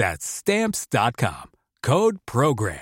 That's 0.00 0.24
stamps.com. 0.24 1.50
Code 1.82 2.20
program. 2.24 2.80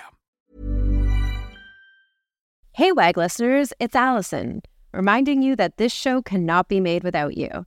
Hey 2.70 2.92
WAG 2.92 3.16
listeners, 3.16 3.72
it's 3.80 3.96
Allison, 3.96 4.62
reminding 4.92 5.42
you 5.42 5.56
that 5.56 5.78
this 5.78 5.92
show 5.92 6.22
cannot 6.22 6.68
be 6.68 6.78
made 6.78 7.02
without 7.02 7.36
you. 7.36 7.66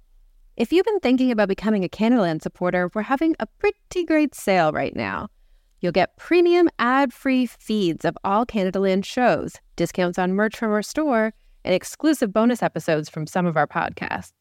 If 0.56 0.72
you've 0.72 0.86
been 0.86 1.02
thinking 1.02 1.32
about 1.32 1.50
becoming 1.50 1.84
a 1.84 1.90
Canadaland 1.90 2.42
supporter, 2.42 2.90
we're 2.94 3.02
having 3.02 3.36
a 3.42 3.46
pretty 3.46 4.06
great 4.06 4.34
sale 4.34 4.72
right 4.72 4.96
now. 4.96 5.28
You'll 5.82 5.92
get 5.92 6.16
premium 6.16 6.70
ad 6.80 7.12
free 7.12 7.46
feeds 7.46 8.06
of 8.06 8.18
all 8.24 8.46
Canadaland 8.46 9.04
shows, 9.04 9.56
discounts 9.76 10.18
on 10.18 10.32
merch 10.32 10.56
from 10.56 10.72
our 10.72 10.82
store, 10.82 11.34
and 11.66 11.76
exclusive 11.76 12.32
bonus 12.32 12.64
episodes 12.64 13.10
from 13.10 13.28
some 13.28 13.46
of 13.46 13.58
our 13.58 13.68
podcasts. 13.68 14.41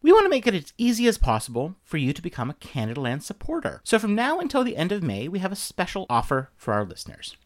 We 0.00 0.12
want 0.12 0.26
to 0.26 0.30
make 0.30 0.46
it 0.46 0.54
as 0.54 0.72
easy 0.78 1.08
as 1.08 1.18
possible 1.18 1.74
for 1.82 1.96
you 1.96 2.12
to 2.12 2.22
become 2.22 2.50
a 2.50 2.54
Canadaland 2.54 3.22
supporter. 3.22 3.80
So 3.82 3.98
from 3.98 4.14
now 4.14 4.38
until 4.38 4.62
the 4.62 4.76
end 4.76 4.92
of 4.92 5.02
May, 5.02 5.26
we 5.26 5.40
have 5.40 5.50
a 5.50 5.56
special 5.56 6.06
offer 6.08 6.50
for 6.56 6.72
our 6.72 6.84
listeners. 6.84 7.36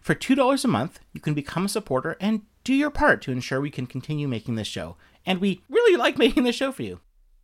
For 0.00 0.14
$2 0.14 0.64
a 0.64 0.68
month, 0.68 1.00
you 1.12 1.20
can 1.20 1.34
become 1.34 1.64
a 1.64 1.70
supporter 1.70 2.16
and 2.20 2.42
do 2.64 2.74
your 2.74 2.90
part 2.90 3.22
to 3.22 3.32
ensure 3.32 3.60
we 3.60 3.70
can 3.70 3.86
continue 3.86 4.28
making 4.28 4.56
this 4.56 4.68
show. 4.68 4.96
And 5.24 5.40
we 5.40 5.62
really 5.70 5.96
like 5.96 6.18
making 6.18 6.44
this 6.44 6.54
show 6.54 6.70
for 6.70 6.82
you 6.82 7.00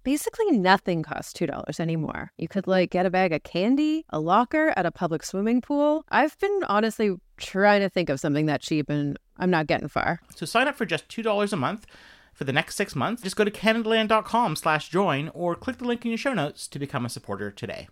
basically 0.08 0.50
nothing 0.52 1.02
costs 1.02 1.34
$2 1.34 1.80
anymore. 1.80 2.32
You 2.38 2.48
could 2.48 2.66
like 2.66 2.90
get 2.90 3.04
a 3.04 3.10
bag 3.10 3.34
of 3.34 3.42
candy, 3.42 4.06
a 4.08 4.18
locker 4.18 4.72
at 4.74 4.86
a 4.86 4.90
public 4.90 5.22
swimming 5.22 5.60
pool. 5.60 6.02
I've 6.08 6.38
been 6.38 6.60
honestly 6.66 7.16
trying 7.36 7.82
to 7.82 7.90
think 7.90 8.08
of 8.08 8.18
something 8.18 8.46
that 8.46 8.62
cheap 8.62 8.88
and 8.88 9.18
I'm 9.36 9.50
not 9.50 9.66
getting 9.66 9.88
far. 9.88 10.20
So 10.34 10.46
sign 10.46 10.66
up 10.66 10.76
for 10.76 10.86
just 10.86 11.08
$2 11.08 11.52
a 11.52 11.56
month 11.56 11.86
for 12.38 12.44
the 12.44 12.52
next 12.52 12.76
six 12.76 12.94
months. 12.94 13.22
Just 13.22 13.34
go 13.34 13.42
to 13.42 13.50
canadaland.com 13.50 14.54
slash 14.54 14.88
join 14.88 15.28
or 15.34 15.56
click 15.56 15.78
the 15.78 15.84
link 15.84 16.04
in 16.04 16.12
your 16.12 16.18
show 16.18 16.32
notes 16.32 16.68
to 16.68 16.78
become 16.78 17.04
a 17.04 17.08
supporter 17.08 17.50
today. 17.50 17.88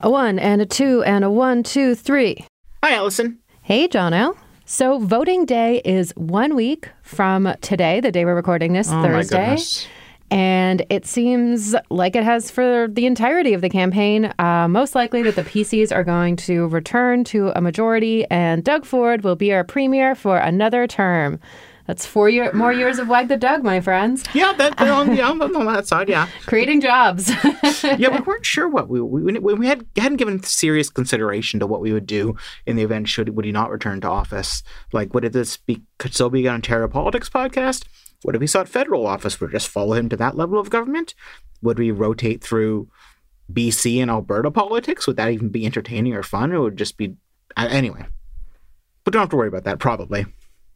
A 0.00 0.10
one 0.10 0.38
and 0.38 0.60
a 0.60 0.66
two 0.66 1.02
and 1.04 1.24
a 1.24 1.30
one, 1.30 1.62
two, 1.62 1.94
three. 1.94 2.44
Hi, 2.84 2.94
Allison. 2.94 3.38
Hey, 3.62 3.88
John 3.88 4.12
L. 4.12 4.36
So, 4.66 4.98
voting 4.98 5.46
day 5.46 5.80
is 5.82 6.12
one 6.14 6.54
week 6.54 6.90
from 7.02 7.54
today, 7.62 8.00
the 8.00 8.12
day 8.12 8.26
we're 8.26 8.34
recording 8.34 8.74
this, 8.74 8.90
oh 8.92 9.02
Thursday. 9.02 9.56
And 10.30 10.84
it 10.90 11.06
seems 11.06 11.74
like 11.88 12.14
it 12.14 12.22
has 12.22 12.50
for 12.50 12.86
the 12.86 13.06
entirety 13.06 13.54
of 13.54 13.62
the 13.62 13.70
campaign. 13.70 14.32
Uh, 14.38 14.68
most 14.68 14.94
likely 14.94 15.22
that 15.22 15.36
the 15.36 15.42
PCs 15.42 15.90
are 15.90 16.04
going 16.04 16.36
to 16.36 16.68
return 16.68 17.24
to 17.24 17.50
a 17.56 17.62
majority, 17.62 18.26
and 18.26 18.62
Doug 18.62 18.84
Ford 18.84 19.24
will 19.24 19.36
be 19.36 19.54
our 19.54 19.64
premier 19.64 20.14
for 20.14 20.36
another 20.36 20.86
term. 20.86 21.40
That's 21.88 22.04
four 22.04 22.28
year, 22.28 22.52
more 22.52 22.70
years 22.70 22.98
of 22.98 23.08
Wag 23.08 23.28
the 23.28 23.38
Doug, 23.38 23.64
my 23.64 23.80
friends. 23.80 24.22
Yeah, 24.34 24.52
that, 24.52 24.78
on, 24.78 25.16
yeah, 25.16 25.30
on 25.30 25.38
that 25.38 25.86
side, 25.86 26.10
yeah. 26.10 26.28
Creating 26.46 26.82
jobs. 26.82 27.30
yeah, 27.82 28.10
we 28.10 28.20
weren't 28.20 28.44
sure 28.44 28.68
what 28.68 28.90
we 28.90 29.00
we, 29.00 29.38
we 29.38 29.66
had 29.66 29.86
hadn't 29.96 30.18
given 30.18 30.42
serious 30.42 30.90
consideration 30.90 31.58
to 31.60 31.66
what 31.66 31.80
we 31.80 31.94
would 31.94 32.04
do 32.04 32.36
in 32.66 32.76
the 32.76 32.82
event 32.82 33.08
should 33.08 33.34
would 33.34 33.46
he 33.46 33.52
not 33.52 33.70
return 33.70 34.02
to 34.02 34.06
office. 34.06 34.62
Like, 34.92 35.14
would 35.14 35.32
this 35.32 35.56
be 35.56 35.80
could 35.96 36.12
still 36.12 36.28
be 36.28 36.46
an 36.46 36.56
Ontario 36.56 36.88
politics 36.88 37.30
podcast? 37.30 37.84
What 38.22 38.34
if 38.34 38.42
he 38.42 38.46
sought 38.46 38.68
federal 38.68 39.06
office? 39.06 39.40
Would 39.40 39.48
we 39.48 39.52
just 39.52 39.68
follow 39.68 39.94
him 39.94 40.10
to 40.10 40.16
that 40.18 40.36
level 40.36 40.58
of 40.58 40.68
government? 40.68 41.14
Would 41.62 41.78
we 41.78 41.90
rotate 41.90 42.44
through 42.44 42.90
BC 43.50 44.02
and 44.02 44.10
Alberta 44.10 44.50
politics? 44.50 45.06
Would 45.06 45.16
that 45.16 45.30
even 45.30 45.48
be 45.48 45.64
entertaining 45.64 46.12
or 46.12 46.22
fun? 46.22 46.52
Or 46.52 46.60
would 46.60 46.74
it 46.74 46.76
just 46.76 46.98
be 46.98 47.16
uh, 47.56 47.66
anyway? 47.70 48.04
But 49.04 49.14
don't 49.14 49.20
have 49.20 49.30
to 49.30 49.36
worry 49.36 49.48
about 49.48 49.64
that. 49.64 49.78
Probably. 49.78 50.26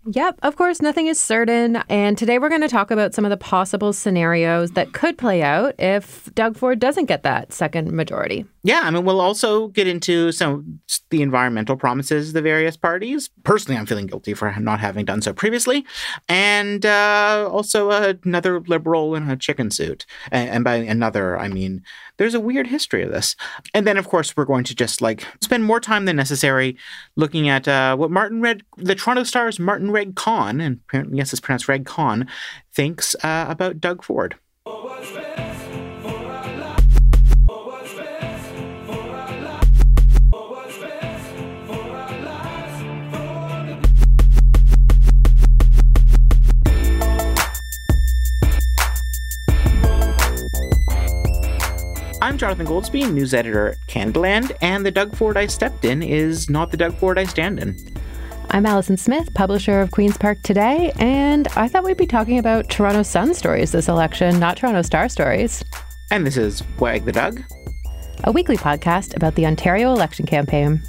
Yep, 0.06 0.40
of 0.42 0.56
course, 0.56 0.82
nothing 0.82 1.06
is 1.06 1.20
certain. 1.20 1.76
And 1.88 2.18
today 2.18 2.38
we're 2.38 2.48
going 2.48 2.62
to 2.62 2.68
talk 2.68 2.90
about 2.90 3.14
some 3.14 3.24
of 3.24 3.30
the 3.30 3.36
possible 3.36 3.92
scenarios 3.92 4.72
that 4.72 4.92
could 4.92 5.16
play 5.16 5.42
out 5.42 5.74
if 5.78 6.28
Doug 6.34 6.56
Ford 6.56 6.80
doesn't 6.80 7.04
get 7.04 7.22
that 7.22 7.52
second 7.52 7.92
majority. 7.92 8.44
Yeah, 8.64 8.82
I 8.84 8.90
mean, 8.90 9.04
we'll 9.04 9.20
also 9.20 9.68
get 9.68 9.86
into 9.86 10.32
some 10.32 10.80
the 11.10 11.22
environmental 11.22 11.76
promises 11.76 12.28
of 12.28 12.34
the 12.34 12.42
various 12.42 12.76
parties. 12.76 13.30
Personally, 13.44 13.78
I'm 13.78 13.86
feeling 13.86 14.06
guilty 14.06 14.34
for 14.34 14.52
not 14.58 14.80
having 14.80 15.04
done 15.04 15.22
so 15.22 15.32
previously, 15.32 15.84
and 16.28 16.84
uh, 16.86 17.48
also 17.50 17.90
another 17.90 18.60
liberal 18.60 19.14
in 19.14 19.28
a 19.28 19.36
chicken 19.36 19.70
suit. 19.70 20.06
And, 20.30 20.50
and 20.50 20.64
by 20.64 20.76
another, 20.76 21.38
I 21.38 21.48
mean 21.48 21.82
there's 22.22 22.34
a 22.34 22.40
weird 22.40 22.68
history 22.68 23.02
of 23.02 23.10
this. 23.10 23.34
And 23.74 23.84
then, 23.84 23.96
of 23.96 24.08
course, 24.08 24.36
we're 24.36 24.44
going 24.44 24.62
to 24.64 24.76
just 24.76 25.02
like 25.02 25.26
spend 25.40 25.64
more 25.64 25.80
time 25.80 26.04
than 26.04 26.14
necessary 26.14 26.76
looking 27.16 27.48
at 27.48 27.66
uh, 27.66 27.96
what 27.96 28.12
Martin 28.12 28.40
Regg, 28.40 28.62
the 28.76 28.94
Toronto 28.94 29.24
Star's 29.24 29.58
Martin 29.58 29.90
Regg 29.90 30.14
Cohn, 30.14 30.60
and 30.60 30.80
yes, 31.10 31.32
it's 31.32 31.40
pronounced 31.40 31.66
Regg 31.66 31.84
Cohn, 31.84 32.28
thinks 32.72 33.16
uh, 33.24 33.46
about 33.48 33.80
Doug 33.80 34.04
Ford. 34.04 34.36
Jonathan 52.42 52.66
Goldsbie, 52.66 53.08
news 53.08 53.34
editor 53.34 53.68
at 53.68 53.78
Canadaland, 53.86 54.50
and 54.60 54.84
the 54.84 54.90
Doug 54.90 55.14
Ford 55.14 55.36
I 55.36 55.46
stepped 55.46 55.84
in 55.84 56.02
is 56.02 56.50
not 56.50 56.72
the 56.72 56.76
Doug 56.76 56.98
Ford 56.98 57.16
I 57.16 57.22
stand 57.22 57.60
in. 57.60 57.76
I'm 58.50 58.66
Allison 58.66 58.96
Smith, 58.96 59.32
publisher 59.34 59.80
of 59.80 59.92
Queen's 59.92 60.18
Park 60.18 60.42
Today, 60.42 60.90
and 60.98 61.46
I 61.54 61.68
thought 61.68 61.84
we'd 61.84 61.96
be 61.96 62.04
talking 62.04 62.40
about 62.40 62.68
Toronto 62.68 63.04
Sun 63.04 63.34
stories 63.34 63.70
this 63.70 63.86
election, 63.86 64.40
not 64.40 64.56
Toronto 64.56 64.82
Star 64.82 65.08
stories. 65.08 65.62
And 66.10 66.26
this 66.26 66.36
is 66.36 66.64
Wag 66.80 67.04
the 67.04 67.12
Doug, 67.12 67.40
a 68.24 68.32
weekly 68.32 68.56
podcast 68.56 69.14
about 69.14 69.36
the 69.36 69.46
Ontario 69.46 69.92
election 69.92 70.26
campaign. 70.26 70.82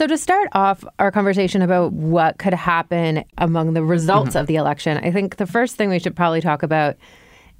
So, 0.00 0.06
to 0.06 0.16
start 0.16 0.48
off 0.52 0.82
our 0.98 1.12
conversation 1.12 1.60
about 1.60 1.92
what 1.92 2.38
could 2.38 2.54
happen 2.54 3.22
among 3.36 3.74
the 3.74 3.84
results 3.84 4.30
mm-hmm. 4.30 4.38
of 4.38 4.46
the 4.46 4.56
election, 4.56 4.96
I 4.96 5.10
think 5.10 5.36
the 5.36 5.46
first 5.46 5.76
thing 5.76 5.90
we 5.90 5.98
should 5.98 6.16
probably 6.16 6.40
talk 6.40 6.62
about 6.62 6.96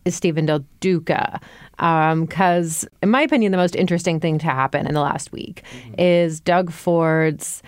is 0.07 0.15
Stephen 0.15 0.47
Del 0.47 0.65
Duca. 0.81 1.39
Because, 1.73 2.85
um, 2.85 2.91
in 3.03 3.11
my 3.11 3.21
opinion, 3.21 3.53
the 3.53 3.59
most 3.59 3.77
interesting 3.77 4.21
thing 4.21 4.39
to 4.39 4.47
happen 4.47 4.87
in 4.87 4.95
the 4.95 5.03
last 5.03 5.33
week 5.33 5.65
mm-hmm. 5.71 6.01
is 6.01 6.41
Doug 6.41 6.73
Ford's 6.73 7.63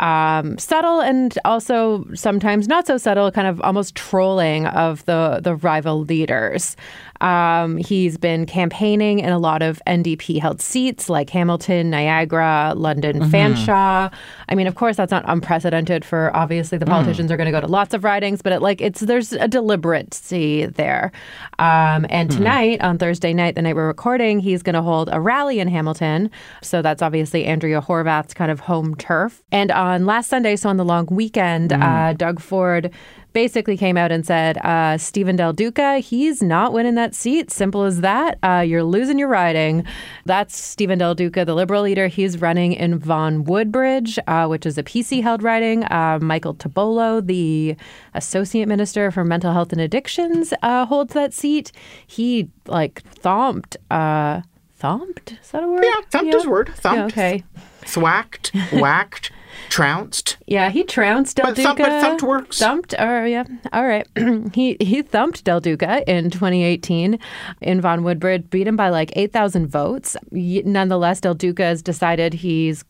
um, 0.00 0.58
subtle 0.58 1.00
and 1.00 1.38
also 1.44 2.04
sometimes 2.14 2.68
not 2.68 2.86
so 2.86 2.98
subtle, 2.98 3.30
kind 3.30 3.46
of 3.46 3.60
almost 3.62 3.94
trolling 3.94 4.66
of 4.66 5.04
the 5.06 5.40
the 5.42 5.56
rival 5.56 6.00
leaders. 6.00 6.76
Um, 7.22 7.78
he's 7.78 8.18
been 8.18 8.44
campaigning 8.44 9.20
in 9.20 9.30
a 9.30 9.38
lot 9.38 9.62
of 9.62 9.80
NDP 9.86 10.38
held 10.38 10.60
seats 10.60 11.08
like 11.08 11.30
Hamilton, 11.30 11.88
Niagara, 11.88 12.74
London, 12.76 13.20
mm-hmm. 13.20 13.34
Fanshawe. 13.34 14.12
I 14.50 14.54
mean, 14.54 14.66
of 14.66 14.74
course, 14.74 14.96
that's 14.96 15.10
not 15.10 15.24
unprecedented 15.26 16.04
for 16.04 16.30
obviously 16.36 16.76
the 16.76 16.84
mm. 16.84 16.90
politicians 16.90 17.30
mm. 17.30 17.34
are 17.34 17.38
going 17.38 17.46
to 17.46 17.52
go 17.52 17.62
to 17.62 17.66
lots 17.66 17.94
of 17.94 18.04
ridings, 18.04 18.42
but 18.42 18.52
it, 18.52 18.60
like 18.60 18.82
it's 18.82 19.00
there's 19.00 19.32
a 19.32 19.48
deliberacy 19.48 20.74
there. 20.74 21.10
Um, 21.58 22.04
and 22.10 22.28
mm. 22.28 22.36
tonight, 22.36 22.82
on 22.82 22.98
Thursday 22.98 23.32
night, 23.32 23.54
the 23.54 23.62
night 23.62 23.76
we're 23.76 23.86
recording, 23.86 24.38
he's 24.38 24.62
going 24.62 24.74
to 24.74 24.82
hold 24.82 25.08
a 25.10 25.18
rally 25.18 25.58
in 25.58 25.68
Hamilton. 25.68 26.30
So 26.60 26.82
that's 26.82 27.00
obviously 27.00 27.46
Andrea 27.46 27.80
Horwath's 27.80 28.34
kind 28.34 28.50
of 28.50 28.60
home 28.60 28.94
turf. 28.96 29.42
And 29.52 29.70
on 29.70 29.85
last 30.00 30.28
Sunday, 30.28 30.56
so 30.56 30.68
on 30.68 30.76
the 30.76 30.84
long 30.84 31.06
weekend, 31.10 31.70
mm. 31.70 31.82
uh, 31.82 32.12
Doug 32.12 32.40
Ford 32.40 32.92
basically 33.36 33.76
came 33.76 33.98
out 33.98 34.10
and 34.10 34.24
said, 34.24 34.56
uh, 34.64 34.96
Stephen 34.96 35.36
Del 35.36 35.52
Duca, 35.52 35.98
he's 35.98 36.42
not 36.42 36.72
winning 36.72 36.94
that 36.94 37.14
seat. 37.14 37.50
Simple 37.50 37.82
as 37.82 38.00
that. 38.00 38.38
Uh, 38.42 38.64
you're 38.66 38.82
losing 38.82 39.18
your 39.18 39.28
riding. 39.28 39.84
That's 40.24 40.56
Stephen 40.56 40.98
Del 40.98 41.14
Duca, 41.14 41.44
the 41.44 41.54
Liberal 41.54 41.82
leader. 41.82 42.06
He's 42.06 42.40
running 42.40 42.72
in 42.72 42.98
Vaughan 42.98 43.44
Woodbridge, 43.44 44.18
uh, 44.26 44.46
which 44.46 44.64
is 44.64 44.78
a 44.78 44.82
PC 44.82 45.22
held 45.22 45.42
riding. 45.42 45.84
Uh, 45.84 46.18
Michael 46.22 46.54
Tibollo, 46.54 47.20
the 47.20 47.76
Associate 48.14 48.66
Minister 48.66 49.10
for 49.10 49.22
Mental 49.22 49.52
Health 49.52 49.70
and 49.70 49.82
Addictions, 49.82 50.54
uh, 50.62 50.86
holds 50.86 51.12
that 51.12 51.34
seat. 51.34 51.72
He 52.06 52.48
like 52.66 53.02
thumped. 53.02 53.76
Uh, 53.90 54.40
thumped? 54.76 55.32
Is 55.42 55.50
that 55.50 55.62
a 55.62 55.68
word? 55.68 55.84
Yeah, 55.84 56.00
thumped 56.10 56.32
yeah. 56.32 56.38
is 56.38 56.46
a 56.46 56.48
word. 56.48 56.70
Thumped. 56.74 57.16
Yeah, 57.16 57.22
okay. 57.22 57.44
Thwacked, 57.84 58.52
whacked 58.72 59.30
trounced. 59.68 60.36
Yeah, 60.46 60.70
he 60.70 60.84
trounced 60.84 61.36
Del 61.36 61.46
but 61.46 61.56
Duca. 61.56 61.68
Thump, 61.68 61.78
but 61.78 62.00
thumped 62.00 62.22
works. 62.22 62.58
Thumped. 62.58 62.94
Oh, 62.98 63.24
yeah. 63.24 63.44
All 63.72 63.86
right. 63.86 64.06
he 64.54 64.76
he 64.80 65.02
thumped 65.02 65.44
Del 65.44 65.60
Duca 65.60 66.02
in 66.10 66.30
2018 66.30 67.18
in 67.60 67.80
Vaughan 67.80 68.04
Woodbridge, 68.04 68.50
beat 68.50 68.66
him 68.66 68.76
by 68.76 68.88
like 68.88 69.12
8,000 69.16 69.66
votes. 69.66 70.16
Nonetheless, 70.30 71.20
Del 71.20 71.34
Duca 71.34 71.64
has 71.64 71.82
decided 71.82 72.34
he's 72.34 72.84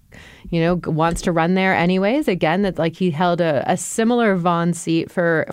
you 0.51 0.61
know, 0.61 0.81
wants 0.87 1.23
to 1.23 1.33
run 1.33 1.55
there 1.55 1.75
anyways. 1.75 2.29
Again, 2.29 2.63
that 2.63 2.79
like 2.79 2.97
he 2.97 3.11
held 3.11 3.41
a, 3.41 3.65
a 3.71 3.77
similar 3.77 4.37
Vaughan 4.37 4.73
seat 4.73 5.11
for 5.11 5.47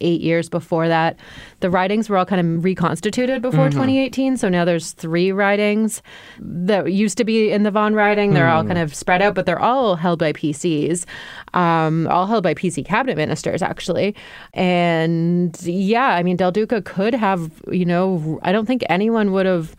eight 0.00 0.20
years 0.20 0.48
before 0.48 0.88
that. 0.88 1.16
The 1.60 1.70
ridings 1.70 2.08
were 2.08 2.16
all 2.16 2.24
kind 2.24 2.40
of 2.40 2.64
reconstituted 2.64 3.42
before 3.42 3.68
mm-hmm. 3.68 3.78
2018. 3.78 4.36
So 4.36 4.48
now 4.48 4.64
there's 4.64 4.92
three 4.92 5.32
ridings 5.32 6.02
that 6.38 6.92
used 6.92 7.18
to 7.18 7.24
be 7.24 7.50
in 7.50 7.62
the 7.62 7.70
Vaughan 7.70 7.94
riding. 7.94 8.34
They're 8.34 8.46
mm. 8.46 8.54
all 8.54 8.64
kind 8.64 8.78
of 8.78 8.94
spread 8.94 9.22
out, 9.22 9.34
but 9.34 9.46
they're 9.46 9.60
all 9.60 9.96
held 9.96 10.18
by 10.18 10.32
PCs, 10.32 11.04
um, 11.54 12.06
all 12.08 12.26
held 12.26 12.42
by 12.42 12.54
PC 12.54 12.84
cabinet 12.84 13.16
ministers, 13.16 13.62
actually. 13.62 14.14
And 14.54 15.56
yeah, 15.62 16.08
I 16.08 16.22
mean, 16.22 16.36
Del 16.36 16.52
Duca 16.52 16.82
could 16.82 17.14
have, 17.14 17.50
you 17.70 17.84
know, 17.84 18.40
I 18.42 18.52
don't 18.52 18.66
think 18.66 18.82
anyone 18.88 19.32
would 19.32 19.46
have 19.46 19.76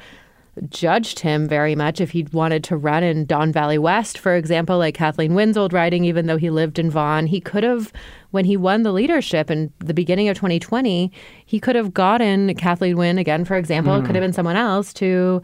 judged 0.69 1.19
him 1.19 1.47
very 1.47 1.75
much 1.75 1.99
if 1.99 2.11
he'd 2.11 2.33
wanted 2.33 2.63
to 2.65 2.77
run 2.77 3.03
in 3.03 3.25
Don 3.25 3.51
Valley 3.51 3.77
West, 3.77 4.17
for 4.17 4.35
example, 4.35 4.77
like 4.77 4.93
Kathleen 4.93 5.33
Wynne's 5.33 5.57
old 5.57 5.73
riding, 5.73 6.05
even 6.05 6.27
though 6.27 6.37
he 6.37 6.49
lived 6.49 6.77
in 6.77 6.89
Vaughan. 6.89 7.27
He 7.27 7.41
could 7.41 7.63
have, 7.63 7.91
when 8.31 8.45
he 8.45 8.55
won 8.55 8.83
the 8.83 8.91
leadership 8.91 9.49
in 9.49 9.73
the 9.79 9.93
beginning 9.93 10.29
of 10.29 10.35
2020, 10.35 11.11
he 11.45 11.59
could 11.59 11.75
have 11.75 11.93
gotten 11.93 12.53
Kathleen 12.55 12.97
Wynne, 12.97 13.17
again, 13.17 13.43
for 13.43 13.57
example, 13.57 13.93
mm. 13.93 14.05
could 14.05 14.15
have 14.15 14.21
been 14.21 14.33
someone 14.33 14.55
else 14.55 14.93
to 14.93 15.41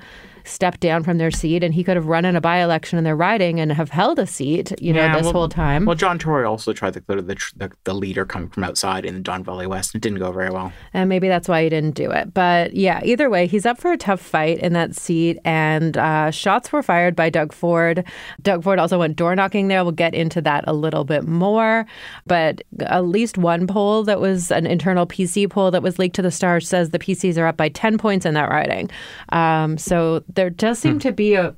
stepped 0.47 0.79
down 0.79 1.03
from 1.03 1.17
their 1.17 1.31
seat 1.31 1.63
and 1.63 1.73
he 1.73 1.83
could 1.83 1.95
have 1.95 2.07
run 2.07 2.25
in 2.25 2.35
a 2.35 2.41
by-election 2.41 2.97
in 2.97 3.03
their 3.03 3.15
riding 3.15 3.59
and 3.59 3.71
have 3.71 3.89
held 3.89 4.19
a 4.19 4.27
seat, 4.27 4.73
you 4.81 4.93
know, 4.93 5.01
yeah, 5.01 5.15
this 5.15 5.23
well, 5.23 5.33
whole 5.33 5.49
time. 5.49 5.85
Well, 5.85 5.95
John 5.95 6.19
Tory 6.19 6.45
also 6.45 6.73
tried 6.73 6.93
to 6.93 7.01
to 7.15 7.21
the, 7.21 7.35
the, 7.55 7.71
the 7.83 7.93
leader 7.93 8.25
coming 8.25 8.49
from 8.49 8.63
outside 8.63 9.05
in 9.05 9.13
the 9.15 9.19
Don 9.19 9.43
Valley 9.43 9.67
West 9.67 9.95
it 9.95 10.01
didn't 10.01 10.19
go 10.19 10.31
very 10.31 10.49
well. 10.49 10.71
And 10.93 11.09
maybe 11.09 11.27
that's 11.27 11.47
why 11.47 11.63
he 11.63 11.69
didn't 11.69 11.95
do 11.95 12.11
it. 12.11 12.33
But 12.33 12.73
yeah, 12.75 13.01
either 13.03 13.29
way, 13.29 13.47
he's 13.47 13.65
up 13.65 13.79
for 13.79 13.91
a 13.91 13.97
tough 13.97 14.21
fight 14.21 14.59
in 14.59 14.73
that 14.73 14.95
seat 14.95 15.39
and 15.45 15.97
uh, 15.97 16.31
shots 16.31 16.71
were 16.71 16.83
fired 16.83 17.15
by 17.15 17.29
Doug 17.29 17.53
Ford. 17.53 18.03
Doug 18.41 18.63
Ford 18.63 18.79
also 18.79 18.99
went 18.99 19.15
door 19.15 19.35
knocking 19.35 19.67
there. 19.67 19.83
We'll 19.83 19.91
get 19.91 20.13
into 20.13 20.41
that 20.41 20.63
a 20.67 20.73
little 20.73 21.03
bit 21.03 21.27
more. 21.27 21.85
But 22.25 22.61
at 22.79 23.05
least 23.05 23.37
one 23.37 23.67
poll 23.67 24.03
that 24.03 24.19
was 24.19 24.51
an 24.51 24.65
internal 24.65 25.07
PC 25.07 25.49
poll 25.49 25.71
that 25.71 25.83
was 25.83 25.99
leaked 25.99 26.15
to 26.17 26.21
the 26.21 26.31
Star 26.31 26.59
says 26.59 26.89
the 26.89 26.99
PCs 26.99 27.37
are 27.37 27.47
up 27.47 27.57
by 27.57 27.69
10 27.69 27.97
points 27.97 28.25
in 28.25 28.33
that 28.33 28.49
riding. 28.49 28.89
Um, 29.29 29.77
so 29.77 30.23
there 30.37 30.49
does 30.49 30.79
seem 30.79 30.93
hmm. 30.93 30.99
to 30.99 31.11
be 31.11 31.33
a 31.33 31.53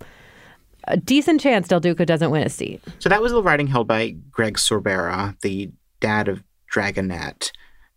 a 0.85 0.97
decent 0.97 1.39
chance 1.39 1.67
Del 1.67 1.79
Duca 1.79 2.05
doesn't 2.05 2.31
win 2.31 2.41
a 2.41 2.49
seat. 2.49 2.81
So 2.97 3.09
that 3.09 3.21
was 3.21 3.31
the 3.31 3.43
riding 3.43 3.67
held 3.67 3.87
by 3.87 4.15
Greg 4.31 4.55
Sorbara, 4.55 5.39
the 5.41 5.71
dad 5.99 6.27
of 6.27 6.41
Dragonette. 6.73 7.51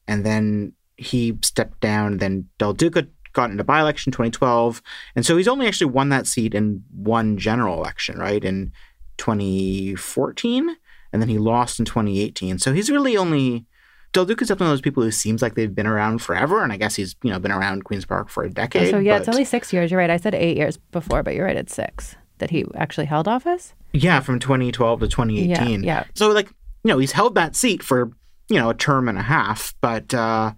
And 0.06 0.26
then 0.26 0.74
he 0.98 1.38
stepped 1.42 1.80
down. 1.80 2.18
Then 2.18 2.48
Del 2.58 2.74
Duca 2.74 3.06
got 3.32 3.50
into 3.50 3.64
by 3.64 3.80
election 3.80 4.12
2012. 4.12 4.82
And 5.16 5.24
so 5.24 5.38
he's 5.38 5.48
only 5.48 5.66
actually 5.66 5.90
won 5.90 6.10
that 6.10 6.26
seat 6.26 6.54
in 6.54 6.82
one 6.92 7.38
general 7.38 7.78
election, 7.78 8.18
right? 8.18 8.44
In 8.44 8.72
2014. 9.16 10.76
And 11.12 11.22
then 11.22 11.28
he 11.28 11.38
lost 11.38 11.78
in 11.78 11.86
2018. 11.86 12.58
So 12.58 12.74
he's 12.74 12.90
really 12.90 13.16
only 13.16 13.64
Del 14.12 14.26
Duca's 14.26 14.48
definitely 14.48 14.66
one 14.66 14.72
of 14.72 14.78
those 14.78 14.82
people 14.82 15.02
who 15.02 15.10
seems 15.10 15.40
like 15.40 15.54
they've 15.54 15.74
been 15.74 15.86
around 15.86 16.18
forever, 16.20 16.62
and 16.62 16.72
I 16.72 16.76
guess 16.76 16.94
he's 16.94 17.16
you 17.22 17.30
know 17.30 17.38
been 17.38 17.50
around 17.50 17.84
Queens 17.84 18.04
Park 18.04 18.28
for 18.28 18.44
a 18.44 18.50
decade. 18.50 18.90
So 18.90 18.98
yeah, 18.98 19.14
but... 19.14 19.20
it's 19.20 19.28
only 19.28 19.44
six 19.44 19.72
years. 19.72 19.90
You're 19.90 20.00
right. 20.00 20.10
I 20.10 20.18
said 20.18 20.34
eight 20.34 20.56
years 20.56 20.76
before, 20.76 21.22
but 21.22 21.34
you're 21.34 21.46
right. 21.46 21.56
It's 21.56 21.74
six 21.74 22.16
that 22.38 22.50
he 22.50 22.66
actually 22.74 23.06
held 23.06 23.26
office. 23.26 23.74
Yeah, 23.92 24.20
from 24.20 24.38
2012 24.38 25.00
to 25.00 25.08
2018. 25.08 25.82
Yeah, 25.82 25.86
yeah. 25.86 26.04
So 26.14 26.28
like 26.30 26.48
you 26.48 26.88
know 26.88 26.98
he's 26.98 27.12
held 27.12 27.34
that 27.36 27.56
seat 27.56 27.82
for 27.82 28.10
you 28.48 28.58
know 28.58 28.70
a 28.70 28.74
term 28.74 29.08
and 29.08 29.16
a 29.16 29.22
half, 29.22 29.74
but 29.80 30.12
uh, 30.12 30.52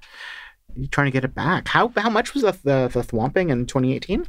trying 0.91 1.07
to 1.07 1.11
get 1.13 1.25
it 1.25 1.35
back. 1.35 1.69
How 1.69 1.93
how 1.97 2.11
much 2.11 2.35
was 2.35 2.43
the 2.43 2.53
the, 2.65 2.89
the 2.93 3.03
thwomping 3.03 3.51
in 3.51 3.67
2018? 3.67 4.25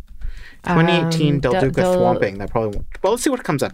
2018 0.64 1.36
um, 1.36 1.40
Del 1.40 1.52
Duca 1.54 1.72
Del... 1.72 1.96
thwomping. 1.96 2.38
That 2.38 2.52
probably 2.52 2.78
won't. 2.78 2.88
Well, 3.04 3.14
let's 3.14 3.24
see 3.24 3.30
what 3.30 3.44
comes 3.44 3.64
up. 3.64 3.74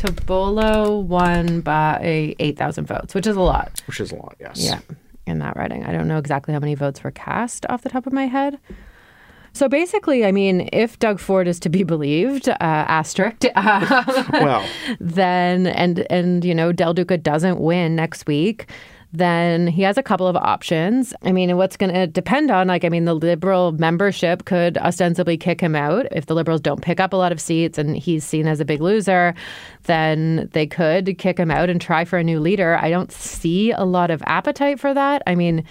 Tibollo 0.00 1.02
won 1.02 1.60
by 1.60 2.34
8,000 2.38 2.86
votes, 2.86 3.14
which 3.14 3.26
is 3.26 3.36
a 3.36 3.40
lot. 3.40 3.82
Which 3.86 4.00
is 4.00 4.12
a 4.12 4.16
lot, 4.16 4.34
yes. 4.40 4.58
Yeah, 4.58 4.80
in 5.26 5.40
that 5.40 5.56
riding. 5.56 5.84
I 5.84 5.92
don't 5.92 6.08
know 6.08 6.16
exactly 6.16 6.54
how 6.54 6.60
many 6.60 6.74
votes 6.74 7.04
were 7.04 7.10
cast 7.10 7.66
off 7.68 7.82
the 7.82 7.90
top 7.90 8.06
of 8.06 8.12
my 8.14 8.26
head. 8.26 8.58
So 9.52 9.68
basically, 9.68 10.24
I 10.24 10.32
mean, 10.32 10.70
if 10.72 10.98
Doug 10.98 11.18
Ford 11.18 11.46
is 11.46 11.60
to 11.60 11.68
be 11.68 11.82
believed, 11.82 12.48
uh, 12.48 12.54
asterisk, 12.60 13.44
uh, 13.54 14.24
well, 14.32 14.66
then 15.00 15.66
and 15.66 16.06
and 16.08 16.44
you 16.44 16.54
know 16.54 16.72
Del 16.72 16.94
Duca 16.94 17.18
doesn't 17.18 17.60
win 17.60 17.94
next 17.94 18.26
week, 18.26 18.70
then 19.12 19.66
he 19.66 19.82
has 19.82 19.98
a 19.98 20.02
couple 20.02 20.28
of 20.28 20.36
options. 20.36 21.12
I 21.22 21.32
mean, 21.32 21.56
what's 21.56 21.76
going 21.76 21.92
to 21.92 22.06
depend 22.06 22.50
on, 22.50 22.68
like, 22.68 22.84
I 22.84 22.88
mean, 22.88 23.06
the 23.06 23.14
Liberal 23.14 23.72
membership 23.72 24.44
could 24.44 24.78
ostensibly 24.78 25.36
kick 25.36 25.60
him 25.60 25.74
out. 25.74 26.06
If 26.12 26.26
the 26.26 26.34
Liberals 26.34 26.60
don't 26.60 26.80
pick 26.80 27.00
up 27.00 27.12
a 27.12 27.16
lot 27.16 27.32
of 27.32 27.40
seats 27.40 27.76
and 27.76 27.96
he's 27.96 28.24
seen 28.24 28.46
as 28.46 28.60
a 28.60 28.64
big 28.64 28.80
loser, 28.80 29.34
then 29.84 30.48
they 30.52 30.66
could 30.66 31.18
kick 31.18 31.38
him 31.38 31.50
out 31.50 31.68
and 31.68 31.80
try 31.80 32.04
for 32.04 32.18
a 32.18 32.24
new 32.24 32.38
leader. 32.38 32.78
I 32.80 32.90
don't 32.90 33.10
see 33.10 33.72
a 33.72 33.84
lot 33.84 34.10
of 34.10 34.22
appetite 34.26 34.78
for 34.78 34.94
that. 34.94 35.22
I 35.26 35.34
mean, 35.34 35.64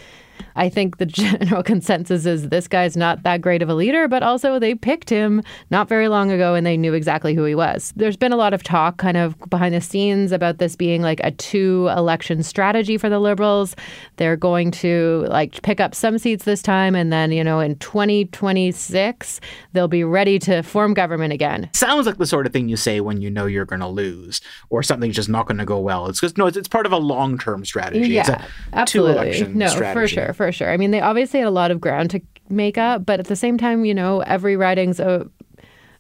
I 0.60 0.68
think 0.68 0.98
the 0.98 1.06
general 1.06 1.64
consensus 1.64 2.26
is 2.26 2.50
this 2.50 2.68
guy's 2.68 2.98
not 2.98 3.24
that 3.24 3.42
great 3.42 3.62
of 3.62 3.70
a 3.70 3.74
leader, 3.74 4.10
but 4.10 4.22
also 4.22 4.60
they 4.60 4.76
picked 4.76 5.10
him 5.10 5.42
not 5.72 5.88
very 5.88 6.10
long 6.10 6.32
ago 6.32 6.54
and 6.54 6.68
they 6.68 6.76
knew 6.76 6.94
exactly 6.94 7.34
who 7.34 7.46
he 7.46 7.56
was. 7.56 7.94
There's 7.96 8.18
been 8.18 8.34
a 8.34 8.38
lot 8.38 8.54
of 8.54 8.62
talk 8.62 8.98
kind 8.98 9.16
of 9.16 9.40
behind 9.50 9.74
the 9.74 9.80
scenes 9.80 10.34
about 10.34 10.58
this 10.58 10.76
being 10.76 11.02
like 11.02 11.22
a 11.24 11.32
two 11.32 11.88
election 11.96 12.44
strategy 12.44 12.98
for 12.98 13.10
the 13.10 13.20
Liberals. 13.20 13.74
They're 14.18 14.36
going 14.36 14.72
to 14.72 15.26
like 15.30 15.62
pick 15.62 15.80
up 15.80 15.96
some 15.96 16.18
seats 16.18 16.44
this 16.44 16.62
time 16.62 16.94
and 16.94 17.12
then, 17.12 17.32
you 17.32 17.44
know, 17.44 17.62
in 17.62 17.78
2026, 17.78 19.40
they'll 19.72 19.88
be 19.88 20.04
ready 20.04 20.40
to 20.40 20.62
form 20.62 20.94
government 20.94 21.32
again. 21.32 21.70
Sounds 21.74 22.06
like 22.06 22.18
the 22.18 22.28
sort 22.28 22.46
of 22.46 22.52
thing 22.52 22.68
you 22.68 22.76
say 22.76 23.00
when 23.00 23.22
you 23.22 23.30
know 23.30 23.46
you're 23.46 23.66
going 23.66 23.80
to 23.80 23.88
lose 23.88 24.42
or 24.70 24.84
something's 24.84 25.16
just 25.16 25.30
not 25.30 25.48
going 25.48 25.58
to 25.58 25.66
go 25.66 25.80
well. 25.80 26.08
It's 26.08 26.20
just, 26.20 26.38
no, 26.38 26.48
it's, 26.48 26.58
it's 26.58 26.68
part 26.68 26.86
of 26.86 26.92
a 26.92 26.98
long 26.98 27.38
term 27.38 27.64
strategy. 27.64 28.10
Yeah, 28.10 28.46
absolutely. 28.74 29.48
no, 29.54 29.68
strategy. 29.68 29.94
for 29.94 30.08
sure 30.08 30.34
for 30.34 30.49
sure. 30.52 30.72
I 30.72 30.78
mean, 30.78 30.92
they 30.92 31.02
obviously 31.02 31.40
had 31.40 31.48
a 31.48 31.52
lot 31.52 31.72
of 31.72 31.82
ground 31.82 32.10
to 32.12 32.22
make 32.50 32.78
up, 32.78 33.06
but 33.06 33.20
at 33.20 33.28
the 33.28 33.36
same 33.36 33.58
time, 33.58 33.86
you 33.86 33.94
know, 33.94 34.22
every 34.22 34.56
riding's 34.56 35.00
a 35.00 35.30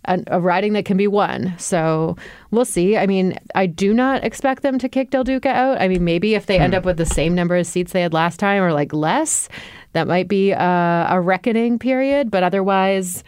a, 0.06 0.24
a 0.27 0.39
riding 0.39 0.74
that 0.74 0.86
can 0.86 0.98
be 0.98 1.08
won. 1.08 1.53
So 1.58 2.15
we'll 2.51 2.65
see. 2.65 2.98
I 2.98 3.06
mean, 3.06 3.38
I 3.56 3.65
do 3.65 3.94
not 3.94 4.24
expect 4.24 4.63
them 4.63 4.79
to 4.79 4.89
kick 4.89 5.10
Del 5.10 5.24
Duca 5.24 5.50
out. 5.50 5.82
I 5.82 5.88
mean, 5.88 6.03
maybe 6.03 6.36
if 6.36 6.46
they 6.46 6.58
hmm. 6.58 6.63
end 6.63 6.74
up 6.74 6.86
with 6.86 6.98
the 6.98 7.06
same 7.06 7.36
number 7.36 7.56
of 7.56 7.68
seats 7.68 7.91
they 7.91 8.01
had 8.01 8.13
last 8.13 8.39
time 8.39 8.63
or 8.63 8.74
like 8.74 8.94
less, 8.94 9.50
that 9.94 10.08
might 10.08 10.27
be 10.27 10.51
a, 10.51 11.08
a 11.10 11.22
reckoning 11.22 11.79
period. 11.79 12.32
But 12.32 12.44
otherwise, 12.44 13.24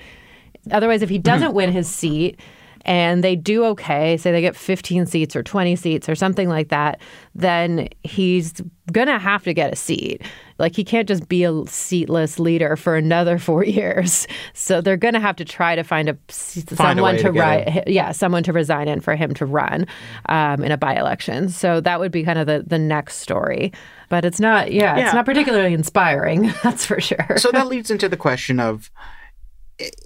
otherwise, 0.72 1.02
if 1.02 1.10
he 1.10 1.18
doesn't 1.18 1.54
win 1.54 1.72
his 1.72 1.90
seat, 1.90 2.40
and 2.86 3.24
they 3.24 3.36
do 3.36 3.64
okay, 3.66 4.18
say 4.18 4.32
they 4.32 4.42
get 4.42 4.56
15 4.56 5.06
seats 5.06 5.36
or 5.36 5.44
20 5.44 5.76
seats 5.76 6.10
or 6.10 6.16
something 6.16 6.50
like 6.50 6.70
that, 6.70 7.00
then 7.36 7.88
he's 8.04 8.62
going 8.92 9.08
to 9.08 9.20
have 9.20 9.44
to 9.44 9.54
get 9.54 9.72
a 9.72 9.76
seat. 9.76 10.22
Like 10.60 10.76
he 10.76 10.84
can't 10.84 11.08
just 11.08 11.28
be 11.30 11.44
a 11.44 11.66
seatless 11.68 12.38
leader 12.40 12.76
for 12.76 12.96
another 12.96 13.38
four 13.48 13.64
years. 13.64 14.28
So 14.54 14.82
they're 14.82 14.98
going 14.98 15.14
to 15.14 15.20
have 15.20 15.36
to 15.38 15.46
try 15.46 15.76
to 15.76 15.84
find 15.84 16.10
a 16.10 16.18
Find 16.30 16.68
someone 16.78 17.04
way 17.04 17.18
to, 17.18 17.24
to 17.24 17.32
ri- 17.32 17.84
yeah, 17.88 18.12
someone 18.12 18.44
to 18.44 18.54
resign 18.54 18.88
in 18.88 19.00
for 19.02 19.16
him 19.16 19.34
to 19.36 19.46
run 19.46 19.86
um, 20.28 20.64
in 20.64 20.72
a 20.72 20.78
by-election. 20.78 21.50
So 21.50 21.82
that 21.82 22.00
would 22.00 22.12
be 22.12 22.24
kind 22.24 22.38
of 22.40 22.48
the 22.48 22.64
the 22.66 22.80
next 22.80 23.18
story. 23.18 23.72
But 24.10 24.26
it's 24.26 24.40
not, 24.42 24.72
yeah, 24.74 24.98
Yeah. 24.98 25.06
it's 25.06 25.14
not 25.14 25.26
particularly 25.26 25.74
inspiring. 25.74 26.52
That's 26.64 26.86
for 26.86 27.00
sure. 27.00 27.38
so 27.38 27.50
that 27.52 27.68
leads 27.74 27.90
into 27.90 28.10
the 28.10 28.18
question 28.18 28.60
of 28.60 28.92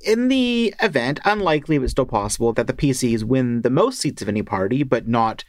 in 0.04 0.28
the 0.28 0.74
event, 0.82 1.20
unlikely 1.26 1.78
but 1.78 1.90
still 1.90 2.06
possible, 2.06 2.54
that 2.54 2.68
the 2.68 2.74
PCs 2.74 3.24
win 3.24 3.62
the 3.62 3.70
most 3.70 4.00
seats 4.00 4.22
of 4.22 4.30
any 4.30 4.44
party, 4.44 4.84
but 4.84 5.08
not 5.08 5.44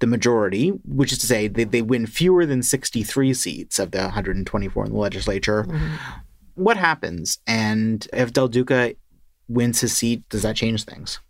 the 0.00 0.06
majority, 0.06 0.68
which 0.84 1.12
is 1.12 1.18
to 1.18 1.26
say 1.26 1.48
they, 1.48 1.64
they 1.64 1.82
win 1.82 2.06
fewer 2.06 2.46
than 2.46 2.62
63 2.62 3.34
seats 3.34 3.78
of 3.78 3.90
the 3.90 3.98
124 3.98 4.86
in 4.86 4.92
the 4.92 4.98
legislature. 4.98 5.66
What 6.54 6.76
happens? 6.76 7.38
And 7.46 8.06
if 8.12 8.32
Del 8.32 8.48
Duca 8.48 8.94
wins 9.48 9.80
his 9.80 9.96
seat, 9.96 10.28
does 10.28 10.42
that 10.42 10.56
change 10.56 10.84
things? 10.84 11.20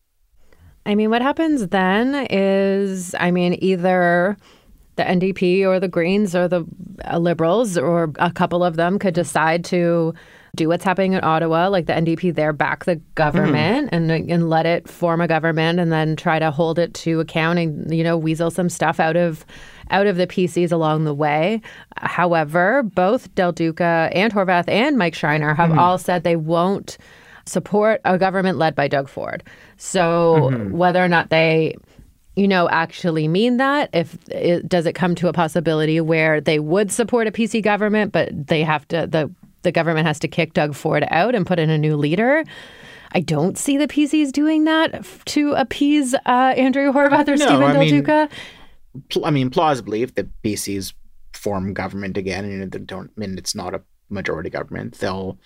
I 0.84 0.94
mean, 0.94 1.10
what 1.10 1.22
happens 1.22 1.68
then 1.68 2.26
is, 2.30 3.14
I 3.18 3.30
mean, 3.30 3.58
either 3.62 4.36
the 4.96 5.04
NDP 5.04 5.64
or 5.64 5.78
the 5.80 5.88
Greens 5.88 6.34
or 6.34 6.48
the 6.48 6.64
uh, 7.04 7.18
Liberals 7.18 7.78
or 7.78 8.12
a 8.18 8.30
couple 8.30 8.64
of 8.64 8.76
them 8.76 8.98
could 8.98 9.14
decide 9.14 9.64
to 9.66 10.14
do 10.54 10.68
what's 10.68 10.84
happening 10.84 11.12
in 11.12 11.22
Ottawa, 11.22 11.68
like 11.68 11.86
the 11.86 11.92
NDP 11.92 12.34
there, 12.34 12.52
back 12.52 12.84
the 12.84 12.96
government 13.14 13.90
mm. 13.90 13.96
and 13.96 14.10
and 14.10 14.50
let 14.50 14.66
it 14.66 14.88
form 14.88 15.20
a 15.20 15.28
government, 15.28 15.78
and 15.78 15.92
then 15.92 16.16
try 16.16 16.38
to 16.38 16.50
hold 16.50 16.78
it 16.78 16.94
to 16.94 17.20
account 17.20 17.58
and 17.58 17.92
you 17.94 18.04
know 18.04 18.16
weasel 18.16 18.50
some 18.50 18.68
stuff 18.68 19.00
out 19.00 19.16
of 19.16 19.44
out 19.90 20.06
of 20.06 20.16
the 20.16 20.26
PCs 20.26 20.72
along 20.72 21.04
the 21.04 21.14
way. 21.14 21.60
However, 21.96 22.82
both 22.82 23.34
Del 23.34 23.52
Duca 23.52 24.10
and 24.12 24.32
Horwath 24.32 24.68
and 24.68 24.96
Mike 24.96 25.14
Schreiner 25.14 25.54
have 25.54 25.70
mm-hmm. 25.70 25.78
all 25.78 25.98
said 25.98 26.24
they 26.24 26.36
won't 26.36 26.98
support 27.46 28.00
a 28.04 28.18
government 28.18 28.58
led 28.58 28.74
by 28.74 28.88
Doug 28.88 29.08
Ford. 29.08 29.42
So 29.76 30.50
mm-hmm. 30.52 30.76
whether 30.76 31.02
or 31.02 31.08
not 31.08 31.30
they 31.30 31.76
you 32.36 32.46
know 32.46 32.68
actually 32.68 33.26
mean 33.26 33.56
that 33.56 33.90
if 33.92 34.16
it, 34.28 34.68
does 34.68 34.86
it 34.86 34.94
come 34.94 35.14
to 35.16 35.28
a 35.28 35.32
possibility 35.32 36.00
where 36.00 36.40
they 36.40 36.60
would 36.60 36.92
support 36.92 37.26
a 37.26 37.32
PC 37.32 37.60
government 37.62 38.12
but 38.12 38.28
they 38.46 38.62
have 38.62 38.86
to 38.88 39.08
the 39.08 39.28
the 39.62 39.72
government 39.72 40.06
has 40.06 40.18
to 40.20 40.28
kick 40.28 40.52
Doug 40.54 40.74
Ford 40.74 41.04
out 41.10 41.34
and 41.34 41.46
put 41.46 41.58
in 41.58 41.70
a 41.70 41.78
new 41.78 41.96
leader. 41.96 42.44
I 43.12 43.20
don't 43.20 43.56
see 43.56 43.78
the 43.78 43.88
PCs 43.88 44.32
doing 44.32 44.64
that 44.64 45.04
to 45.26 45.52
appease 45.52 46.14
uh, 46.14 46.54
Andrea 46.56 46.92
Horwath 46.92 47.26
or 47.28 47.36
No, 47.36 47.46
Stephen 47.46 47.62
I 47.62 47.72
Del 47.72 47.80
mean- 47.80 48.04
pl- 49.08 49.24
I 49.24 49.30
mean, 49.30 49.50
plausibly, 49.50 50.02
if 50.02 50.14
the 50.14 50.28
PCs 50.44 50.92
form 51.32 51.72
government 51.72 52.16
again, 52.16 52.44
and 52.44 52.70
they 52.70 52.78
don't, 52.78 53.16
mean, 53.16 53.38
it's 53.38 53.54
not 53.54 53.74
a 53.74 53.82
majority 54.10 54.50
government, 54.50 54.98
they'll 54.98 55.38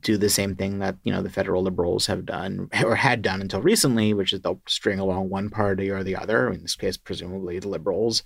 do 0.00 0.16
the 0.16 0.28
same 0.28 0.54
thing 0.54 0.78
that 0.80 0.96
you 1.04 1.12
know 1.12 1.22
the 1.22 1.30
federal 1.30 1.62
liberals 1.62 2.06
have 2.06 2.26
done 2.26 2.68
or 2.84 2.96
had 2.96 3.22
done 3.22 3.40
until 3.40 3.62
recently, 3.62 4.12
which 4.12 4.32
is 4.32 4.40
they'll 4.40 4.60
string 4.66 4.98
along 4.98 5.28
one 5.30 5.48
party 5.50 5.90
or 5.90 6.02
the 6.04 6.16
other. 6.16 6.50
In 6.52 6.62
this 6.62 6.76
case, 6.76 6.96
presumably 6.96 7.58
the 7.58 7.68
liberals, 7.68 8.22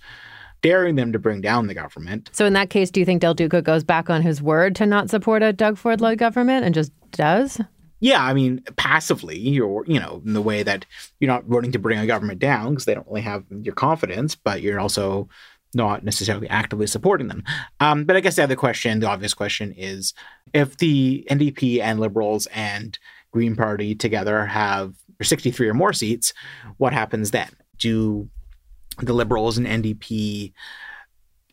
daring 0.63 0.95
them 0.95 1.11
to 1.11 1.19
bring 1.19 1.41
down 1.41 1.67
the 1.67 1.73
government. 1.75 2.29
So 2.33 2.45
in 2.45 2.53
that 2.53 2.71
case, 2.71 2.89
do 2.89 2.99
you 2.99 3.05
think 3.05 3.21
Del 3.21 3.35
Duca 3.35 3.61
goes 3.61 3.83
back 3.83 4.09
on 4.09 4.23
his 4.23 4.41
word 4.41 4.75
to 4.77 4.87
not 4.87 5.11
support 5.11 5.43
a 5.43 5.53
Doug 5.53 5.77
Ford 5.77 6.01
led 6.01 6.17
government 6.17 6.65
and 6.65 6.73
just 6.73 6.91
does? 7.11 7.61
Yeah, 7.99 8.23
I 8.23 8.33
mean, 8.33 8.63
passively, 8.75 9.37
you're, 9.37 9.85
you 9.87 9.99
know, 9.99 10.21
in 10.25 10.33
the 10.33 10.41
way 10.41 10.63
that 10.63 10.85
you're 11.19 11.31
not 11.31 11.45
voting 11.45 11.71
to 11.73 11.79
bring 11.79 11.99
a 11.99 12.07
government 12.07 12.39
down 12.39 12.71
because 12.71 12.85
they 12.85 12.95
don't 12.95 13.07
really 13.07 13.21
have 13.21 13.45
your 13.61 13.75
confidence, 13.75 14.35
but 14.35 14.61
you're 14.61 14.79
also 14.79 15.29
not 15.73 16.03
necessarily 16.03 16.49
actively 16.49 16.87
supporting 16.87 17.27
them. 17.27 17.43
Um, 17.79 18.05
but 18.05 18.15
I 18.15 18.19
guess 18.19 18.35
the 18.35 18.43
other 18.43 18.55
question, 18.55 18.99
the 18.99 19.07
obvious 19.07 19.33
question 19.33 19.73
is 19.77 20.13
if 20.53 20.77
the 20.77 21.25
NDP 21.29 21.81
and 21.81 21.99
Liberals 21.99 22.45
and 22.47 22.97
Green 23.31 23.55
Party 23.55 23.95
together 23.95 24.45
have 24.45 24.95
63 25.21 25.69
or 25.69 25.73
more 25.73 25.93
seats, 25.93 26.33
what 26.77 26.93
happens 26.93 27.31
then? 27.31 27.49
Do 27.77 28.29
the 29.01 29.13
Liberals 29.13 29.57
and 29.57 29.67
NDP 29.67 30.53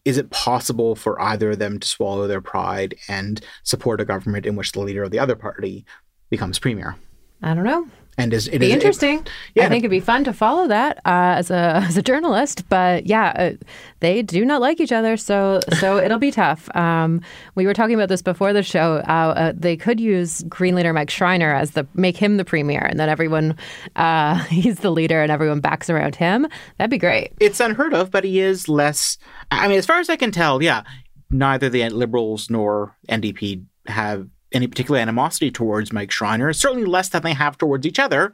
is 0.04 0.16
it 0.16 0.30
possible 0.30 0.94
for 0.94 1.20
either 1.20 1.50
of 1.50 1.58
them 1.58 1.78
to 1.78 1.86
swallow 1.86 2.26
their 2.26 2.40
pride 2.40 2.94
and 3.08 3.40
support 3.64 4.00
a 4.00 4.04
government 4.04 4.46
in 4.46 4.56
which 4.56 4.72
the 4.72 4.80
leader 4.80 5.02
of 5.02 5.10
the 5.10 5.18
other 5.18 5.36
party 5.36 5.84
becomes 6.30 6.58
premier? 6.58 6.96
I 7.42 7.54
don't 7.54 7.64
know. 7.64 7.86
And 8.18 8.34
is 8.34 8.48
it 8.48 8.58
be 8.58 8.66
is- 8.66 8.74
interesting. 8.74 9.26
yeah. 9.54 9.64
I 9.64 9.68
think 9.68 9.82
it'd 9.82 9.90
be 9.90 10.00
fun 10.00 10.24
to 10.24 10.32
follow 10.32 10.68
that 10.68 10.98
uh, 11.06 11.38
as 11.38 11.50
a 11.50 11.54
as 11.88 11.96
a 11.96 12.02
journalist. 12.02 12.68
But 12.68 13.06
yeah, 13.06 13.32
uh, 13.34 13.52
they 14.00 14.20
do 14.22 14.44
not 14.44 14.60
like 14.60 14.78
each 14.80 14.92
other, 14.92 15.16
so 15.16 15.60
so 15.78 15.96
it'll 16.04 16.18
be 16.18 16.30
tough. 16.30 16.68
Um, 16.76 17.22
we 17.54 17.66
were 17.66 17.72
talking 17.72 17.94
about 17.94 18.08
this 18.10 18.20
before 18.20 18.52
the 18.52 18.62
show. 18.62 18.96
Uh, 19.08 19.34
uh, 19.36 19.52
they 19.56 19.76
could 19.76 20.00
use 20.00 20.42
Green 20.48 20.74
leader 20.74 20.92
Mike 20.92 21.08
Schreiner 21.10 21.54
as 21.54 21.70
the 21.70 21.86
make 21.94 22.16
him 22.16 22.36
the 22.36 22.44
premier, 22.44 22.80
and 22.80 23.00
then 23.00 23.08
everyone 23.08 23.56
uh, 23.96 24.34
he's 24.44 24.80
the 24.80 24.90
leader, 24.90 25.22
and 25.22 25.32
everyone 25.32 25.60
backs 25.60 25.88
around 25.88 26.16
him. 26.16 26.46
That'd 26.76 26.90
be 26.90 26.98
great. 26.98 27.32
it's 27.40 27.60
unheard 27.60 27.94
of, 27.94 28.10
but 28.10 28.24
he 28.24 28.40
is 28.40 28.68
less. 28.68 29.16
I 29.50 29.66
mean, 29.68 29.78
as 29.78 29.86
far 29.86 29.98
as 29.98 30.10
I 30.10 30.16
can 30.16 30.30
tell, 30.30 30.62
yeah, 30.62 30.82
neither 31.30 31.68
the 31.70 31.88
Liberals 31.88 32.50
nor 32.50 32.94
NDP 33.08 33.64
have 33.86 34.28
any 34.52 34.66
particular 34.66 34.98
animosity 34.98 35.50
towards 35.50 35.92
Mike 35.92 36.10
Schreiner. 36.10 36.52
Certainly 36.52 36.86
less 36.86 37.08
than 37.08 37.22
they 37.22 37.34
have 37.34 37.56
towards 37.58 37.86
each 37.86 37.98
other, 37.98 38.32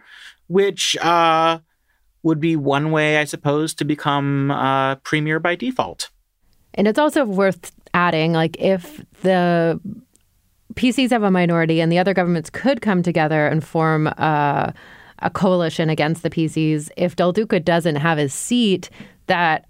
which 0.48 0.96
uh, 0.98 1.58
would 2.22 2.40
be 2.40 2.56
one 2.56 2.90
way, 2.90 3.18
I 3.18 3.24
suppose, 3.24 3.74
to 3.74 3.84
become 3.84 4.50
uh, 4.50 4.96
premier 4.96 5.38
by 5.38 5.54
default. 5.54 6.10
And 6.74 6.88
it's 6.88 6.98
also 6.98 7.24
worth 7.24 7.72
adding, 7.94 8.32
like 8.32 8.56
if 8.60 9.02
the 9.22 9.80
PCs 10.74 11.10
have 11.10 11.22
a 11.22 11.30
minority 11.30 11.80
and 11.80 11.90
the 11.90 11.98
other 11.98 12.14
governments 12.14 12.50
could 12.50 12.82
come 12.82 13.02
together 13.02 13.46
and 13.46 13.64
form 13.64 14.06
a, 14.06 14.74
a 15.20 15.30
coalition 15.30 15.88
against 15.88 16.22
the 16.22 16.30
PCs, 16.30 16.90
if 16.96 17.16
Del 17.16 17.32
Duca 17.32 17.60
doesn't 17.60 17.96
have 17.96 18.18
his 18.18 18.34
seat, 18.34 18.90
that 19.26 19.66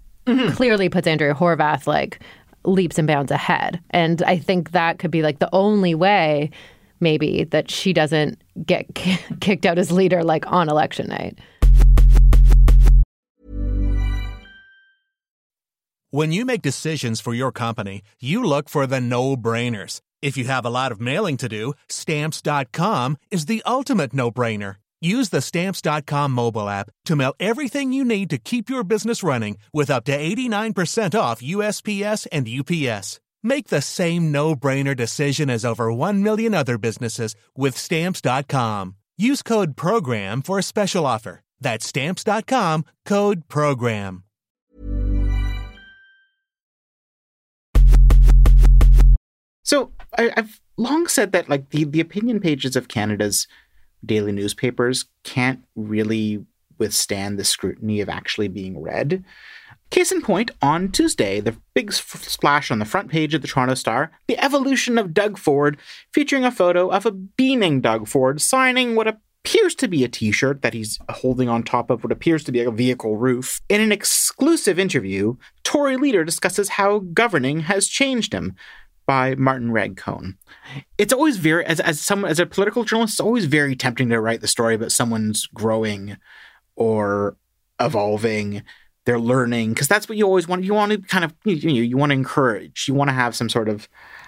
clearly 0.51 0.89
puts 0.89 1.07
Andrea 1.07 1.33
Horwath 1.33 1.87
like 1.87 2.19
leaps 2.63 2.97
and 2.97 3.07
bounds 3.07 3.31
ahead. 3.31 3.79
And 3.91 4.21
I 4.23 4.37
think 4.37 4.71
that 4.71 4.99
could 4.99 5.11
be 5.11 5.21
like 5.21 5.39
the 5.39 5.49
only 5.53 5.95
way, 5.95 6.51
maybe, 6.99 7.45
that 7.45 7.71
she 7.71 7.93
doesn't 7.93 8.41
get 8.65 8.93
kicked 9.39 9.65
out 9.65 9.77
as 9.77 9.91
leader 9.91 10.23
like 10.23 10.51
on 10.51 10.69
election 10.69 11.07
night. 11.07 11.39
When 16.09 16.31
you 16.31 16.45
make 16.45 16.61
decisions 16.61 17.19
for 17.19 17.33
your 17.33 17.51
company, 17.51 18.01
you 18.19 18.41
look 18.41 18.69
for 18.69 18.87
the 18.87 19.01
no 19.01 19.35
brainers. 19.35 19.99
If 20.21 20.37
you 20.37 20.45
have 20.45 20.65
a 20.65 20.69
lot 20.69 20.91
of 20.91 21.01
mailing 21.01 21.37
to 21.37 21.49
do, 21.49 21.73
stamps.com 21.89 23.17
is 23.29 23.45
the 23.45 23.61
ultimate 23.65 24.13
no 24.13 24.31
brainer. 24.31 24.77
Use 25.01 25.29
the 25.29 25.41
stamps.com 25.41 26.31
mobile 26.31 26.67
app 26.67 26.89
to 27.05 27.15
mail 27.15 27.33
everything 27.39 27.93
you 27.93 28.03
need 28.03 28.29
to 28.31 28.37
keep 28.37 28.69
your 28.69 28.83
business 28.83 29.21
running 29.23 29.57
with 29.73 29.91
up 29.91 30.05
to 30.05 30.17
89% 30.17 31.19
off 31.19 31.41
USPS 31.41 32.27
and 32.31 32.47
UPS. 32.47 33.19
Make 33.43 33.67
the 33.67 33.81
same 33.81 34.31
no 34.31 34.55
brainer 34.55 34.95
decision 34.95 35.49
as 35.49 35.63
over 35.63 35.93
1 35.93 36.23
million 36.23 36.53
other 36.55 36.77
businesses 36.77 37.35
with 37.55 37.77
stamps.com. 37.77 38.95
Use 39.17 39.43
code 39.43 39.77
PROGRAM 39.77 40.41
for 40.41 40.59
a 40.59 40.63
special 40.63 41.05
offer. 41.05 41.41
That's 41.59 41.85
stamps.com 41.85 42.85
code 43.05 43.47
PROGRAM. 43.47 44.23
So 49.63 49.91
I, 50.17 50.31
I've 50.37 50.61
long 50.77 51.07
said 51.07 51.33
that 51.33 51.49
like 51.49 51.71
the, 51.71 51.83
the 51.83 51.99
opinion 51.99 52.39
pages 52.39 52.75
of 52.75 52.87
Canada's 52.87 53.47
daily 54.05 54.31
newspapers 54.31 55.05
can't 55.23 55.63
really 55.75 56.45
withstand 56.77 57.37
the 57.37 57.43
scrutiny 57.43 58.01
of 58.01 58.09
actually 58.09 58.47
being 58.47 58.81
read. 58.81 59.23
Case 59.89 60.11
in 60.11 60.21
point, 60.21 60.51
on 60.61 60.91
Tuesday, 60.91 61.39
the 61.39 61.55
big 61.73 61.93
splash 61.93 62.69
on 62.71 62.79
the 62.79 62.85
front 62.85 63.09
page 63.09 63.33
of 63.33 63.41
the 63.41 63.47
Toronto 63.47 63.73
Star, 63.73 64.11
the 64.27 64.37
evolution 64.37 64.97
of 64.97 65.13
Doug 65.13 65.37
Ford, 65.37 65.77
featuring 66.11 66.43
a 66.43 66.51
photo 66.51 66.89
of 66.89 67.05
a 67.05 67.11
beaming 67.11 67.79
Doug 67.79 68.07
Ford 68.07 68.41
signing 68.41 68.95
what 68.95 69.07
appears 69.07 69.73
to 69.75 69.87
be 69.87 70.03
a 70.03 70.09
t 70.09 70.31
shirt 70.31 70.61
that 70.61 70.73
he's 70.73 70.99
holding 71.09 71.47
on 71.47 71.63
top 71.63 71.89
of 71.89 72.03
what 72.03 72.11
appears 72.11 72.43
to 72.43 72.51
be 72.51 72.59
a 72.59 72.69
vehicle 72.69 73.15
roof. 73.15 73.61
In 73.69 73.79
an 73.79 73.93
exclusive 73.93 74.77
interview, 74.77 75.37
Tory 75.63 75.95
leader 75.95 76.25
discusses 76.25 76.69
how 76.69 76.99
governing 76.99 77.61
has 77.61 77.87
changed 77.87 78.33
him 78.33 78.55
by 79.07 79.33
Martin 79.35 79.71
Regg 79.71 79.97
Cohn. 79.97 80.37
It's 80.99 81.13
always 81.13 81.37
very 81.37 81.65
as 81.65 81.79
as 81.79 81.99
someone 81.99 82.29
as 82.29 82.39
a 82.39 82.45
political 82.45 82.83
journalist, 82.83 83.15
it's 83.15 83.19
always 83.19 83.45
very 83.45 83.75
tempting 83.75 84.09
to 84.09 84.21
write 84.21 84.41
the 84.41 84.47
story 84.47 84.75
about 84.75 84.91
someone's 84.91 85.47
growing 85.47 86.17
or 86.75 87.37
evolving, 87.79 88.63
they're 89.05 89.19
learning 89.19 89.73
because 89.73 89.87
that's 89.87 90.09
what 90.09 90.17
you 90.17 90.25
always 90.25 90.47
want. 90.47 90.65
You 90.65 90.73
want 90.73 90.91
to 90.91 90.99
kind 90.99 91.23
of 91.23 91.33
you 91.45 91.55
you, 91.55 91.81
you 91.81 91.97
want 91.97 92.11
to 92.11 92.15
encourage. 92.15 92.87
You 92.87 92.93
want 92.93 93.09
to 93.09 93.13
have 93.13 93.35
some 93.35 93.49
sort 93.49 93.69
of 93.69 93.87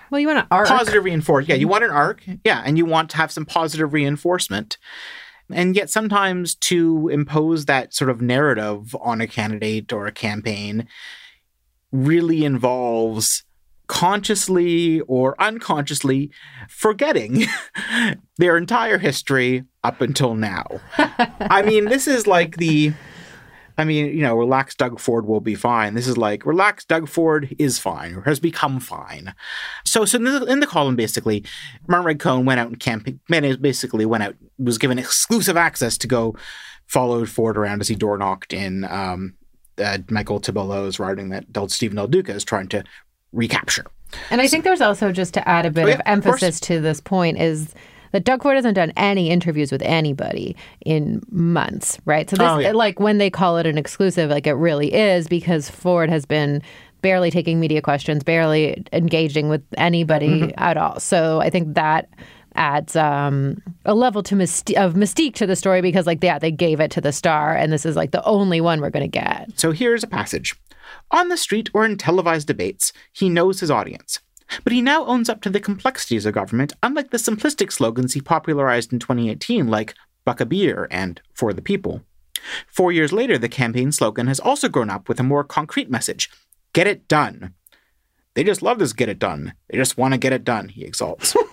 Well, 0.10 0.20
you 0.20 0.28
want 0.28 0.40
to 0.40 0.56
arc. 0.56 0.70
positive 0.70 1.04
reinforcement. 1.04 1.50
Yeah, 1.50 1.56
you 1.56 1.66
mm-hmm. 1.66 1.72
want 1.72 1.84
an 1.84 1.92
arc. 1.92 2.24
Yeah, 2.46 2.64
and 2.66 2.78
you 2.78 2.86
want 2.86 3.10
to 3.12 3.18
have 3.18 3.32
some 3.32 3.46
positive 3.46 3.94
reinforcement. 3.94 4.78
And 5.52 5.76
yet, 5.76 5.90
sometimes 5.90 6.56
to 6.56 7.10
impose 7.10 7.66
that 7.66 7.94
sort 7.94 8.10
of 8.10 8.22
narrative 8.22 8.96
on 9.02 9.20
a 9.20 9.28
candidate 9.28 9.92
or 9.92 10.08
a 10.08 10.12
campaign 10.12 10.88
really 11.92 12.46
involves 12.46 13.44
consciously 13.89 15.01
or 15.01 15.36
unconsciously 15.41 16.31
forgetting 16.69 17.46
their 18.38 18.55
entire 18.55 19.00
history 19.00 19.65
up 19.84 20.00
until 20.00 20.36
now. 20.36 20.79
I 20.98 21.63
mean, 21.63 21.86
this 21.86 22.08
is 22.08 22.25
like 22.27 22.58
the 22.58 22.93
I 23.79 23.86
mean, 23.86 24.08
you 24.08 24.22
know, 24.22 24.36
relax 24.36 24.75
Doug 24.75 25.00
Ford 25.00 25.25
will 25.25 25.39
be 25.39 25.55
fine. 25.55 25.93
This 25.93 26.08
is 26.08 26.17
like 26.17 26.46
relax 26.46 26.86
Doug 26.86 27.08
Ford 27.08 27.55
is 27.58 27.79
fine 27.79 28.13
or 28.13 28.22
has 28.24 28.39
become 28.39 28.79
fine. 28.79 29.34
So, 29.86 30.05
so 30.05 30.17
in 30.17 30.25
the, 30.25 30.46
in 30.46 30.60
the 30.60 30.67
column, 30.67 30.98
basically, 30.98 31.46
Martin 31.88 32.05
Regg 32.05 32.19
Cohn 32.19 32.46
went 32.46 32.60
out 32.60 32.67
and 32.67 32.79
campaign, 32.79 33.19
basically 33.27 34.05
went 34.05 34.22
out, 34.22 34.36
was 34.58 34.77
given 34.77 35.00
exclusive 35.00 35.55
access 35.55 35.98
to 36.00 36.08
go 36.08 36.36
follow 36.88 37.25
Ford 37.25 37.58
around 37.58 37.79
as 37.79 37.88
he 37.88 37.96
door 37.96 38.17
knocked 38.17 38.51
in 38.51 38.84
um, 38.84 39.36
uh, 39.77 40.00
Michael 40.10 40.41
Tibollo's 40.41 41.00
writing 41.00 41.29
that 41.29 41.51
Del 41.53 41.69
Stephen 41.69 41.96
Del 41.96 42.08
Duca 42.08 42.34
is 42.34 42.43
trying 42.43 42.67
to 42.67 42.84
recapture. 43.32 43.86
And 44.32 44.42
I 44.42 44.48
think 44.48 44.64
there's 44.64 44.82
also 44.82 45.12
just 45.12 45.34
to 45.36 45.48
add 45.48 45.66
a 45.66 45.72
bit 45.72 45.86
oh, 45.86 45.88
yeah, 45.88 45.96
of 45.96 46.02
emphasis 46.06 46.58
of 46.58 46.68
to 46.68 46.82
this 46.82 47.00
point 47.00 47.38
is 47.40 47.74
that 48.12 48.24
Doug 48.24 48.42
Ford 48.42 48.56
hasn't 48.56 48.76
done 48.76 48.92
any 48.98 49.30
interviews 49.30 49.72
with 49.72 49.84
anybody 49.84 50.56
in 50.86 51.22
months, 51.30 52.00
right? 52.06 52.30
So 52.30 52.38
this, 52.38 52.48
oh, 52.48 52.58
yeah. 52.58 52.72
like 52.72 53.00
when 53.00 53.20
they 53.20 53.30
call 53.30 53.58
it 53.58 53.68
an 53.68 53.78
exclusive, 53.78 54.30
like 54.30 54.48
it 54.48 54.54
really 54.54 54.94
is 54.94 55.28
because 55.28 55.70
Ford 55.70 56.10
has 56.10 56.26
been 56.26 56.62
barely 57.02 57.32
taking 57.32 57.60
media 57.60 57.82
questions, 57.82 58.24
barely 58.24 58.84
engaging 58.92 59.48
with 59.48 59.64
anybody 59.78 60.42
mm-hmm. 60.42 60.50
at 60.58 60.76
all. 60.76 61.00
So 61.00 61.40
I 61.40 61.50
think 61.50 61.76
that 61.76 62.10
adds 62.60 62.96
um, 62.96 63.62
a 63.86 63.96
level 63.96 64.22
to 64.24 64.36
myst- 64.36 64.78
of 64.78 64.94
mystique 64.94 65.34
to 65.36 65.48
the 65.48 65.56
story 65.56 65.82
because, 65.82 66.06
like, 66.06 66.24
yeah, 66.24 66.38
they 66.38 66.51
gave 66.51 66.80
it 66.80 66.92
to 66.92 67.01
the 67.01 67.12
star, 67.12 67.56
and 67.56 67.74
this 67.74 67.86
is 67.86 67.96
like 67.96 68.12
the 68.12 68.24
only 68.25 68.62
one 68.62 68.82
we're 68.82 68.92
going 68.92 69.10
to 69.10 69.20
get. 69.20 69.50
So 69.60 69.72
here's 69.72 70.04
a 70.04 70.08
passage. 70.08 70.56
On 71.12 71.30
the 71.30 71.38
street 71.38 71.70
or 71.74 71.86
in 71.86 71.98
televised 71.98 72.48
debates, 72.48 72.94
he 73.12 73.30
knows 73.30 73.60
his 73.60 73.72
audience. 73.72 74.20
But 74.63 74.74
he 74.74 74.82
now 74.82 75.06
owns 75.06 75.30
up 75.30 75.42
to 75.42 75.50
the 75.50 75.60
complexities 75.60 76.25
of 76.25 76.34
government, 76.34 76.74
unlike 76.84 77.12
the 77.12 77.18
simplistic 77.18 77.72
slogans 77.72 78.13
he 78.13 78.22
popularized 78.22 78.92
in 78.92 79.00
2018, 79.00 79.68
like 79.68 79.96
Buck 80.25 80.42
a 80.42 80.46
Beer 80.46 80.88
and 80.92 81.22
For 81.34 81.54
the 81.54 81.62
People. 81.62 82.01
Four 82.68 82.92
years 82.92 83.12
later, 83.12 83.38
the 83.38 83.50
campaign 83.50 83.92
slogan 83.92 84.28
has 84.28 84.39
also 84.39 84.70
grown 84.70 84.89
up 84.89 85.08
with 85.08 85.20
a 85.20 85.24
more 85.24 85.44
concrete 85.44 85.89
message 85.89 86.30
Get 86.74 86.86
it 86.86 87.08
done. 87.08 87.56
They 88.36 88.44
just 88.44 88.62
love 88.62 88.78
this 88.80 88.94
get 88.94 89.10
it 89.10 89.18
done. 89.18 89.54
They 89.70 89.78
just 89.78 89.98
want 89.98 90.13
to 90.13 90.20
get 90.20 90.34
it 90.34 90.44
done, 90.44 90.70
he 90.70 90.84
exalts. 90.84 91.36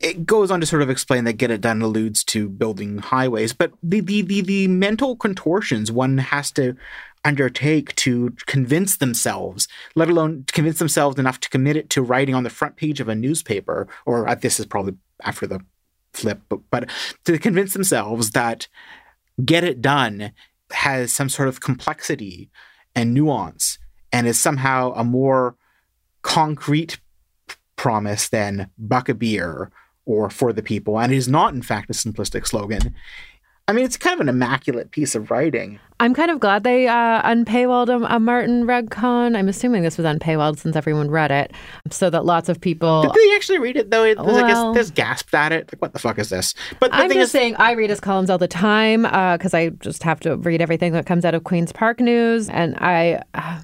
it 0.00 0.24
goes 0.24 0.50
on 0.50 0.60
to 0.60 0.66
sort 0.66 0.82
of 0.82 0.90
explain 0.90 1.24
that 1.24 1.34
get 1.34 1.50
it 1.50 1.60
done 1.60 1.82
alludes 1.82 2.24
to 2.24 2.48
building 2.48 2.98
highways, 2.98 3.52
but 3.52 3.72
the, 3.82 4.00
the, 4.00 4.22
the, 4.22 4.40
the 4.40 4.68
mental 4.68 5.14
contortions 5.14 5.92
one 5.92 6.18
has 6.18 6.50
to 6.52 6.74
undertake 7.24 7.94
to 7.96 8.34
convince 8.46 8.96
themselves, 8.96 9.68
let 9.94 10.08
alone 10.08 10.44
convince 10.52 10.78
themselves 10.78 11.18
enough 11.18 11.38
to 11.40 11.50
commit 11.50 11.76
it 11.76 11.90
to 11.90 12.02
writing 12.02 12.34
on 12.34 12.44
the 12.44 12.50
front 12.50 12.76
page 12.76 12.98
of 12.98 13.08
a 13.08 13.14
newspaper, 13.14 13.86
or 14.06 14.26
uh, 14.26 14.34
this 14.34 14.58
is 14.58 14.64
probably 14.64 14.94
after 15.22 15.46
the 15.46 15.60
flip, 16.14 16.40
but, 16.48 16.60
but 16.70 16.88
to 17.24 17.38
convince 17.38 17.74
themselves 17.74 18.30
that 18.30 18.68
get 19.44 19.64
it 19.64 19.82
done 19.82 20.32
has 20.72 21.12
some 21.12 21.28
sort 21.28 21.48
of 21.48 21.60
complexity 21.60 22.50
and 22.94 23.12
nuance 23.12 23.78
and 24.12 24.26
is 24.26 24.38
somehow 24.38 24.92
a 24.94 25.04
more 25.04 25.56
concrete 26.22 26.98
promise 27.76 28.28
than 28.28 28.70
buck 28.78 29.08
a 29.08 29.14
beer 29.14 29.70
or 30.06 30.30
for 30.30 30.52
the 30.52 30.62
people 30.62 30.98
and 30.98 31.12
it 31.12 31.16
is 31.16 31.28
not 31.28 31.54
in 31.54 31.62
fact 31.62 31.90
a 31.90 31.92
simplistic 31.92 32.46
slogan 32.46 32.94
I 33.70 33.72
mean, 33.72 33.84
it's 33.84 33.96
kind 33.96 34.14
of 34.14 34.20
an 34.20 34.28
immaculate 34.28 34.90
piece 34.90 35.14
of 35.14 35.30
writing. 35.30 35.78
I'm 36.00 36.12
kind 36.12 36.32
of 36.32 36.40
glad 36.40 36.64
they 36.64 36.88
uh, 36.88 37.22
unpaywalled 37.22 37.88
a, 37.88 38.16
a 38.16 38.18
Martin 38.18 38.66
Regg 38.66 38.90
Cohn. 38.90 39.36
I'm 39.36 39.46
assuming 39.46 39.84
this 39.84 39.96
was 39.96 40.06
unpaywalled 40.06 40.58
since 40.58 40.74
everyone 40.74 41.08
read 41.08 41.30
it, 41.30 41.52
so 41.88 42.10
that 42.10 42.24
lots 42.24 42.48
of 42.48 42.60
people. 42.60 43.02
Did 43.02 43.12
they 43.12 43.36
actually 43.36 43.58
read 43.58 43.76
it 43.76 43.92
though? 43.92 44.02
There's, 44.02 44.16
well, 44.16 44.74
there's 44.74 44.90
gasped 44.90 45.32
at 45.34 45.52
it. 45.52 45.72
Like, 45.72 45.80
what 45.80 45.92
the 45.92 46.00
fuck 46.00 46.18
is 46.18 46.30
this? 46.30 46.52
But 46.80 46.90
I'm 46.92 47.10
just 47.10 47.20
is... 47.20 47.30
saying, 47.30 47.54
I 47.58 47.74
read 47.74 47.90
his 47.90 48.00
columns 48.00 48.28
all 48.28 48.38
the 48.38 48.48
time 48.48 49.02
because 49.02 49.54
uh, 49.54 49.58
I 49.58 49.68
just 49.68 50.02
have 50.02 50.18
to 50.20 50.36
read 50.36 50.60
everything 50.60 50.92
that 50.94 51.06
comes 51.06 51.24
out 51.24 51.36
of 51.36 51.44
Queens 51.44 51.70
Park 51.70 52.00
News, 52.00 52.48
and 52.48 52.74
I. 52.78 53.22
Uh, 53.34 53.60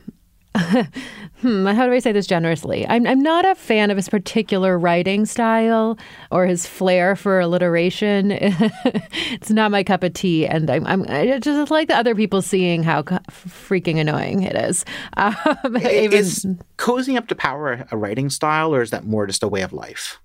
hmm, 1.41 1.67
how 1.67 1.87
do 1.87 1.93
I 1.93 1.99
say 1.99 2.13
this 2.13 2.27
generously? 2.27 2.87
I'm, 2.89 3.07
I'm 3.07 3.21
not 3.21 3.45
a 3.45 3.55
fan 3.55 3.91
of 3.91 3.97
his 3.97 4.09
particular 4.09 4.79
writing 4.79 5.27
style 5.27 5.99
or 6.31 6.47
his 6.47 6.67
flair 6.67 7.17
for 7.17 7.41
alliteration. 7.41 8.31
it's 8.33 9.51
not 9.51 9.71
my 9.71 9.83
cup 9.83 10.03
of 10.03 10.13
tea, 10.15 10.47
and 10.47 10.71
I'm, 10.71 10.87
I'm 10.87 11.05
I 11.09 11.39
just 11.39 11.71
like 11.71 11.89
the 11.89 11.97
other 11.97 12.15
people 12.15 12.43
seeing 12.43 12.83
how 12.83 13.03
freaking 13.03 13.99
annoying 13.99 14.43
it 14.43 14.57
is. 14.57 14.85
Um, 15.17 15.77
even, 15.77 16.19
is 16.19 16.47
cozying 16.79 17.17
up 17.17 17.27
to 17.29 17.35
power 17.35 17.87
a 17.91 17.97
writing 17.97 18.29
style, 18.31 18.75
or 18.75 18.83
is 18.83 18.91
that 18.91 19.05
more 19.05 19.27
just 19.27 19.43
a 19.43 19.49
way 19.49 19.63
of 19.63 19.73
life? 19.73 20.21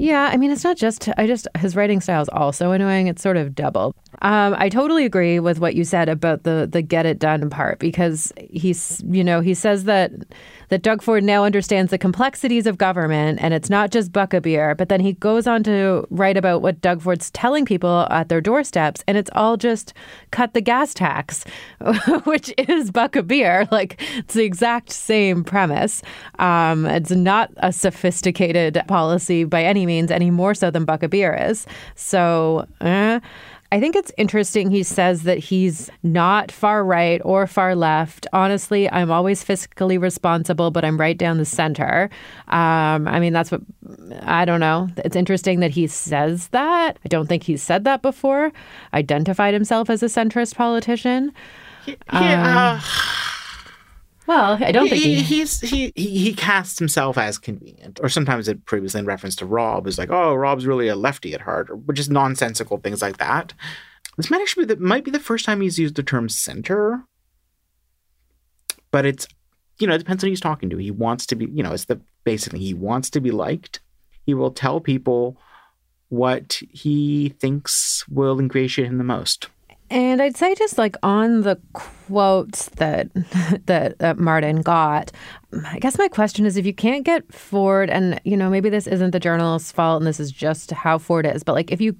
Yeah, 0.00 0.30
I 0.32 0.36
mean, 0.36 0.52
it's 0.52 0.62
not 0.62 0.76
just, 0.76 1.08
I 1.18 1.26
just, 1.26 1.48
his 1.58 1.74
writing 1.74 2.00
style 2.00 2.22
is 2.22 2.28
also 2.28 2.70
annoying. 2.70 3.08
It's 3.08 3.20
sort 3.20 3.36
of 3.36 3.56
double. 3.56 3.96
Um, 4.22 4.54
I 4.56 4.68
totally 4.68 5.04
agree 5.04 5.40
with 5.40 5.58
what 5.58 5.74
you 5.74 5.82
said 5.82 6.08
about 6.08 6.44
the, 6.44 6.68
the 6.70 6.82
get 6.82 7.04
it 7.04 7.18
done 7.18 7.50
part 7.50 7.80
because 7.80 8.32
he's, 8.48 9.02
you 9.08 9.24
know, 9.24 9.40
he 9.40 9.54
says 9.54 9.84
that 9.84 10.12
that 10.68 10.82
Doug 10.82 11.02
Ford 11.02 11.24
now 11.24 11.44
understands 11.44 11.90
the 11.90 11.98
complexities 11.98 12.66
of 12.66 12.78
government 12.78 13.38
and 13.40 13.54
it's 13.54 13.70
not 13.70 13.90
just 13.90 14.12
buck 14.12 14.34
a 14.34 14.40
beer. 14.40 14.74
But 14.74 14.88
then 14.88 15.00
he 15.00 15.14
goes 15.14 15.46
on 15.46 15.62
to 15.64 16.06
write 16.10 16.36
about 16.36 16.62
what 16.62 16.80
Doug 16.80 17.02
Ford's 17.02 17.30
telling 17.30 17.64
people 17.64 18.06
at 18.10 18.28
their 18.28 18.40
doorsteps, 18.40 19.02
and 19.06 19.16
it's 19.16 19.30
all 19.34 19.56
just 19.56 19.94
cut 20.30 20.54
the 20.54 20.60
gas 20.60 20.94
tax, 20.94 21.44
which 22.24 22.52
is 22.58 22.90
buck 22.90 23.16
a 23.16 23.22
beer. 23.22 23.66
Like 23.70 24.00
it's 24.16 24.34
the 24.34 24.44
exact 24.44 24.90
same 24.90 25.44
premise. 25.44 26.02
Um, 26.38 26.86
it's 26.86 27.10
not 27.10 27.50
a 27.58 27.72
sophisticated 27.72 28.82
policy 28.88 29.44
by 29.44 29.62
any 29.62 29.86
means, 29.86 30.10
any 30.10 30.30
more 30.30 30.54
so 30.54 30.70
than 30.70 30.84
buck 30.84 31.02
a 31.02 31.08
beer 31.08 31.34
is. 31.34 31.66
So. 31.94 32.66
Eh. 32.80 33.20
I 33.70 33.80
think 33.80 33.96
it's 33.96 34.10
interesting. 34.16 34.70
He 34.70 34.82
says 34.82 35.24
that 35.24 35.38
he's 35.38 35.90
not 36.02 36.50
far 36.50 36.82
right 36.82 37.20
or 37.22 37.46
far 37.46 37.74
left. 37.74 38.26
Honestly, 38.32 38.90
I'm 38.90 39.10
always 39.10 39.44
fiscally 39.44 40.00
responsible, 40.00 40.70
but 40.70 40.86
I'm 40.86 40.98
right 40.98 41.16
down 41.16 41.36
the 41.36 41.44
center. 41.44 42.08
Um, 42.48 43.06
I 43.06 43.20
mean, 43.20 43.34
that's 43.34 43.50
what 43.50 43.60
I 44.22 44.46
don't 44.46 44.60
know. 44.60 44.88
It's 44.98 45.16
interesting 45.16 45.60
that 45.60 45.70
he 45.70 45.86
says 45.86 46.48
that. 46.48 46.98
I 47.04 47.08
don't 47.08 47.26
think 47.26 47.42
he's 47.42 47.62
said 47.62 47.84
that 47.84 48.00
before. 48.00 48.52
Identified 48.94 49.52
himself 49.52 49.90
as 49.90 50.02
a 50.02 50.06
centrist 50.06 50.54
politician. 50.56 51.32
Yeah. 51.86 52.80
Um, 52.80 53.37
well, 54.28 54.62
I 54.62 54.72
don't 54.72 54.90
think 54.90 55.02
he, 55.02 55.22
he's 55.22 55.58
he, 55.58 55.90
he 55.96 56.18
he 56.18 56.34
casts 56.34 56.78
himself 56.78 57.16
as 57.16 57.38
convenient, 57.38 57.98
or 58.02 58.10
sometimes 58.10 58.46
it 58.46 58.66
previously 58.66 59.00
in 59.00 59.06
reference 59.06 59.34
to 59.36 59.46
Rob 59.46 59.86
is 59.86 59.96
like, 59.96 60.10
oh, 60.10 60.34
Rob's 60.34 60.66
really 60.66 60.86
a 60.86 60.96
lefty 60.96 61.32
at 61.32 61.40
heart, 61.40 61.70
or 61.70 61.80
just 61.94 62.10
nonsensical 62.10 62.76
things 62.76 63.00
like 63.00 63.16
that. 63.16 63.54
This 64.18 64.30
might 64.30 64.42
actually 64.42 64.66
be 64.66 64.74
the, 64.74 64.80
might 64.82 65.02
be 65.02 65.10
the 65.10 65.18
first 65.18 65.46
time 65.46 65.62
he's 65.62 65.78
used 65.78 65.94
the 65.94 66.02
term 66.02 66.28
center, 66.28 67.04
but 68.90 69.06
it's 69.06 69.26
you 69.78 69.86
know 69.86 69.94
it 69.94 69.98
depends 69.98 70.22
on 70.22 70.28
who 70.28 70.32
he's 70.32 70.42
talking 70.42 70.68
to. 70.68 70.76
He 70.76 70.90
wants 70.90 71.24
to 71.24 71.34
be 71.34 71.46
you 71.46 71.62
know 71.62 71.72
it's 71.72 71.86
the 71.86 71.98
basically 72.24 72.58
he 72.58 72.74
wants 72.74 73.08
to 73.10 73.22
be 73.22 73.30
liked. 73.30 73.80
He 74.26 74.34
will 74.34 74.50
tell 74.50 74.78
people 74.78 75.38
what 76.10 76.60
he 76.70 77.30
thinks 77.40 78.06
will 78.10 78.38
ingratiate 78.38 78.88
him 78.88 78.98
the 78.98 79.04
most. 79.04 79.48
And 79.90 80.20
I'd 80.20 80.36
say 80.36 80.54
just 80.54 80.76
like 80.76 80.96
on 81.02 81.42
the 81.42 81.58
quotes 81.72 82.66
that 82.70 83.08
that, 83.66 83.98
that 83.98 84.18
Martin 84.18 84.62
got, 84.62 85.12
I 85.64 85.78
guess 85.78 85.98
my 85.98 86.08
question 86.08 86.44
is 86.46 86.56
if 86.56 86.66
you 86.66 86.74
can't 86.74 87.04
get 87.04 87.32
Ford, 87.32 87.88
and 87.90 88.20
you 88.24 88.36
know 88.36 88.50
maybe 88.50 88.68
this 88.68 88.86
isn't 88.86 89.12
the 89.12 89.20
journalist's 89.20 89.72
fault, 89.72 90.00
and 90.00 90.06
this 90.06 90.20
is 90.20 90.30
just 90.30 90.70
how 90.70 90.98
Ford 90.98 91.26
is, 91.26 91.42
but 91.42 91.54
like 91.54 91.72
if 91.72 91.80
you 91.80 91.96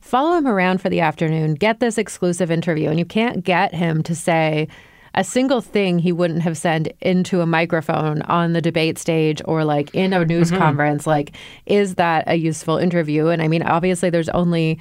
follow 0.00 0.36
him 0.36 0.46
around 0.46 0.80
for 0.80 0.88
the 0.88 1.00
afternoon, 1.00 1.54
get 1.54 1.80
this 1.80 1.98
exclusive 1.98 2.50
interview, 2.50 2.88
and 2.88 2.98
you 2.98 3.04
can't 3.04 3.44
get 3.44 3.74
him 3.74 4.02
to 4.04 4.14
say 4.14 4.68
a 5.16 5.24
single 5.24 5.62
thing 5.62 5.98
he 5.98 6.12
wouldn't 6.12 6.42
have 6.42 6.58
said 6.58 6.94
into 7.00 7.40
a 7.40 7.46
microphone 7.46 8.20
on 8.22 8.52
the 8.52 8.60
debate 8.60 8.98
stage 8.98 9.40
or 9.46 9.64
like 9.64 9.94
in 9.94 10.12
a 10.12 10.24
news 10.24 10.50
mm-hmm. 10.50 10.58
conference, 10.58 11.06
like 11.06 11.34
is 11.64 11.94
that 11.94 12.24
a 12.26 12.36
useful 12.36 12.76
interview? 12.76 13.28
And 13.28 13.42
I 13.42 13.48
mean, 13.48 13.62
obviously, 13.62 14.10
there's 14.10 14.28
only 14.30 14.78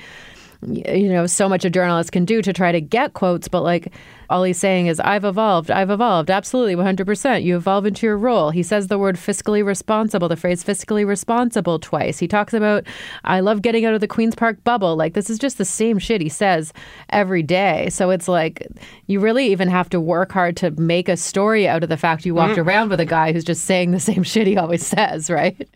you 0.68 1.10
know 1.10 1.26
so 1.26 1.48
much 1.48 1.66
a 1.66 1.70
journalist 1.70 2.12
can 2.12 2.26
do 2.26 2.42
to 2.42 2.54
try 2.54 2.72
to 2.72 2.82
get 2.82 3.14
quotes 3.14 3.48
but 3.48 3.62
like 3.62 3.94
all 4.30 4.44
he's 4.44 4.58
saying 4.58 4.88
is 4.88 5.00
i've 5.02 5.24
evolved 5.24 5.70
i've 5.70 5.90
evolved 5.90 6.32
absolutely 6.32 6.76
100% 6.76 7.44
you 7.44 7.56
evolve 7.56 7.86
into 7.86 8.06
your 8.06 8.18
role. 8.18 8.52
He 8.52 8.64
says 8.64 8.88
the 8.88 8.98
word 8.98 9.16
fiscally 9.16 9.64
responsible 9.64 10.28
the 10.28 10.36
phrase 10.36 10.64
fiscally 10.64 11.06
responsible 11.06 11.80
twice. 11.80 12.20
He 12.20 12.28
talks 12.28 12.54
about 12.54 12.86
i 13.24 13.40
love 13.40 13.62
getting 13.62 13.86
out 13.86 13.94
of 13.94 14.02
the 14.02 14.08
queens 14.08 14.36
park 14.36 14.64
bubble. 14.64 14.96
Like 14.96 15.14
this 15.14 15.30
is 15.30 15.40
just 15.40 15.58
the 15.58 15.66
same 15.66 16.00
shit 16.00 16.22
he 16.22 16.30
says 16.30 16.74
every 17.10 17.44
day. 17.44 17.90
So 17.90 18.10
it's 18.10 18.28
like 18.28 18.68
you 19.08 19.20
really 19.20 19.52
even 19.52 19.70
have 19.70 19.90
to 19.90 20.00
work 20.00 20.32
hard 20.32 20.58
to 20.58 20.72
make 20.72 21.10
a 21.10 21.18
story 21.18 21.68
out 21.68 21.84
of 21.84 21.90
the 21.90 21.98
fact 21.98 22.26
you 22.26 22.36
walked 22.36 22.56
mm. 22.56 22.66
around 22.66 22.90
with 22.90 23.00
a 23.00 23.06
guy 23.06 23.32
who's 23.32 23.44
just 23.44 23.66
saying 23.66 23.92
the 23.92 24.00
same 24.00 24.24
shit 24.32 24.48
he 24.48 24.58
always 24.58 24.86
says 24.86 25.30
right 25.30 25.68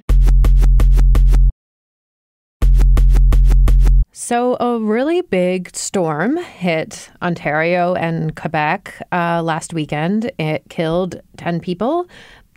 So, 4.29 4.57
a 4.59 4.77
really 4.77 5.21
big 5.21 5.75
storm 5.75 6.37
hit 6.37 7.09
Ontario 7.19 7.95
and 7.95 8.35
Quebec 8.35 9.01
uh, 9.11 9.41
last 9.41 9.73
weekend. 9.73 10.29
It 10.37 10.69
killed 10.69 11.19
10 11.37 11.59
people. 11.61 12.07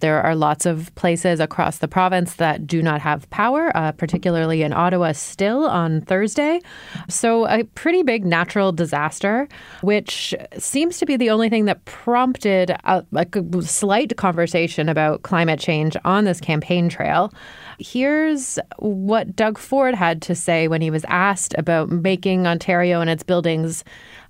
There 0.03 0.21
are 0.21 0.35
lots 0.35 0.67
of 0.67 0.93
places 0.97 1.39
across 1.39 1.79
the 1.79 1.87
province 1.87 2.35
that 2.35 2.67
do 2.67 2.83
not 2.83 3.01
have 3.01 3.31
power, 3.31 3.71
uh, 3.77 3.93
particularly 3.93 4.63
in 4.63 4.73
Ottawa 4.73 5.13
still 5.13 5.65
on 5.67 6.01
Thursday. 6.01 6.61
So, 7.09 7.47
a 7.47 7.63
pretty 7.63 8.03
big 8.03 8.25
natural 8.25 8.73
disaster, 8.73 9.47
which 9.83 10.35
seems 10.59 10.99
to 10.99 11.07
be 11.07 11.17
the 11.17 11.31
only 11.31 11.49
thing 11.49 11.67
that 11.67 11.85
prompted 11.85 12.71
a, 12.71 13.07
a 13.15 13.63
slight 13.63 14.17
conversation 14.17 14.89
about 14.89 15.23
climate 15.23 15.61
change 15.61 15.97
on 16.05 16.25
this 16.25 16.41
campaign 16.41 16.89
trail. 16.89 17.33
Here's 17.79 18.59
what 18.81 19.37
Doug 19.37 19.57
Ford 19.57 19.95
had 19.95 20.21
to 20.23 20.35
say 20.35 20.67
when 20.67 20.83
he 20.83 20.91
was 20.91 21.05
asked 21.07 21.55
about 21.57 21.91
making 21.91 22.49
Ontario 22.49 23.01
and 23.01 23.09
its 23.09 23.23
buildings 23.23 23.85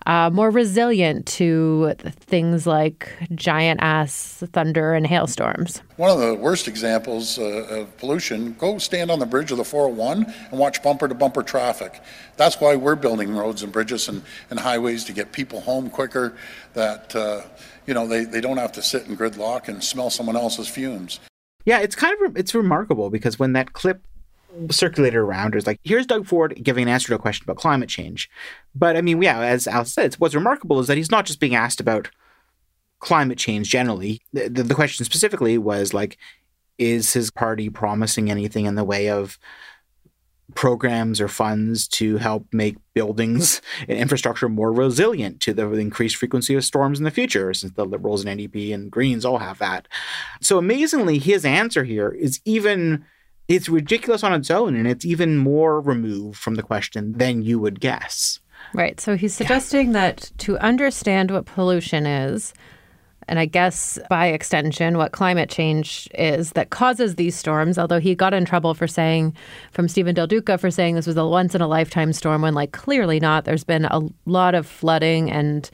uh, 0.06 0.30
more 0.30 0.50
resilient 0.50 1.26
to 1.26 1.94
things 1.98 2.66
like 2.66 3.12
giant 3.34 3.80
ass 3.82 4.42
thunder 4.52 4.94
and 4.94 5.06
hailstorms. 5.06 5.82
One 5.96 6.10
of 6.10 6.18
the 6.18 6.34
worst 6.34 6.68
examples 6.68 7.38
uh, 7.38 7.42
of 7.42 7.96
pollution 7.98 8.54
go 8.54 8.78
stand 8.78 9.10
on 9.10 9.18
the 9.18 9.26
bridge 9.26 9.50
of 9.50 9.58
the 9.58 9.64
401 9.64 10.32
and 10.50 10.58
watch 10.58 10.82
bumper 10.82 11.08
to 11.08 11.14
bumper 11.14 11.42
traffic. 11.42 12.00
That's 12.36 12.60
why 12.60 12.76
we're 12.76 12.96
building 12.96 13.34
roads 13.34 13.62
and 13.62 13.72
bridges 13.72 14.08
and, 14.08 14.22
and 14.50 14.60
highways 14.60 15.04
to 15.04 15.12
get 15.12 15.32
people 15.32 15.60
home 15.60 15.90
quicker, 15.90 16.36
that 16.74 17.14
uh, 17.14 17.42
you 17.86 17.94
know 17.94 18.06
they, 18.06 18.24
they 18.24 18.40
don't 18.40 18.56
have 18.56 18.72
to 18.72 18.82
sit 18.82 19.06
in 19.06 19.16
gridlock 19.16 19.68
and 19.68 19.82
smell 19.82 20.10
someone 20.10 20.36
else's 20.36 20.68
fumes. 20.68 21.20
Yeah, 21.64 21.78
it's 21.78 21.94
kind 21.94 22.16
of 22.24 22.36
it's 22.36 22.54
remarkable 22.54 23.10
because 23.10 23.38
when 23.38 23.52
that 23.52 23.72
clip 23.72 24.02
circulated 24.70 25.18
around. 25.18 25.54
It's 25.54 25.66
like, 25.66 25.80
here's 25.84 26.06
Doug 26.06 26.26
Ford 26.26 26.58
giving 26.62 26.82
an 26.82 26.88
answer 26.88 27.08
to 27.08 27.14
a 27.14 27.18
question 27.18 27.44
about 27.44 27.56
climate 27.56 27.88
change. 27.88 28.30
But 28.74 28.96
I 28.96 29.02
mean, 29.02 29.20
yeah, 29.22 29.40
as 29.40 29.66
Al 29.66 29.84
said, 29.84 30.14
what's 30.14 30.34
remarkable 30.34 30.80
is 30.80 30.86
that 30.86 30.96
he's 30.96 31.10
not 31.10 31.26
just 31.26 31.40
being 31.40 31.54
asked 31.54 31.80
about 31.80 32.10
climate 32.98 33.38
change 33.38 33.68
generally. 33.68 34.20
The, 34.32 34.48
the, 34.48 34.62
the 34.62 34.74
question 34.74 35.04
specifically 35.04 35.58
was 35.58 35.92
like, 35.92 36.18
is 36.78 37.12
his 37.12 37.30
party 37.30 37.68
promising 37.68 38.30
anything 38.30 38.64
in 38.64 38.74
the 38.74 38.84
way 38.84 39.10
of 39.10 39.38
programs 40.54 41.20
or 41.20 41.28
funds 41.28 41.88
to 41.88 42.16
help 42.18 42.46
make 42.52 42.76
buildings 42.94 43.62
and 43.88 43.98
infrastructure 43.98 44.48
more 44.48 44.72
resilient 44.72 45.40
to 45.40 45.52
the 45.52 45.70
increased 45.72 46.16
frequency 46.16 46.54
of 46.54 46.64
storms 46.64 46.98
in 46.98 47.04
the 47.04 47.10
future, 47.10 47.52
since 47.54 47.72
the 47.72 47.84
Liberals 47.84 48.24
and 48.24 48.40
NDP 48.40 48.74
and 48.74 48.90
Greens 48.90 49.24
all 49.24 49.38
have 49.38 49.58
that. 49.58 49.88
So 50.40 50.58
amazingly, 50.58 51.18
his 51.18 51.44
answer 51.44 51.84
here 51.84 52.10
is 52.10 52.40
even 52.44 53.04
it's 53.48 53.68
ridiculous 53.68 54.22
on 54.24 54.32
its 54.32 54.50
own 54.50 54.74
and 54.74 54.86
it's 54.86 55.04
even 55.04 55.36
more 55.36 55.80
removed 55.80 56.38
from 56.38 56.54
the 56.54 56.62
question 56.62 57.12
than 57.12 57.42
you 57.42 57.58
would 57.58 57.80
guess. 57.80 58.40
Right. 58.74 59.00
So 59.00 59.16
he's 59.16 59.34
suggesting 59.34 59.88
yeah. 59.88 59.92
that 59.92 60.30
to 60.38 60.58
understand 60.58 61.30
what 61.30 61.46
pollution 61.46 62.06
is, 62.06 62.54
and 63.28 63.38
I 63.38 63.46
guess 63.46 63.98
by 64.08 64.26
extension, 64.26 64.98
what 64.98 65.12
climate 65.12 65.48
change 65.48 66.08
is 66.14 66.52
that 66.52 66.70
causes 66.70 67.14
these 67.14 67.36
storms. 67.36 67.78
Although 67.78 68.00
he 68.00 68.14
got 68.14 68.34
in 68.34 68.44
trouble 68.44 68.74
for 68.74 68.86
saying, 68.86 69.34
from 69.70 69.88
Stephen 69.88 70.14
Del 70.14 70.26
Duca, 70.26 70.58
for 70.58 70.70
saying 70.70 70.96
this 70.96 71.06
was 71.06 71.16
a 71.16 71.26
once 71.26 71.54
in 71.54 71.60
a 71.60 71.68
lifetime 71.68 72.12
storm, 72.12 72.42
when 72.42 72.54
like 72.54 72.72
clearly 72.72 73.20
not. 73.20 73.44
There's 73.44 73.64
been 73.64 73.84
a 73.86 74.00
lot 74.26 74.54
of 74.54 74.66
flooding 74.66 75.30
and 75.30 75.70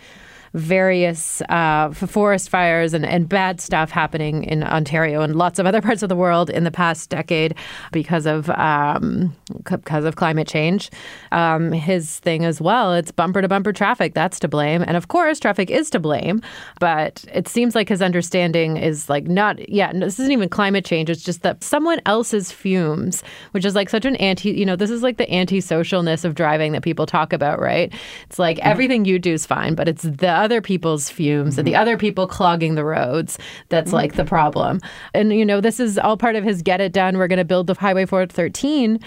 various 0.55 1.43
uh, 1.49 1.91
forest 1.93 2.49
fires 2.49 2.95
and, 2.95 3.05
and 3.05 3.29
bad 3.29 3.61
stuff 3.61 3.91
happening 3.91 4.45
in 4.45 4.63
Ontario 4.63 5.21
and 5.21 5.37
lots 5.37 5.59
of 5.59 5.67
other 5.67 5.81
parts 5.89 6.03
of 6.03 6.09
the 6.09 6.17
world 6.17 6.51
in 6.51 6.65
the 6.65 6.71
past 6.71 7.11
decade 7.11 7.55
because 7.93 8.27
of 8.27 8.51
um, 8.51 9.35
because 9.65 10.05
of 10.05 10.17
climate 10.17 10.49
change. 10.49 10.91
Um, 11.33 11.73
his 11.73 12.19
thing 12.21 12.45
as 12.45 12.61
well, 12.61 12.95
it's 12.95 13.11
bumper 13.11 13.43
to 13.43 13.49
bumper 13.49 13.73
traffic. 13.73 14.15
That's 14.15 14.39
to 14.41 14.49
blame, 14.49 14.83
and 14.87 14.97
of 14.97 15.09
course, 15.09 15.39
traffic 15.39 15.71
is 15.71 15.91
to 15.91 15.99
blame. 15.99 16.41
But 16.81 17.25
it 17.33 17.49
seems 17.49 17.75
like 17.75 17.89
his 17.89 18.03
understanding 18.03 18.77
is 18.77 19.09
like 19.09 19.27
not. 19.27 19.69
Yeah, 19.69 19.93
this 19.93 20.19
isn't 20.19 20.33
even 20.33 20.49
climate 20.49 20.85
change. 20.85 21.11
It's 21.11 21.23
just 21.23 21.43
that 21.43 21.63
someone 21.63 22.01
else's 22.07 22.53
fumes, 22.53 23.23
which 23.53 23.65
is 23.65 23.75
like 23.75 23.89
such 23.89 24.05
an 24.05 24.17
anti. 24.17 24.51
You 24.51 24.67
know, 24.67 24.77
this 24.77 24.91
is 24.91 25.03
like 25.03 25.17
the 25.19 25.29
anti-socialness 25.29 26.25
of 26.25 26.35
driving 26.35 26.73
that 26.73 26.83
people 26.83 27.07
talk 27.07 27.33
about, 27.33 27.61
right? 27.61 27.93
It's 28.27 28.39
like 28.39 28.59
mm-hmm. 28.59 28.69
everything 28.69 29.05
you 29.05 29.19
do 29.19 29.33
is 29.33 29.47
fine, 29.47 29.75
but 29.75 29.89
it's 29.89 30.03
the 30.03 30.38
other 30.39 30.61
people's 30.61 31.09
fumes 31.09 31.53
mm-hmm. 31.53 31.61
and 31.61 31.67
the 31.67 31.73
mm-hmm. 31.73 31.83
other 31.83 31.97
people 31.97 32.27
clogging 32.27 32.75
the 32.75 32.85
roads 32.85 33.39
that's 33.69 33.93
like 33.93 34.15
the 34.15 34.25
problem. 34.25 34.81
And, 35.15 35.33
you 35.33 35.45
know, 35.45 35.61
this 35.61 35.81
is 35.81 35.99
all 35.99 36.17
part 36.17 36.37
of 36.37 36.45
his 36.45 36.63
get 36.63 36.81
it 36.81 36.93
done. 36.93 37.19
We're 37.19 37.29
going 37.29 37.39
to 37.39 37.45
build 37.45 37.67
the 37.67 37.75
Highway 37.75 38.07
413 38.07 39.01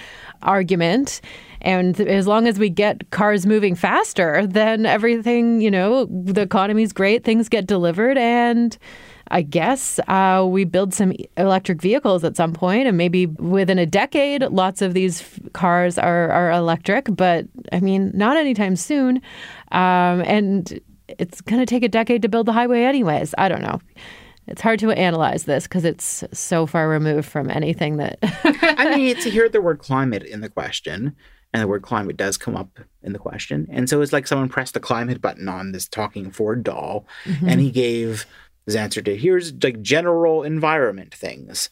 argument. 0.44 1.22
And 1.62 2.00
as 2.00 2.28
long 2.28 2.48
as 2.48 2.58
we 2.58 2.70
get 2.70 3.10
cars 3.12 3.46
moving 3.46 3.76
faster, 3.76 4.46
then 4.48 4.86
everything, 4.86 5.62
you 5.62 5.72
know, 5.72 6.06
the 6.06 6.42
economy's 6.42 6.92
great, 6.92 7.24
things 7.24 7.50
get 7.50 7.68
delivered, 7.68 8.18
and 8.18 8.78
I 9.32 9.44
guess 9.44 10.00
uh, 10.08 10.46
we 10.48 10.66
build 10.66 10.94
some 10.94 11.14
electric 11.38 11.82
vehicles 11.82 12.24
at 12.24 12.36
some 12.36 12.52
point, 12.52 12.88
and 12.88 12.98
maybe 12.98 13.28
within 13.28 13.80
a 13.80 13.86
decade, 13.86 14.44
lots 14.44 14.82
of 14.82 14.94
these 14.94 15.22
f- 15.22 15.40
cars 15.54 15.98
are, 15.98 16.30
are 16.32 16.52
electric. 16.52 17.08
But 17.16 17.46
I 17.72 17.80
mean, 17.80 18.12
not 18.14 18.36
anytime 18.36 18.76
soon. 18.76 19.22
Um, 19.72 20.22
and 20.22 20.82
it's 21.20 21.42
going 21.42 21.60
to 21.60 21.66
take 21.66 21.84
a 21.84 21.90
decade 21.90 22.22
to 22.22 22.30
build 22.30 22.46
the 22.46 22.54
highway, 22.54 22.84
anyways. 22.84 23.34
I 23.38 23.50
don't 23.50 23.62
know. 23.62 23.80
It's 24.48 24.62
hard 24.62 24.80
to 24.80 24.92
analyze 24.92 25.44
this 25.46 25.64
because 25.64 25.86
it's 25.86 26.24
so 26.34 26.66
far 26.66 26.90
removed 26.90 27.28
from 27.28 27.50
anything 27.50 27.98
that. 27.98 28.18
I 28.24 28.96
mean, 28.96 29.16
to 29.18 29.30
hear 29.30 29.48
the 29.48 29.62
word 29.62 29.80
climate 29.80 30.24
in 30.24 30.42
the 30.42 30.50
question, 30.50 31.16
and 31.54 31.62
the 31.62 31.68
word 31.68 31.84
climate 31.84 32.18
does 32.18 32.38
come 32.38 32.56
up 32.56 32.80
in 33.04 33.14
the 33.14 33.20
question. 33.20 33.68
And 33.70 33.90
so 33.90 34.02
it's 34.02 34.14
like 34.14 34.28
someone 34.28 34.50
pressed 34.50 34.74
the 34.74 34.80
climate 34.80 35.22
button 35.22 35.48
on 35.48 35.72
this 35.72 35.88
talking 35.88 36.32
Ford 36.32 36.64
doll, 36.64 37.06
mm-hmm. 37.26 37.48
and 37.48 37.62
he 37.62 37.72
gave 37.72 38.26
his 38.66 38.76
answer 38.76 39.02
to 39.02 39.18
here's 39.18 39.54
like 39.64 39.82
general 39.82 40.44
environment 40.44 41.14
things, 41.14 41.70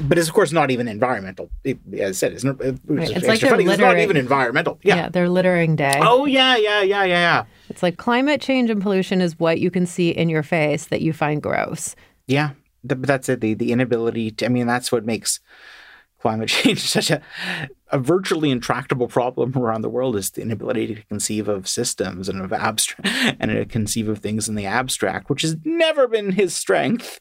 but 0.00 0.18
it's 0.18 0.28
of 0.28 0.34
course 0.34 0.52
not 0.52 0.70
even 0.70 0.88
environmental. 0.88 1.50
It, 1.64 1.78
as 1.94 2.00
I 2.00 2.12
said, 2.12 2.32
it's, 2.32 2.44
not, 2.44 2.56
it's, 2.60 2.80
it's 2.88 3.26
like 3.26 3.40
funny. 3.40 3.64
It's 3.64 3.78
not 3.78 3.98
even 3.98 4.16
environmental. 4.16 4.78
Yeah. 4.82 4.96
yeah, 4.96 5.08
they're 5.08 5.28
littering 5.28 5.76
day. 5.76 5.98
Oh 6.00 6.24
yeah, 6.24 6.56
yeah, 6.56 6.82
yeah, 6.82 7.04
yeah, 7.04 7.18
yeah. 7.18 7.44
It's 7.68 7.82
like 7.82 7.96
climate 7.98 8.40
change 8.40 8.70
and 8.70 8.80
pollution 8.80 9.20
is 9.20 9.38
what 9.38 9.60
you 9.60 9.70
can 9.70 9.86
see 9.86 10.10
in 10.10 10.28
your 10.28 10.42
face 10.42 10.86
that 10.86 11.02
you 11.02 11.12
find 11.12 11.42
gross. 11.42 11.94
Yeah, 12.26 12.50
but 12.84 13.02
that's 13.02 13.28
it. 13.28 13.40
The 13.40 13.54
the 13.54 13.72
inability 13.72 14.30
to. 14.32 14.46
I 14.46 14.48
mean, 14.48 14.66
that's 14.66 14.90
what 14.90 15.04
makes 15.04 15.40
climate 16.20 16.48
change 16.50 16.80
such 16.80 17.10
a, 17.10 17.20
a 17.90 17.98
virtually 17.98 18.50
intractable 18.50 19.08
problem 19.08 19.56
around 19.56 19.82
the 19.82 19.88
world 19.88 20.16
is 20.16 20.30
the 20.30 20.42
inability 20.42 20.94
to 20.94 21.02
conceive 21.04 21.48
of 21.48 21.66
systems 21.66 22.28
and 22.28 22.40
of 22.40 22.52
abstract 22.52 23.08
and 23.40 23.50
to 23.50 23.64
conceive 23.64 24.08
of 24.08 24.18
things 24.18 24.48
in 24.48 24.54
the 24.54 24.66
abstract, 24.66 25.28
which 25.28 25.42
has 25.42 25.56
never 25.64 26.06
been 26.06 26.32
his 26.32 26.54
strength. 26.54 27.20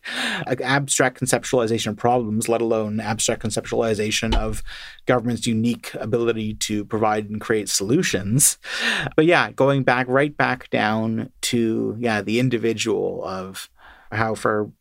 abstract 0.62 1.20
conceptualization 1.20 1.88
of 1.88 1.98
problems, 1.98 2.50
let 2.50 2.62
alone 2.62 3.00
abstract 3.00 3.42
conceptualization 3.42 4.36
of 4.36 4.62
government's 5.06 5.48
unique 5.48 5.94
ability 5.96 6.54
to 6.54 6.86
provide 6.86 7.30
and 7.30 7.42
create 7.42 7.70
solutions. 7.70 8.58
But 9.16 9.26
yeah, 9.26 9.52
going 9.52 9.84
back 9.84 10.08
right 10.08 10.36
back 10.36 10.70
down 10.70 11.32
to 11.42 11.96
yeah, 12.00 12.22
the 12.22 12.40
individual 12.40 13.24
of 13.26 13.70
how 14.12 14.36
for 14.36 14.72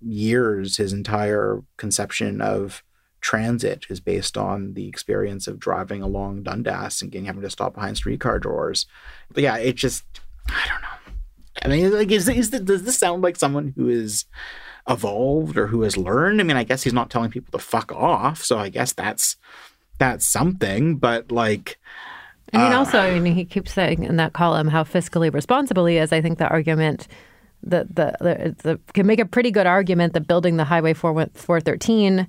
years 0.00 0.76
his 0.76 0.92
entire 0.92 1.62
conception 1.76 2.40
of 2.40 2.82
transit 3.20 3.86
is 3.90 4.00
based 4.00 4.36
on 4.36 4.74
the 4.74 4.88
experience 4.88 5.46
of 5.46 5.58
driving 5.58 6.02
along 6.02 6.42
Dundas 6.44 7.02
and 7.02 7.10
getting 7.10 7.26
having 7.26 7.42
to 7.42 7.50
stop 7.50 7.74
behind 7.74 7.96
streetcar 7.96 8.38
doors. 8.38 8.86
But 9.32 9.42
yeah, 9.42 9.56
it 9.56 9.76
just 9.76 10.04
I 10.48 10.66
don't 10.68 10.82
know. 10.82 10.88
I 11.64 11.68
mean, 11.68 11.92
like, 11.92 12.10
is, 12.10 12.28
is 12.28 12.50
the, 12.50 12.60
does 12.60 12.84
this 12.84 12.98
sound 12.98 13.22
like 13.22 13.36
someone 13.36 13.72
who 13.76 13.88
is 13.88 14.26
evolved 14.88 15.58
or 15.58 15.66
who 15.66 15.82
has 15.82 15.96
learned? 15.96 16.40
I 16.40 16.44
mean, 16.44 16.56
I 16.56 16.64
guess 16.64 16.84
he's 16.84 16.92
not 16.92 17.10
telling 17.10 17.30
people 17.30 17.58
to 17.58 17.64
fuck 17.64 17.92
off, 17.92 18.42
so 18.44 18.58
I 18.58 18.68
guess 18.68 18.92
that's 18.92 19.36
that's 19.98 20.24
something. 20.24 20.96
But 20.96 21.32
like, 21.32 21.78
I 22.52 22.58
mean, 22.58 22.72
uh, 22.72 22.78
also, 22.78 22.98
I 23.00 23.18
mean, 23.20 23.34
he 23.34 23.44
keeps 23.44 23.72
saying 23.72 24.04
in 24.04 24.16
that 24.16 24.32
column 24.32 24.68
how 24.68 24.84
fiscally 24.84 25.32
responsible 25.32 25.86
he 25.86 25.96
is. 25.96 26.12
I 26.12 26.20
think 26.20 26.38
the 26.38 26.48
argument 26.48 27.08
that 27.64 27.94
the, 27.94 28.14
the, 28.20 28.56
the, 28.62 28.80
can 28.94 29.06
make 29.06 29.18
a 29.18 29.26
pretty 29.26 29.50
good 29.50 29.66
argument 29.66 30.12
that 30.12 30.28
building 30.28 30.56
the 30.56 30.64
Highway 30.64 30.94
4, 30.94 31.28
413 31.34 32.26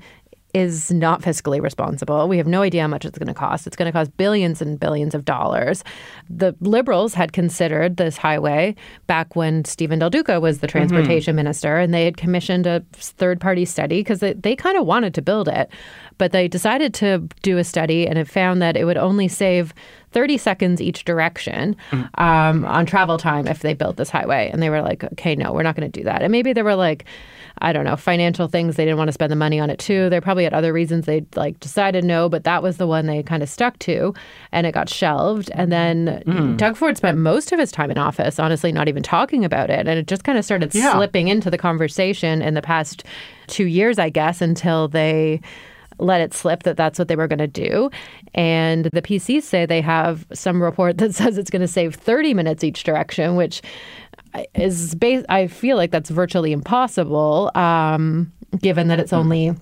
is 0.53 0.91
not 0.91 1.21
fiscally 1.21 1.62
responsible. 1.62 2.27
We 2.27 2.38
have 2.38 2.47
no 2.47 2.62
idea 2.62 2.81
how 2.81 2.88
much 2.88 3.05
it's 3.05 3.17
going 3.19 3.27
to 3.27 3.33
cost. 3.33 3.67
It's 3.67 3.75
going 3.75 3.85
to 3.85 3.91
cost 3.91 4.15
billions 4.17 4.62
and 4.62 4.79
billions 4.79 5.13
of 5.13 5.23
dollars. 5.25 5.83
The 6.29 6.55
Liberals 6.59 7.13
had 7.13 7.33
considered 7.33 7.97
this 7.97 8.17
highway 8.17 8.75
back 9.05 9.35
when 9.35 9.63
Stephen 9.65 9.99
Del 9.99 10.09
Duca 10.09 10.39
was 10.39 10.59
the 10.59 10.67
mm-hmm. 10.67 10.77
transportation 10.77 11.31
mm-hmm. 11.31 11.38
minister, 11.38 11.77
and 11.77 11.93
they 11.93 12.05
had 12.05 12.17
commissioned 12.17 12.65
a 12.65 12.83
third 12.93 13.39
party 13.39 13.65
study 13.65 13.99
because 13.99 14.19
they, 14.19 14.33
they 14.33 14.55
kind 14.55 14.77
of 14.77 14.85
wanted 14.85 15.13
to 15.15 15.21
build 15.21 15.47
it. 15.47 15.69
But 16.17 16.31
they 16.31 16.47
decided 16.47 16.93
to 16.95 17.27
do 17.43 17.57
a 17.57 17.63
study, 17.63 18.07
and 18.07 18.17
it 18.17 18.27
found 18.27 18.62
that 18.62 18.75
it 18.75 18.85
would 18.85 18.97
only 18.97 19.27
save 19.27 19.73
30 20.12 20.38
seconds 20.38 20.81
each 20.81 21.05
direction 21.05 21.75
um, 22.15 22.65
on 22.65 22.85
travel 22.85 23.17
time 23.17 23.47
if 23.47 23.59
they 23.59 23.73
built 23.73 23.97
this 23.97 24.09
highway. 24.09 24.49
And 24.51 24.62
they 24.62 24.69
were 24.69 24.81
like, 24.81 25.03
okay, 25.03 25.35
no, 25.35 25.53
we're 25.53 25.63
not 25.63 25.75
going 25.75 25.89
to 25.89 25.99
do 25.99 26.03
that. 26.05 26.21
And 26.21 26.31
maybe 26.31 26.51
there 26.51 26.63
were 26.63 26.75
like, 26.75 27.05
I 27.62 27.74
don't 27.74 27.84
know, 27.84 27.95
financial 27.95 28.48
things. 28.48 28.76
They 28.76 28.86
didn't 28.86 28.98
want 28.98 29.10
to 29.10 29.13
spend 29.13 29.32
the 29.32 29.36
money 29.36 29.60
on 29.60 29.69
it 29.69 29.80
too. 29.80 30.10
They 30.10 30.22
probably 30.22 30.43
had 30.45 30.54
other 30.54 30.72
reasons 30.72 31.06
they 31.06 31.26
like 31.36 31.60
decided 31.60 32.04
no, 32.06 32.30
but 32.30 32.43
that 32.45 32.63
was 32.63 32.78
the 32.78 32.88
one 32.88 33.06
they 33.06 33.22
kind 33.22 33.43
of 33.43 33.50
stuck 33.50 33.78
to 33.80 34.13
and 34.52 34.65
it 34.65 34.74
got 34.74 34.88
shelved. 34.89 35.52
And 35.54 35.72
then 35.72 36.24
hmm. 36.26 36.56
Doug 36.56 36.78
Ford 36.78 36.95
spent 36.98 37.17
most 37.17 37.52
of 37.52 37.60
his 37.60 37.72
time 37.72 37.91
in 37.91 37.98
office, 37.98 38.39
honestly, 38.39 38.72
not 38.72 38.88
even 38.88 39.04
talking 39.04 39.43
about 39.43 39.69
it. 39.69 39.88
And 39.88 40.00
it 40.00 40.08
just 40.08 40.24
kind 40.24 40.38
of 40.38 40.45
started 40.45 40.74
Yeah. 40.74 40.93
slipping 40.93 41.28
into 41.28 41.50
the 41.50 41.58
conversation 41.58 42.41
in 42.41 42.54
the 42.54 42.62
past 42.62 43.04
two 43.48 43.65
years, 43.65 44.00
I 44.00 44.10
guess, 44.10 44.41
until 44.41 44.88
they 44.88 45.41
let 46.02 46.22
it 46.22 46.34
slip 46.34 46.63
that 46.63 46.78
that's 46.78 46.98
what 46.98 47.10
they 47.10 47.15
were 47.17 47.28
going 47.28 47.39
to 47.39 47.48
do. 47.48 47.89
And 48.34 48.86
the 48.86 49.02
PCs 49.02 49.43
say 49.43 49.65
they 49.65 49.82
have 49.82 50.26
some 50.32 50.63
report 50.63 50.98
that 51.00 51.13
says 51.13 51.38
it's 51.38 51.50
going 51.50 51.62
to 51.62 51.67
save 51.67 51.95
30 51.95 52.34
minutes 52.34 52.63
each 52.63 52.84
direction, 52.86 53.36
which 53.36 53.62
is 54.55 54.95
bas- 54.95 55.25
I 55.29 55.47
feel 55.47 55.77
like 55.77 55.91
that's 55.91 56.09
virtually 56.09 56.51
impossible, 56.51 57.51
um, 57.55 58.31
given 58.61 58.87
that 58.87 58.99
it's 58.99 59.13
only 59.13 59.55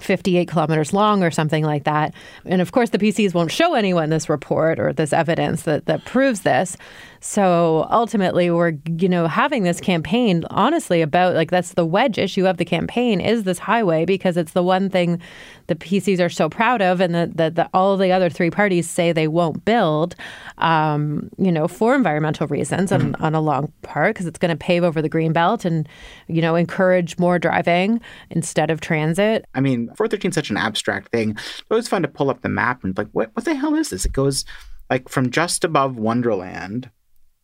58 0.00 0.48
kilometers 0.48 0.92
long 0.92 1.22
or 1.22 1.30
something 1.30 1.64
like 1.64 1.84
that. 1.84 2.14
And 2.44 2.60
of 2.60 2.72
course, 2.72 2.90
the 2.90 2.98
PCs 2.98 3.34
won't 3.34 3.50
show 3.50 3.74
anyone 3.74 4.10
this 4.10 4.28
report 4.28 4.78
or 4.78 4.92
this 4.92 5.12
evidence 5.12 5.62
that, 5.62 5.86
that 5.86 6.04
proves 6.04 6.42
this. 6.42 6.76
So 7.26 7.88
ultimately, 7.90 8.52
we're, 8.52 8.74
you 8.86 9.08
know, 9.08 9.26
having 9.26 9.64
this 9.64 9.80
campaign 9.80 10.44
honestly 10.50 11.02
about 11.02 11.34
like 11.34 11.50
that's 11.50 11.74
the 11.74 11.84
wedge 11.84 12.18
issue 12.18 12.46
of 12.46 12.56
the 12.56 12.64
campaign 12.64 13.20
is 13.20 13.42
this 13.42 13.58
highway 13.58 14.04
because 14.04 14.36
it's 14.36 14.52
the 14.52 14.62
one 14.62 14.88
thing 14.88 15.20
the 15.66 15.74
PCs 15.74 16.24
are 16.24 16.28
so 16.28 16.48
proud 16.48 16.80
of 16.80 17.00
and 17.00 17.16
that 17.16 17.36
the, 17.36 17.50
the, 17.50 17.70
all 17.74 17.96
the 17.96 18.12
other 18.12 18.30
three 18.30 18.48
parties 18.48 18.88
say 18.88 19.10
they 19.10 19.26
won't 19.26 19.64
build, 19.64 20.14
um, 20.58 21.28
you 21.36 21.50
know, 21.50 21.66
for 21.66 21.96
environmental 21.96 22.46
reasons 22.46 22.92
on, 22.92 23.16
on 23.16 23.34
a 23.34 23.40
long 23.40 23.72
part 23.82 24.14
because 24.14 24.26
it's 24.26 24.38
going 24.38 24.56
to 24.56 24.64
pave 24.64 24.84
over 24.84 25.02
the 25.02 25.08
green 25.08 25.32
belt 25.32 25.64
and, 25.64 25.88
you 26.28 26.40
know, 26.40 26.54
encourage 26.54 27.18
more 27.18 27.40
driving 27.40 28.00
instead 28.30 28.70
of 28.70 28.80
transit. 28.80 29.44
I 29.52 29.60
mean, 29.60 29.88
413 29.96 30.28
is 30.28 30.34
such 30.36 30.50
an 30.50 30.56
abstract 30.56 31.10
thing. 31.10 31.30
It's 31.30 31.64
always 31.72 31.88
fun 31.88 32.02
to 32.02 32.08
pull 32.08 32.30
up 32.30 32.42
the 32.42 32.48
map 32.48 32.84
and 32.84 32.96
like, 32.96 33.08
what, 33.10 33.34
what 33.34 33.44
the 33.44 33.56
hell 33.56 33.74
is 33.74 33.90
this? 33.90 34.06
It 34.06 34.12
goes 34.12 34.44
like 34.88 35.08
from 35.08 35.30
just 35.30 35.64
above 35.64 35.96
Wonderland, 35.96 36.88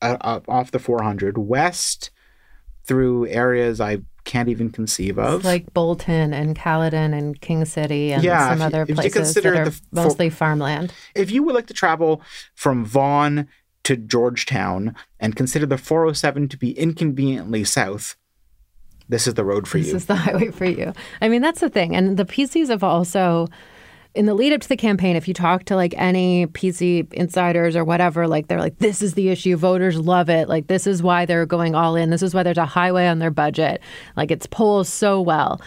uh, 0.02 0.16
up 0.20 0.48
off 0.48 0.70
the 0.70 0.78
400, 0.78 1.38
west 1.38 2.10
through 2.84 3.26
areas 3.28 3.80
I 3.80 3.98
can't 4.24 4.48
even 4.48 4.70
conceive 4.70 5.18
of. 5.18 5.36
It's 5.36 5.44
like 5.44 5.72
Bolton 5.72 6.32
and 6.32 6.54
Caledon 6.56 7.12
and 7.14 7.40
King 7.40 7.64
City 7.64 8.12
and 8.12 8.22
Yeah, 8.22 8.50
some 8.50 8.62
other 8.62 8.82
if 8.82 8.88
you 8.90 8.94
places 8.96 9.34
that 9.34 9.46
are 9.46 9.66
f- 9.66 9.80
mostly 9.90 10.30
farmland. 10.30 10.92
if 11.14 11.30
you 11.30 11.42
would 11.42 11.54
like 11.54 11.66
to 11.66 11.74
travel 11.74 12.22
from 12.54 12.84
Vaughan 12.84 13.48
to 13.84 13.96
Georgetown 13.96 14.94
and 15.18 15.34
consider 15.34 15.66
the 15.66 15.76
407 15.78 16.48
to 16.48 16.56
be 16.56 16.70
inconveniently 16.78 17.64
south, 17.64 18.16
this 19.08 19.26
is 19.26 19.34
the 19.34 19.44
road 19.44 19.66
for 19.66 19.78
This 19.78 19.88
you. 19.88 19.92
This 19.94 20.02
is 20.02 20.06
the 20.06 20.14
highway 20.26 20.50
for 20.52 20.66
you. 20.66 20.92
I 21.20 21.28
mean, 21.28 21.42
that's 21.42 21.60
the 21.60 21.68
thing. 21.68 21.96
And 21.96 22.16
the 22.16 22.24
PCs 22.24 22.68
have 22.68 22.84
also, 22.84 23.48
in 24.14 24.26
the 24.26 24.34
lead 24.34 24.52
up 24.52 24.60
to 24.60 24.68
the 24.68 24.76
campaign, 24.76 25.16
if 25.16 25.26
you 25.26 25.34
talk 25.34 25.64
to 25.64 25.76
like 25.76 25.94
any 25.96 26.46
PC 26.48 27.10
insiders 27.14 27.74
or 27.76 27.84
whatever, 27.84 28.28
like 28.28 28.48
they're 28.48 28.60
like, 28.60 28.78
this 28.78 29.02
is 29.02 29.14
the 29.14 29.30
issue. 29.30 29.56
Voters 29.56 29.98
love 29.98 30.28
it. 30.28 30.48
Like, 30.48 30.66
this 30.66 30.86
is 30.86 31.02
why 31.02 31.24
they're 31.24 31.46
going 31.46 31.74
all 31.74 31.96
in. 31.96 32.10
This 32.10 32.22
is 32.22 32.34
why 32.34 32.42
there's 32.42 32.58
a 32.58 32.66
highway 32.66 33.06
on 33.06 33.20
their 33.20 33.30
budget. 33.30 33.80
Like, 34.16 34.30
it's 34.30 34.46
polls 34.46 34.88
so 34.88 35.20
well. 35.20 35.60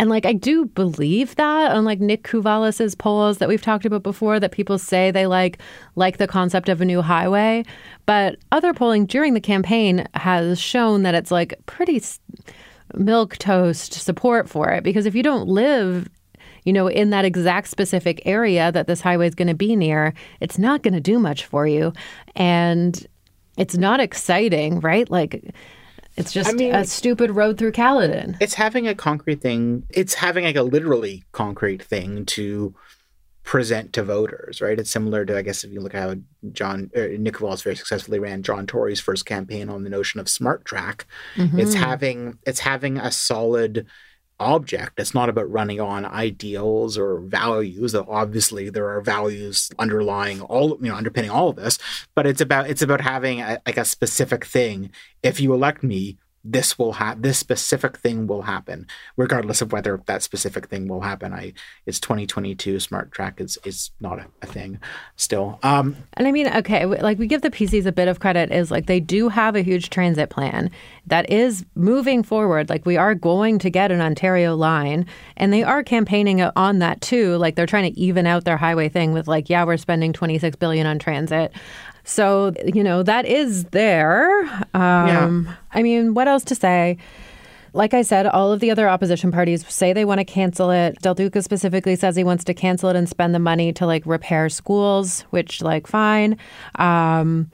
And 0.00 0.10
like 0.10 0.24
I 0.24 0.32
do 0.32 0.66
believe 0.66 1.34
that, 1.34 1.72
unlike 1.72 1.98
Nick 1.98 2.22
Kouvalis's 2.22 2.94
polls 2.94 3.38
that 3.38 3.48
we've 3.48 3.60
talked 3.60 3.84
about 3.84 4.04
before, 4.04 4.38
that 4.38 4.52
people 4.52 4.78
say 4.78 5.10
they 5.10 5.26
like 5.26 5.58
like 5.96 6.18
the 6.18 6.28
concept 6.28 6.68
of 6.68 6.80
a 6.80 6.84
new 6.84 7.02
highway. 7.02 7.64
But 8.06 8.36
other 8.52 8.72
polling 8.72 9.06
during 9.06 9.34
the 9.34 9.40
campaign 9.40 10.06
has 10.14 10.60
shown 10.60 11.02
that 11.02 11.16
it's 11.16 11.32
like 11.32 11.54
pretty 11.66 12.00
milk 12.94 13.38
toast 13.38 13.92
support 13.92 14.48
for 14.48 14.70
it 14.70 14.84
because 14.84 15.04
if 15.04 15.16
you 15.16 15.22
don't 15.22 15.48
live 15.48 16.08
you 16.68 16.72
know 16.74 16.86
in 16.86 17.08
that 17.08 17.24
exact 17.24 17.66
specific 17.68 18.20
area 18.26 18.70
that 18.70 18.86
this 18.86 19.00
highway 19.00 19.26
is 19.26 19.34
going 19.34 19.48
to 19.48 19.54
be 19.54 19.74
near 19.74 20.12
it's 20.40 20.58
not 20.58 20.82
going 20.82 20.92
to 20.92 21.00
do 21.00 21.18
much 21.18 21.46
for 21.46 21.66
you. 21.66 21.94
And 22.36 23.06
it's 23.56 23.76
not 23.78 24.00
exciting 24.00 24.80
right? 24.80 25.08
Like 25.10 25.54
it's 26.18 26.30
just 26.30 26.50
I 26.50 26.52
mean- 26.52 26.74
a 26.74 26.84
stupid 26.84 27.30
road 27.30 27.56
through 27.56 27.72
Caledon. 27.72 28.36
it's 28.38 28.54
having 28.54 28.86
a 28.86 28.94
concrete 28.94 29.40
thing 29.40 29.84
it's 29.88 30.12
having 30.12 30.44
like 30.44 30.56
a 30.56 30.62
literally 30.62 31.24
concrete 31.32 31.82
thing 31.82 32.26
to 32.36 32.74
present 33.44 33.94
to 33.94 34.02
voters 34.02 34.60
right? 34.60 34.78
It's 34.78 34.90
similar 34.90 35.24
to 35.24 35.38
i 35.38 35.42
guess 35.42 35.64
if 35.64 35.72
you 35.72 35.80
look 35.80 35.94
at 35.94 36.02
how 36.02 36.16
john 36.52 36.90
uh, 36.94 37.16
nick 37.18 37.38
very 37.38 37.76
successfully 37.76 38.18
ran 38.18 38.42
john 38.42 38.66
tory's 38.66 39.00
first 39.00 39.24
campaign 39.24 39.70
on 39.70 39.84
the 39.84 39.90
notion 39.98 40.20
of 40.20 40.28
smart 40.28 40.66
track. 40.66 41.06
It's 41.36 41.72
having 41.72 42.38
it's 42.44 42.60
having 42.60 42.98
a 42.98 43.10
solid 43.10 43.86
object. 44.40 44.98
It's 44.98 45.14
not 45.14 45.28
about 45.28 45.50
running 45.50 45.80
on 45.80 46.04
ideals 46.04 46.96
or 46.96 47.20
values 47.20 47.94
obviously 47.94 48.70
there 48.70 48.88
are 48.88 49.00
values 49.00 49.70
underlying 49.78 50.40
all 50.42 50.78
you 50.80 50.88
know 50.88 50.94
underpinning 50.94 51.30
all 51.30 51.48
of 51.48 51.56
this 51.56 51.78
but 52.14 52.26
it's 52.26 52.40
about 52.40 52.68
it's 52.70 52.82
about 52.82 53.00
having 53.00 53.40
a, 53.40 53.60
like 53.66 53.76
a 53.76 53.84
specific 53.84 54.44
thing. 54.44 54.90
If 55.22 55.40
you 55.40 55.52
elect 55.52 55.82
me 55.82 56.18
this 56.44 56.78
will 56.78 56.94
have 56.94 57.22
this 57.22 57.38
specific 57.38 57.96
thing 57.96 58.26
will 58.26 58.42
happen 58.42 58.86
regardless 59.16 59.60
of 59.60 59.72
whether 59.72 60.00
that 60.06 60.22
specific 60.22 60.66
thing 60.68 60.88
will 60.88 61.02
happen 61.02 61.32
i 61.32 61.52
it's 61.86 62.00
2022 62.00 62.80
smart 62.80 63.12
track 63.12 63.40
is 63.40 63.58
is 63.64 63.90
not 64.00 64.18
a, 64.18 64.26
a 64.42 64.46
thing 64.46 64.78
still 65.16 65.58
um 65.62 65.96
And 66.14 66.26
I 66.26 66.32
mean, 66.32 66.48
okay, 66.48 66.84
like 66.84 67.18
we 67.18 67.26
give 67.26 67.42
the 67.42 67.50
PCs 67.50 67.86
a 67.86 67.92
bit 67.92 68.08
of 68.08 68.20
credit 68.20 68.50
is 68.52 68.70
like 68.70 68.86
they 68.86 69.00
do 69.00 69.28
have 69.28 69.56
a 69.56 69.62
huge 69.62 69.90
transit 69.90 70.30
plan 70.30 70.70
that 71.06 71.30
is 71.30 71.64
moving 71.74 72.22
forward. 72.22 72.68
Like 72.68 72.84
we 72.84 72.96
are 72.96 73.14
going 73.14 73.58
to 73.60 73.70
get 73.70 73.90
an 73.90 74.00
Ontario 74.00 74.56
line 74.56 75.06
and 75.36 75.52
they 75.52 75.62
are 75.62 75.82
campaigning 75.82 76.42
on 76.42 76.78
that 76.80 77.00
too. 77.00 77.36
Like 77.36 77.54
they're 77.54 77.66
trying 77.66 77.92
to 77.92 78.00
even 78.00 78.26
out 78.26 78.44
their 78.44 78.56
highway 78.56 78.88
thing 78.88 79.12
with 79.12 79.28
like, 79.28 79.48
yeah, 79.48 79.64
we're 79.64 79.76
spending 79.76 80.12
26 80.12 80.56
billion 80.56 80.86
on 80.86 80.98
transit. 80.98 81.52
So, 82.08 82.54
you 82.64 82.82
know, 82.82 83.02
that 83.02 83.26
is 83.26 83.64
there. 83.64 84.42
Um, 84.72 85.54
I 85.72 85.82
mean, 85.82 86.14
what 86.14 86.26
else 86.26 86.42
to 86.44 86.54
say? 86.54 86.96
Like 87.74 87.92
I 87.92 88.00
said, 88.00 88.26
all 88.26 88.50
of 88.50 88.60
the 88.60 88.70
other 88.70 88.88
opposition 88.88 89.30
parties 89.30 89.66
say 89.68 89.92
they 89.92 90.06
want 90.06 90.18
to 90.18 90.24
cancel 90.24 90.70
it. 90.70 90.98
Del 91.02 91.14
Duca 91.14 91.42
specifically 91.42 91.96
says 91.96 92.16
he 92.16 92.24
wants 92.24 92.44
to 92.44 92.54
cancel 92.54 92.88
it 92.88 92.96
and 92.96 93.06
spend 93.06 93.34
the 93.34 93.38
money 93.38 93.74
to 93.74 93.84
like 93.84 94.06
repair 94.06 94.48
schools, 94.48 95.20
which 95.30 95.60
like 95.60 95.86
fine. 95.86 96.38
Um, 96.76 97.50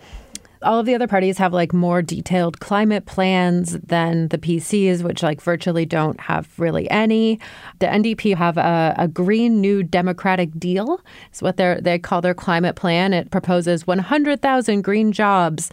all 0.64 0.78
of 0.80 0.86
the 0.86 0.94
other 0.94 1.06
parties 1.06 1.38
have 1.38 1.52
like 1.52 1.72
more 1.72 2.02
detailed 2.02 2.60
climate 2.60 3.06
plans 3.06 3.78
than 3.80 4.28
the 4.28 4.38
PCs, 4.38 5.02
which 5.02 5.22
like 5.22 5.40
virtually 5.40 5.86
don't 5.86 6.18
have 6.20 6.48
really 6.58 6.90
any. 6.90 7.38
The 7.78 7.86
NDP 7.86 8.34
have 8.36 8.56
a, 8.56 8.94
a 8.98 9.08
Green 9.08 9.60
New 9.60 9.82
Democratic 9.82 10.58
Deal. 10.58 11.00
It's 11.30 11.42
what 11.42 11.56
they 11.56 11.78
they 11.80 11.98
call 11.98 12.20
their 12.20 12.34
climate 12.34 12.76
plan. 12.76 13.12
It 13.12 13.30
proposes 13.30 13.86
100,000 13.86 14.82
green 14.82 15.12
jobs. 15.12 15.70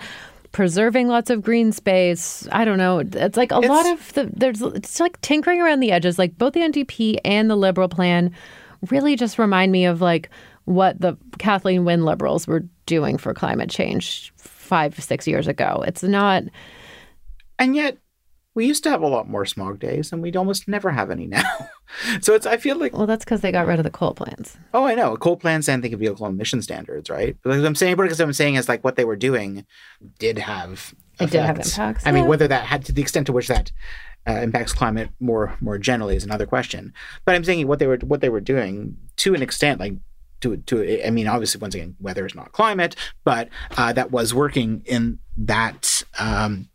Preserving 0.52 1.08
lots 1.08 1.30
of 1.30 1.42
green 1.42 1.72
space. 1.72 2.46
I 2.52 2.66
don't 2.66 2.78
know. 2.78 3.00
It's 3.00 3.38
like 3.38 3.52
a 3.52 3.60
lot 3.60 3.86
of 3.88 4.12
the 4.14 4.30
there's 4.34 4.62
it's 4.62 5.00
like 5.00 5.20
tinkering 5.22 5.62
around 5.62 5.80
the 5.80 5.94
edges. 5.94 6.20
Like 6.20 6.38
both 6.38 6.52
the 6.52 6.60
NDP 6.60 7.20
and 7.24 7.50
the 7.50 7.56
Liberal 7.56 7.88
plan 7.88 8.36
really 8.90 9.16
just 9.16 9.40
remind 9.40 9.72
me 9.72 9.86
of 9.86 10.02
like 10.02 10.30
what 10.66 11.00
the 11.00 11.18
Kathleen 11.40 11.86
Wynne 11.86 12.04
Liberals 12.04 12.48
were 12.48 12.66
doing 12.86 13.18
for 13.18 13.34
climate 13.34 13.70
change 13.70 14.34
five, 14.72 14.98
six 15.12 15.28
years 15.28 15.48
ago. 15.48 15.84
It's 15.86 16.02
not. 16.04 16.44
and 17.60 17.76
yet 17.76 17.98
we 18.54 18.66
used 18.66 18.84
to 18.84 18.90
have 18.90 19.02
a 19.02 19.08
lot 19.16 19.30
more 19.30 19.46
smog 19.46 19.80
days 19.80 20.12
and 20.12 20.22
we'd 20.22 20.36
almost 20.38 20.68
never 20.68 20.90
have 20.92 21.10
any 21.12 21.26
now 21.26 21.44
so 22.22 22.34
it's 22.38 22.46
i 22.46 22.58
feel 22.58 22.78
like 22.78 22.92
Well, 22.98 23.08
that's 23.08 23.24
because 23.24 23.42
they 23.42 23.52
got 23.52 23.66
rid 23.68 23.80
of 23.80 23.86
the 23.86 23.92
coal 24.00 24.14
plants. 24.14 24.58
oh 24.74 24.86
i 24.86 24.94
know 24.96 25.16
coal 25.16 25.38
plants 25.38 25.70
and 25.70 25.82
think 25.82 25.94
of 25.94 26.00
vehicle 26.02 26.26
emission 26.26 26.62
standards 26.62 27.10
right 27.10 27.38
but 27.44 27.50
like 27.52 27.66
i'm 27.66 27.76
saying 27.76 27.96
but 27.96 28.10
what 28.10 28.20
i'm 28.22 28.34
saying 28.34 28.56
is 28.56 28.68
like 28.68 28.84
what 28.84 28.96
they 28.98 29.06
were 29.06 29.16
doing 29.30 29.66
did 30.20 30.38
have 30.38 30.94
It 31.20 31.30
did 31.32 31.42
have 31.50 31.60
impacts, 31.64 32.06
i 32.06 32.12
mean 32.12 32.26
whether 32.28 32.48
that 32.48 32.66
had 32.66 32.84
to 32.86 32.92
the 32.94 33.02
extent 33.02 33.28
to 33.28 33.34
which 33.34 33.48
that 33.48 33.72
uh, 34.28 34.40
impacts 34.48 34.74
climate 34.74 35.10
more 35.20 35.56
more 35.62 35.78
generally 35.78 36.16
is 36.20 36.26
another 36.26 36.46
question 36.46 36.94
but 37.26 37.36
i'm 37.36 37.46
saying 37.46 37.68
what 37.68 37.80
they 37.80 37.88
were 37.88 38.00
what 38.12 38.20
they 38.22 38.30
were 38.36 38.42
doing 38.54 38.98
to 39.24 39.34
an 39.34 39.42
extent 39.42 39.80
like 39.80 39.94
to 40.42 40.58
to 40.58 41.06
I 41.06 41.10
mean 41.10 41.28
obviously 41.28 41.60
once 41.60 41.76
again 41.76 41.96
weather 42.00 42.26
is 42.26 42.36
not 42.36 42.52
climate 42.52 42.96
but 43.24 43.50
uh, 43.78 43.94
that 43.94 44.12
was 44.12 44.34
working 44.34 44.84
in 44.86 45.20
that 45.38 46.04
um, 46.20 46.68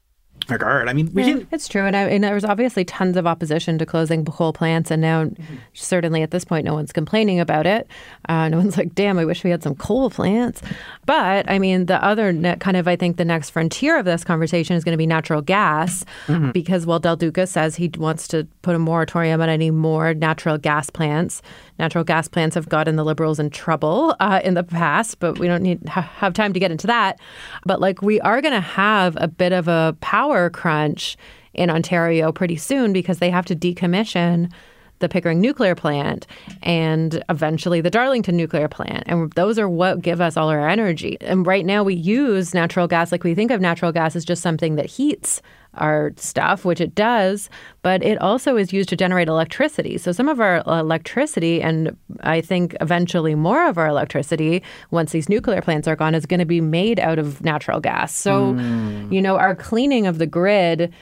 regard 0.49 0.89
I 0.89 0.93
mean 0.93 1.11
we 1.13 1.23
Yeah, 1.23 1.29
didn't 1.35 1.49
it's 1.51 1.67
true, 1.67 1.83
and, 1.83 1.97
I, 1.97 2.03
and 2.03 2.23
there 2.23 2.35
was 2.35 2.45
obviously 2.45 2.85
tons 2.85 3.17
of 3.17 3.27
opposition 3.27 3.79
to 3.79 3.87
closing 3.87 4.25
coal 4.25 4.53
plants, 4.53 4.91
and 4.91 5.03
now 5.03 5.31
certainly 5.73 6.23
at 6.23 6.31
this 6.31 6.45
point, 6.45 6.65
no 6.65 6.75
one's 6.75 6.93
complaining 6.93 7.41
about 7.41 7.67
it. 7.67 7.89
Uh, 8.29 8.49
no 8.49 8.59
one's 8.59 8.77
like, 8.77 8.95
"Damn, 8.95 9.19
I 9.19 9.25
wish 9.25 9.43
we 9.43 9.51
had 9.51 9.63
some 9.63 9.75
coal 9.75 10.11
plants." 10.11 10.63
But 11.05 11.51
I 11.51 11.59
mean, 11.59 11.87
the 11.87 12.03
other 12.05 12.33
ne- 12.33 12.57
kind 12.57 12.77
of, 12.77 12.87
I 12.87 12.97
think, 12.97 13.17
the 13.17 13.25
next 13.25 13.51
frontier 13.51 13.99
of 13.99 14.05
this 14.05 14.23
conversation 14.25 14.77
is 14.77 14.85
going 14.85 14.93
to 14.93 14.99
be 14.99 15.07
natural 15.07 15.43
gas, 15.43 16.05
mm-hmm. 16.27 16.53
because 16.53 16.87
while 16.87 17.01
Del 17.01 17.17
Duca 17.17 17.47
says 17.47 17.75
he 17.75 17.91
wants 17.97 18.29
to 18.29 18.47
put 18.63 18.77
a 18.77 18.79
moratorium 18.79 19.41
on 19.41 19.49
any 19.49 19.71
more 19.71 20.15
natural 20.15 20.59
gas 20.59 20.91
plants, 20.91 21.43
natural 21.79 22.05
gas 22.05 22.29
plants 22.29 22.55
have 22.55 22.69
gotten 22.69 22.97
the 22.97 23.05
Liberals 23.05 23.39
in 23.39 23.51
trouble 23.51 24.15
uh, 24.21 24.41
in 24.45 24.55
the 24.55 24.65
past, 24.65 25.19
but 25.19 25.39
we 25.39 25.47
don't 25.47 25.63
need 25.63 25.87
ha- 25.89 26.03
have 26.03 26.35
time 26.35 26.53
to 26.53 26.61
get 26.61 26.71
into 26.71 26.87
that. 26.87 27.19
But 27.65 27.81
like, 27.81 28.03
we 28.03 28.21
are 28.21 28.41
going 28.41 28.55
to 28.55 28.61
have 28.61 29.17
a 29.21 29.29
bit 29.29 29.53
of 29.53 29.69
a 29.69 29.97
power 30.01 30.51
crunch 30.51 31.17
in 31.55 31.71
Ontario 31.71 32.33
pretty 32.33 32.57
soon 32.57 32.93
because 32.93 33.19
they 33.19 33.31
have 33.31 33.47
to 33.47 33.57
decommission 33.57 34.51
the 34.99 35.09
Pickering 35.09 35.41
nuclear 35.41 35.75
plant 35.75 36.27
and 36.63 37.23
eventually 37.29 37.81
the 37.81 37.91
Darlington 37.91 38.37
nuclear 38.37 38.69
plant. 38.69 39.05
And 39.07 39.31
those 39.33 39.59
are 39.59 39.69
what 39.69 40.01
give 40.01 40.21
us 40.21 40.37
all 40.37 40.49
our 40.49 40.69
energy. 40.69 41.19
And 41.21 41.47
right 41.47 41.67
now 41.67 41.83
we 41.83 41.95
use 41.95 42.55
natural 42.55 42.89
gas 42.89 43.13
like 43.13 43.25
we 43.25 43.35
think 43.35 43.51
of 43.51 43.61
natural 43.61 43.93
gas 43.93 44.17
as 44.17 44.25
just 44.25 44.43
something 44.43 44.77
that 44.77 44.87
heats 44.87 45.43
our 45.77 46.13
stuff, 46.17 46.65
which 46.65 46.81
it 46.81 46.95
does, 46.95 47.49
but 47.83 48.03
it 48.03 48.21
also 48.21 48.57
is 48.57 48.73
used 48.73 48.89
to 48.91 48.97
generate 48.97 49.29
electricity. 49.29 49.99
So 49.99 50.13
some 50.13 50.29
of 50.29 50.41
our 50.41 50.63
electricity, 50.67 51.63
and 51.63 51.97
I 52.21 52.41
think 52.41 52.77
eventually 52.81 53.35
more 53.35 53.67
of 53.69 53.79
our 53.79 53.89
electricity, 53.89 54.63
once 54.91 55.13
these 55.13 55.29
nuclear 55.29 55.63
plants 55.63 55.87
are 55.89 55.97
gone, 55.97 56.15
is 56.15 56.27
going 56.27 56.41
to 56.41 56.47
be 56.47 56.61
made 56.61 56.99
out 57.01 57.19
of 57.19 57.43
natural 57.43 57.81
gas. 57.81 58.15
So, 58.15 58.55
mm. 58.55 59.13
you 59.13 59.23
know, 59.23 59.37
our 59.37 59.55
cleaning 59.55 60.07
of 60.07 60.19
the 60.19 60.27
grid 60.27 60.93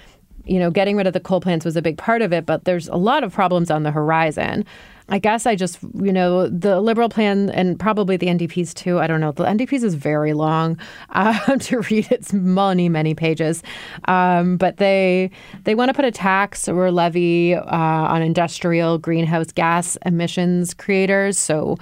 you 0.46 0.58
know, 0.58 0.70
getting 0.70 0.96
rid 0.96 1.06
of 1.06 1.12
the 1.12 1.20
coal 1.20 1.40
plants 1.40 1.64
was 1.64 1.76
a 1.76 1.80
big 1.82 1.96
part 1.96 2.22
of 2.22 2.32
it, 2.32 2.44
but 2.44 2.64
there's 2.64 2.88
a 2.88 2.96
lot 2.96 3.24
of 3.24 3.32
problems 3.32 3.70
on 3.70 3.82
the 3.82 3.90
horizon. 3.90 4.64
I 5.10 5.18
guess 5.18 5.44
I 5.44 5.54
just, 5.54 5.78
you 5.82 6.12
know, 6.12 6.48
the 6.48 6.80
Liberal 6.80 7.10
plan 7.10 7.50
and 7.50 7.78
probably 7.78 8.16
the 8.16 8.26
NDP's 8.26 8.72
too. 8.72 8.98
I 9.00 9.06
don't 9.06 9.20
know. 9.20 9.32
The 9.32 9.44
NDP's 9.44 9.84
is 9.84 9.94
very 9.94 10.32
long 10.32 10.78
uh, 11.10 11.56
to 11.60 11.80
read. 11.80 12.08
It's 12.10 12.32
many, 12.32 12.88
many 12.88 13.14
pages. 13.14 13.62
Um, 14.06 14.56
but 14.56 14.78
they 14.78 15.30
they 15.64 15.74
want 15.74 15.90
to 15.90 15.94
put 15.94 16.06
a 16.06 16.10
tax 16.10 16.68
or 16.68 16.90
levy 16.90 17.54
uh, 17.54 17.64
on 17.66 18.22
industrial 18.22 18.98
greenhouse 18.98 19.52
gas 19.52 19.98
emissions 20.06 20.72
creators. 20.72 21.38
So 21.38 21.76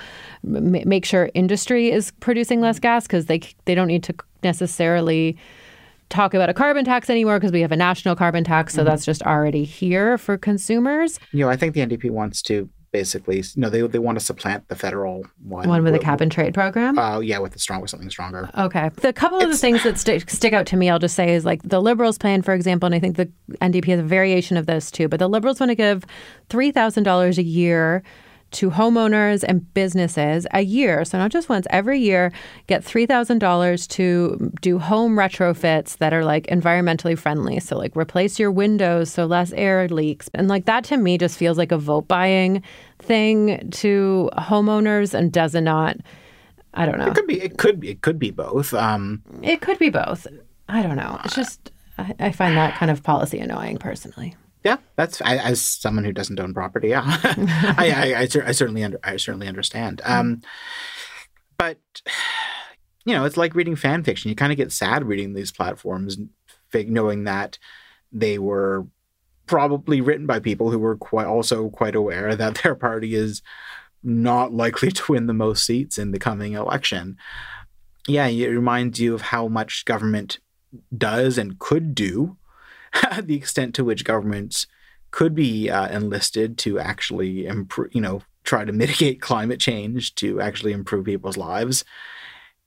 m- 0.45 0.89
make 0.89 1.05
sure 1.05 1.31
industry 1.35 1.93
is 1.93 2.11
producing 2.19 2.61
less 2.61 2.81
gas 2.81 3.07
because 3.07 3.27
they 3.27 3.41
they 3.67 3.77
don't 3.77 3.89
need 3.89 4.03
to 4.05 4.15
necessarily 4.43 5.37
talk 6.09 6.35
about 6.35 6.49
a 6.49 6.55
carbon 6.55 6.85
tax 6.85 7.09
anymore 7.09 7.39
because 7.39 7.53
we 7.53 7.61
have 7.61 7.73
a 7.73 7.77
national 7.77 8.17
carbon 8.17 8.43
tax. 8.43 8.75
So 8.75 8.81
mm-hmm. 8.81 8.91
that's 8.91 9.05
just 9.05 9.23
already 9.23 9.63
here 9.65 10.19
for 10.19 10.37
consumers. 10.37 11.21
You 11.31 11.45
know, 11.45 11.49
I 11.49 11.57
think 11.57 11.75
the 11.75 11.81
NDP 11.81 12.11
wants 12.11 12.43
to 12.43 12.69
basically, 12.93 13.39
you 13.39 13.45
know, 13.57 13.71
they, 13.71 13.81
they 13.87 13.99
want 13.99 14.19
to 14.19 14.25
supplant 14.25 14.69
the 14.69 14.77
federal 14.77 15.25
one. 15.43 15.69
One 15.69 15.83
with 15.83 15.95
the 15.95 15.99
cap 15.99 16.21
and 16.21 16.31
trade 16.31 16.55
program? 16.55 16.99
Oh, 16.99 17.03
uh, 17.03 17.21
yeah, 17.21 17.39
with 17.39 17.53
the 17.53 17.59
strong, 17.59 17.81
with 17.81 17.91
something 17.91 18.11
stronger. 18.11 18.51
Okay. 18.57 18.91
The 18.97 19.13
couple 19.13 19.41
of 19.41 19.49
the 19.49 19.57
things 19.57 19.83
that 19.83 19.99
st- 19.99 20.31
stick 20.31 20.53
out 20.53 20.67
to 20.67 20.77
me, 20.77 20.91
I'll 20.91 20.99
just 20.99 21.17
say, 21.17 21.35
is 21.35 21.45
like 21.45 21.63
the 21.63 21.81
Liberals' 21.81 22.19
plan, 22.19 22.43
for 22.43 22.55
example, 22.55 22.87
and 22.87 22.95
I 22.95 23.01
think 23.01 23.17
the 23.17 23.31
NDP 23.61 23.87
has 23.87 24.01
a 24.01 24.05
variation 24.05 24.57
of 24.57 24.67
this 24.67 24.91
too, 24.91 25.09
but 25.09 25.19
the 25.19 25.29
Liberals 25.29 25.59
want 25.59 25.71
to 25.71 25.75
give 25.75 26.05
$3,000 26.51 27.39
a 27.39 27.43
year 27.43 28.03
to 28.53 28.71
homeowners 28.71 29.45
and 29.47 29.73
businesses 29.75 30.47
a 30.53 30.63
year. 30.63 31.05
So, 31.05 31.19
not 31.19 31.31
just 31.31 31.49
once, 31.49 31.67
every 31.71 31.99
year, 31.99 32.33
get 32.67 32.85
$3,000 32.85 33.89
to 33.89 34.53
do 34.61 34.79
home 34.79 35.17
retrofits 35.17 35.99
that 35.99 36.13
are 36.13 36.25
like 36.25 36.47
environmentally 36.47 37.19
friendly. 37.19 37.61
So, 37.61 37.77
like 37.77 37.95
replace 37.97 38.39
your 38.39 38.51
windows 38.51 39.13
so 39.13 39.27
less 39.27 39.53
air 39.53 39.89
leaks. 39.89 40.29
And 40.35 40.49
like 40.49 40.67
that 40.67 40.85
to 40.85 40.97
me 40.97 41.19
just 41.19 41.37
feels 41.39 41.59
like 41.59 41.73
a 41.73 41.79
vote 41.79 42.09
buying 42.09 42.63
thing 42.99 43.71
to 43.71 44.31
homeowners 44.39 45.15
and 45.15 45.33
does 45.33 45.55
not. 45.55 45.97
I 46.75 46.87
don't 46.87 46.99
know. 46.99 47.07
It 47.07 47.15
could 47.15 47.27
be. 47.27 47.41
It 47.41 47.59
could 47.59 47.81
be. 47.81 47.91
It 47.91 48.01
could 48.01 48.19
be 48.19 48.31
both. 48.31 48.73
Um, 48.73 49.23
it 49.43 49.61
could 49.61 49.79
be 49.79 49.91
both. 49.91 50.27
I 50.69 50.83
don't 50.83 50.97
know. 50.97 51.21
It's 51.25 51.35
just 51.35 51.71
I, 51.99 52.15
I 52.19 52.33
find 52.33 52.57
that 52.57 52.77
kind 52.77 52.91
of 52.91 53.03
policy 53.03 53.39
annoying 53.39 53.79
personally. 53.79 54.35
Yeah, 54.65 54.77
that's 54.97 55.21
I, 55.23 55.37
as 55.39 55.61
someone 55.61 56.05
who 56.05 56.13
doesn't 56.13 56.39
own 56.39 56.55
property. 56.55 56.89
Yeah, 56.89 57.03
I, 57.07 57.75
I, 57.79 58.21
I, 58.21 58.49
I, 58.49 58.53
certainly 58.53 58.85
under, 58.85 59.01
I 59.03 59.17
certainly 59.17 59.49
understand. 59.49 60.01
Um, 60.05 60.43
but 61.59 61.79
you 63.05 63.15
know, 63.15 63.25
it's 63.25 63.37
like 63.37 63.55
reading 63.55 63.77
fan 63.77 64.05
fiction. 64.05 64.29
You 64.29 64.37
kind 64.37 64.53
of 64.53 64.59
get 64.59 64.73
sad 64.73 65.05
reading 65.05 65.35
these 65.35 65.51
platforms, 65.51 66.17
knowing 66.75 67.25
that 67.25 67.59
they 68.13 68.39
were 68.39 68.87
probably 69.47 70.01
written 70.01 70.27
by 70.27 70.39
people 70.39 70.71
who 70.71 70.79
were 70.79 70.97
quite 70.97 71.27
also 71.27 71.69
quite 71.69 71.95
aware 71.95 72.37
that 72.37 72.63
their 72.63 72.75
party 72.75 73.15
is 73.15 73.43
not 74.03 74.53
likely 74.53 74.91
to 74.91 75.13
win 75.13 75.27
the 75.27 75.35
most 75.35 75.65
seats 75.65 75.99
in 75.99 76.13
the 76.13 76.19
coming 76.19 76.53
election. 76.53 77.17
Yeah, 78.07 78.27
it 78.27 78.49
reminds 78.49 79.01
you 79.01 79.15
of 79.15 79.23
how 79.23 79.49
much 79.49 79.85
government 79.85 80.39
does 80.97 81.39
and 81.39 81.59
could 81.59 81.95
do 81.95 82.37
the 83.23 83.37
extent 83.37 83.75
to 83.75 83.85
which 83.85 84.05
governments 84.05 84.67
could 85.11 85.35
be 85.35 85.71
uh, 85.71 85.89
enlisted 85.89 86.59
to 86.59 86.79
actually 86.79 87.47
improve, 87.47 87.95
you 87.95 88.01
know, 88.01 88.23
try 88.45 88.65
to 88.65 88.73
mitigate 88.83 89.21
climate 89.21 89.61
change 89.61 90.15
to 90.17 90.41
actually 90.41 90.73
improve 90.73 91.05
people's 91.07 91.37
lives. 91.37 91.85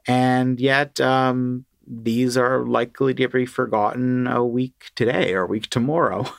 And 0.07 0.59
yet, 0.59 1.01
um, 1.01 1.65
these 1.87 2.37
are 2.37 2.65
likely 2.65 3.13
to 3.15 3.27
be 3.27 3.45
forgotten 3.45 4.27
a 4.27 4.43
week 4.45 4.91
today 4.95 5.33
or 5.33 5.43
a 5.43 5.47
week 5.47 5.69
tomorrow. 5.69 6.25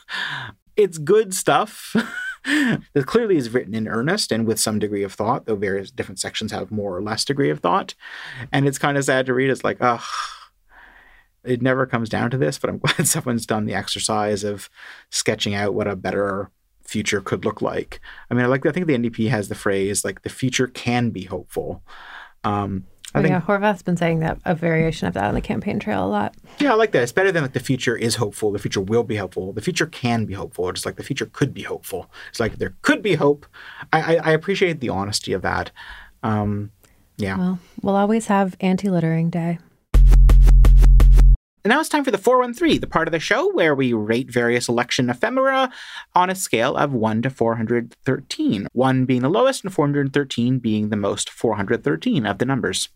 It's 0.76 0.98
good 0.98 1.32
stuff. 1.32 1.96
that 2.44 3.06
clearly 3.06 3.38
is 3.38 3.48
written 3.48 3.74
in 3.74 3.88
earnest 3.88 4.30
and 4.30 4.46
with 4.46 4.60
some 4.60 4.78
degree 4.78 5.02
of 5.02 5.14
thought, 5.14 5.46
though 5.46 5.56
various 5.56 5.90
different 5.90 6.20
sections 6.20 6.52
have 6.52 6.70
more 6.70 6.94
or 6.94 7.02
less 7.02 7.24
degree 7.24 7.48
of 7.48 7.60
thought. 7.60 7.94
And 8.52 8.68
it's 8.68 8.76
kind 8.76 8.98
of 8.98 9.04
sad 9.04 9.24
to 9.24 9.32
read. 9.32 9.48
It's 9.48 9.64
like, 9.64 9.78
oh, 9.80 10.06
it 11.46 11.62
never 11.62 11.86
comes 11.86 12.08
down 12.08 12.30
to 12.30 12.38
this, 12.38 12.58
but 12.58 12.70
I'm 12.70 12.78
glad 12.78 13.06
someone's 13.06 13.46
done 13.46 13.66
the 13.66 13.74
exercise 13.74 14.44
of 14.44 14.68
sketching 15.10 15.54
out 15.54 15.74
what 15.74 15.88
a 15.88 15.96
better 15.96 16.50
future 16.82 17.20
could 17.20 17.44
look 17.44 17.60
like. 17.60 18.00
I 18.30 18.34
mean, 18.34 18.44
I 18.44 18.48
like 18.48 18.64
I 18.66 18.72
think 18.72 18.86
the 18.86 18.96
NDP 18.96 19.28
has 19.30 19.48
the 19.48 19.54
phrase 19.54 20.04
like 20.04 20.22
the 20.22 20.28
future 20.28 20.66
can 20.66 21.10
be 21.10 21.24
hopeful. 21.24 21.82
Um, 22.44 22.84
I 23.14 23.20
oh, 23.20 23.22
think, 23.22 23.32
yeah, 23.32 23.40
Horwath's 23.40 23.82
been 23.82 23.96
saying 23.96 24.20
that 24.20 24.38
a 24.44 24.54
variation 24.54 25.08
of 25.08 25.14
that 25.14 25.24
on 25.24 25.34
the 25.34 25.40
campaign 25.40 25.78
trail 25.78 26.04
a 26.04 26.06
lot. 26.06 26.34
Yeah, 26.58 26.72
I 26.72 26.74
like 26.74 26.92
that. 26.92 27.02
It's 27.02 27.12
better 27.12 27.32
than 27.32 27.42
like 27.42 27.54
the 27.54 27.60
future 27.60 27.96
is 27.96 28.16
hopeful. 28.16 28.52
The 28.52 28.58
future 28.58 28.80
will 28.80 29.04
be 29.04 29.16
hopeful. 29.16 29.52
The 29.52 29.62
future 29.62 29.86
can 29.86 30.26
be 30.26 30.34
hopeful. 30.34 30.70
Just 30.72 30.84
like 30.84 30.96
the 30.96 31.02
future 31.02 31.26
could 31.26 31.54
be 31.54 31.62
hopeful. 31.62 32.10
It's 32.28 32.40
like 32.40 32.58
there 32.58 32.74
could 32.82 33.02
be 33.02 33.14
hope. 33.14 33.46
I, 33.92 34.16
I, 34.16 34.20
I 34.22 34.30
appreciate 34.32 34.80
the 34.80 34.90
honesty 34.90 35.32
of 35.32 35.42
that. 35.42 35.70
Um, 36.22 36.72
yeah. 37.16 37.38
Well, 37.38 37.58
we'll 37.80 37.96
always 37.96 38.26
have 38.26 38.56
anti-littering 38.60 39.30
day. 39.30 39.60
And 41.66 41.72
now 41.72 41.80
it's 41.80 41.88
time 41.88 42.04
for 42.04 42.12
the 42.12 42.16
413, 42.16 42.80
the 42.80 42.86
part 42.86 43.08
of 43.08 43.12
the 43.12 43.18
show 43.18 43.50
where 43.50 43.74
we 43.74 43.92
rate 43.92 44.30
various 44.30 44.68
election 44.68 45.10
ephemera 45.10 45.68
on 46.14 46.30
a 46.30 46.36
scale 46.36 46.76
of 46.76 46.92
1 46.92 47.22
to 47.22 47.30
413, 47.30 48.68
1 48.72 49.04
being 49.04 49.22
the 49.22 49.28
lowest 49.28 49.64
and 49.64 49.74
413 49.74 50.60
being 50.60 50.90
the 50.90 50.96
most 50.96 51.28
413 51.28 52.24
of 52.24 52.38
the 52.38 52.44
numbers. 52.44 52.90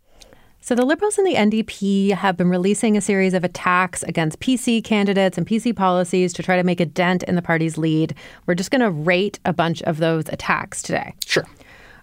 So, 0.60 0.76
the 0.76 0.84
Liberals 0.84 1.18
and 1.18 1.26
the 1.26 1.34
NDP 1.34 2.12
have 2.12 2.36
been 2.36 2.48
releasing 2.48 2.96
a 2.96 3.00
series 3.00 3.34
of 3.34 3.42
attacks 3.42 4.04
against 4.04 4.38
PC 4.38 4.84
candidates 4.84 5.36
and 5.36 5.48
PC 5.48 5.74
policies 5.74 6.32
to 6.34 6.42
try 6.44 6.54
to 6.54 6.62
make 6.62 6.78
a 6.78 6.86
dent 6.86 7.24
in 7.24 7.34
the 7.34 7.42
party's 7.42 7.76
lead. 7.76 8.14
We're 8.46 8.54
just 8.54 8.70
going 8.70 8.82
to 8.82 8.90
rate 8.92 9.40
a 9.44 9.52
bunch 9.52 9.82
of 9.82 9.98
those 9.98 10.28
attacks 10.28 10.80
today. 10.80 11.12
Sure. 11.26 11.44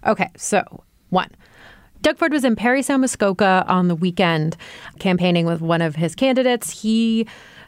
Okay, 0.06 0.28
so 0.36 0.84
one, 1.08 1.30
Doug 2.02 2.16
Ford 2.16 2.32
was 2.32 2.44
in 2.44 2.54
Parry 2.54 2.82
Sound 2.82 3.00
Muskoka 3.00 3.64
on 3.68 3.88
the 3.88 3.94
weekend 3.94 4.56
campaigning 4.98 5.46
with 5.46 5.60
one 5.60 5.82
of 5.82 5.96
his 5.96 6.14
candidates. 6.14 6.82
He 6.82 7.26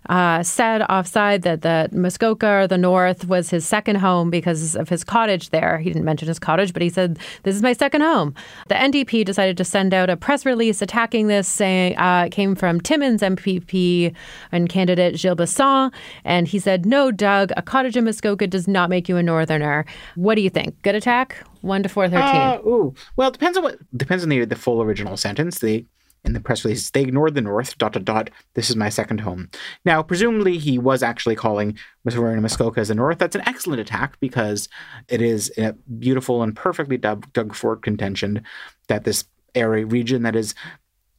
uh, 0.09 0.43
said 0.43 0.83
offside 0.83 1.43
that 1.43 1.63
the 1.63 1.89
Muskoka 1.93 2.49
or 2.49 2.67
the 2.67 2.79
North 2.79 3.27
was 3.27 3.51
his 3.51 3.67
second 3.67 3.97
home 3.97 4.31
because 4.31 4.75
of 4.77 4.89
his 4.89 5.05
cottage 5.05 5.51
there. 5.51 5.79
He 5.79 5.91
didn't 5.91 6.05
mention 6.05 6.29
his 6.29 6.39
cottage, 6.39 6.73
but 6.73 6.81
he 6.81 6.89
said, 6.89 7.19
This 7.43 7.55
is 7.55 7.63
my 7.63 7.73
second 7.73 8.01
home. 8.01 8.35
The 8.69 8.77
NDP 8.77 9.25
decided 9.25 9.57
to 9.59 9.65
send 9.65 9.93
out 9.93 10.09
a 10.09 10.17
press 10.17 10.47
release 10.47 10.81
attacking 10.81 11.27
this, 11.27 11.49
saying 11.49 11.99
uh, 11.99 12.25
it 12.27 12.31
came 12.31 12.55
from 12.55 12.81
Timmins 12.81 13.21
MPP 13.21 14.15
and 14.53 14.69
candidate 14.69 15.19
Gilles 15.19 15.35
Bisson. 15.35 15.91
And 16.25 16.49
he 16.49 16.59
said, 16.59 16.87
No, 16.87 17.11
Doug, 17.11 17.53
a 17.57 17.63
cottage 17.63 17.97
in 17.97 18.05
Muskoka 18.05 18.47
does 18.47 18.67
not 18.67 18.91
make 18.91 19.09
you 19.09 19.17
a 19.17 19.23
Northerner. 19.23 19.85
What 20.15 20.37
do 20.37 20.41
you 20.41 20.51
think? 20.51 20.81
Good 20.83 20.95
attack? 20.95 21.45
One 21.61 21.83
to 21.83 21.89
four 21.89 22.09
thirteen. 22.09 22.41
Uh, 22.41 22.59
ooh, 22.67 22.95
well, 23.17 23.29
it 23.29 23.33
depends 23.33 23.59
on 23.59 23.65
what 23.65 23.79
depends 23.97 24.23
on 24.23 24.31
the 24.31 24.45
the 24.45 24.57
full 24.57 24.83
original 24.83 25.17
sentence. 25.17 25.59
The 25.59 25.85
in 26.25 26.35
the 26.35 26.41
press 26.41 26.65
release, 26.65 26.91
they 26.91 27.01
ignored 27.01 27.35
the 27.35 27.41
North, 27.41 27.79
dot, 27.79 27.93
dot, 27.95 28.05
dot. 28.05 28.31
This 28.53 28.69
is 28.69 28.77
my 28.77 28.91
second 28.91 29.21
home. 29.21 29.49
Now, 29.87 30.03
presumably, 30.03 30.59
he 30.59 30.79
was 30.79 31.03
actually 31.03 31.35
calling 31.35 31.79
Missouri 32.05 32.39
Muskoka 32.39 32.81
as 32.81 32.89
the 32.89 32.95
North. 32.95 33.19
That's 33.19 33.37
an 33.37 33.43
excellent 33.47 33.81
attack 33.81 34.21
because 34.21 34.69
it 35.09 35.23
is 35.23 35.51
a 35.57 35.73
beautiful 35.99 36.43
and 36.43 36.55
perfectly 36.55 36.99
Doug, 36.99 37.33
Doug 37.33 37.55
Ford 37.55 37.83
contention 37.83 38.43
that 38.89 39.05
this 39.05 39.25
area 39.55 39.87
region 39.87 40.23
that 40.23 40.37
is 40.37 40.55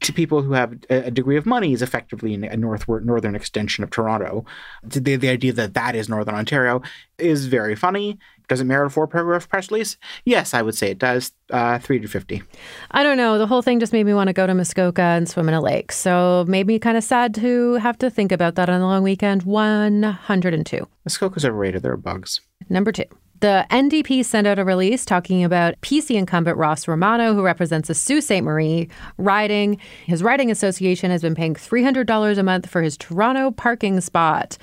to 0.02 0.14
people 0.14 0.42
who 0.42 0.54
have 0.54 0.74
a, 0.90 1.08
a 1.08 1.12
degree 1.12 1.38
of 1.38 1.46
money 1.46 1.74
is 1.74 1.82
effectively 1.82 2.34
a 2.34 2.58
northward 2.58 3.06
northern 3.06 3.36
extension 3.36 3.84
of 3.84 3.90
Toronto. 3.90 4.46
The, 4.84 5.16
the 5.16 5.30
idea 5.30 5.54
that 5.54 5.74
that 5.74 5.96
is 5.96 6.10
Northern 6.10 6.36
Ontario 6.36 6.82
is 7.18 7.48
very 7.48 7.76
funny. 7.76 8.18
Does 8.52 8.60
it 8.60 8.66
merit 8.66 8.88
a 8.88 8.90
four 8.90 9.08
paragraph 9.08 9.48
press 9.48 9.72
release? 9.72 9.96
Yes, 10.26 10.54
I 10.54 10.62
would 10.62 10.76
say 10.76 10.92
it 10.92 11.00
does. 11.00 11.32
Uh, 11.50 11.80
350. 11.80 12.44
I 12.92 13.02
don't 13.02 13.16
know. 13.16 13.38
The 13.38 13.48
whole 13.48 13.62
thing 13.62 13.80
just 13.80 13.94
made 13.94 14.06
me 14.06 14.14
want 14.14 14.28
to 14.28 14.34
go 14.34 14.46
to 14.46 14.54
Muskoka 14.54 15.02
and 15.02 15.30
swim 15.30 15.48
in 15.48 15.54
a 15.54 15.62
lake. 15.62 15.94
So 15.94 16.44
made 16.50 16.68
me 16.68 16.78
kind 16.78 16.98
of 16.98 17.04
sad 17.06 17.34
to 17.36 17.76
have 17.76 17.98
to 18.00 18.10
think 18.10 18.34
about 18.34 18.56
that 18.56 18.70
on 18.70 18.82
the 18.82 18.86
long 18.86 19.04
weekend. 19.04 19.44
102. 19.44 20.88
Muskoka's 21.06 21.46
overrated. 21.46 21.82
There 21.82 21.94
are 21.94 21.98
bugs. 21.98 22.42
Number 22.68 22.92
two. 22.92 23.06
The 23.40 23.66
NDP 23.72 24.26
sent 24.26 24.46
out 24.46 24.60
a 24.60 24.66
release 24.66 25.06
talking 25.06 25.46
about 25.46 25.80
PC 25.82 26.18
incumbent 26.18 26.58
Ross 26.58 26.90
Romano, 26.90 27.34
who 27.34 27.44
represents 27.44 27.88
the 27.88 27.96
Sault 27.96 28.24
Ste. 28.24 28.42
Marie 28.44 28.90
riding. 29.18 29.80
His 30.06 30.22
riding 30.22 30.52
association 30.52 31.10
has 31.10 31.22
been 31.22 31.36
paying 31.36 31.56
$300 31.56 32.38
a 32.38 32.44
month 32.44 32.70
for 32.70 32.82
his 32.82 32.98
Toronto 32.98 33.50
parking 33.50 34.02
spot. 34.02 34.58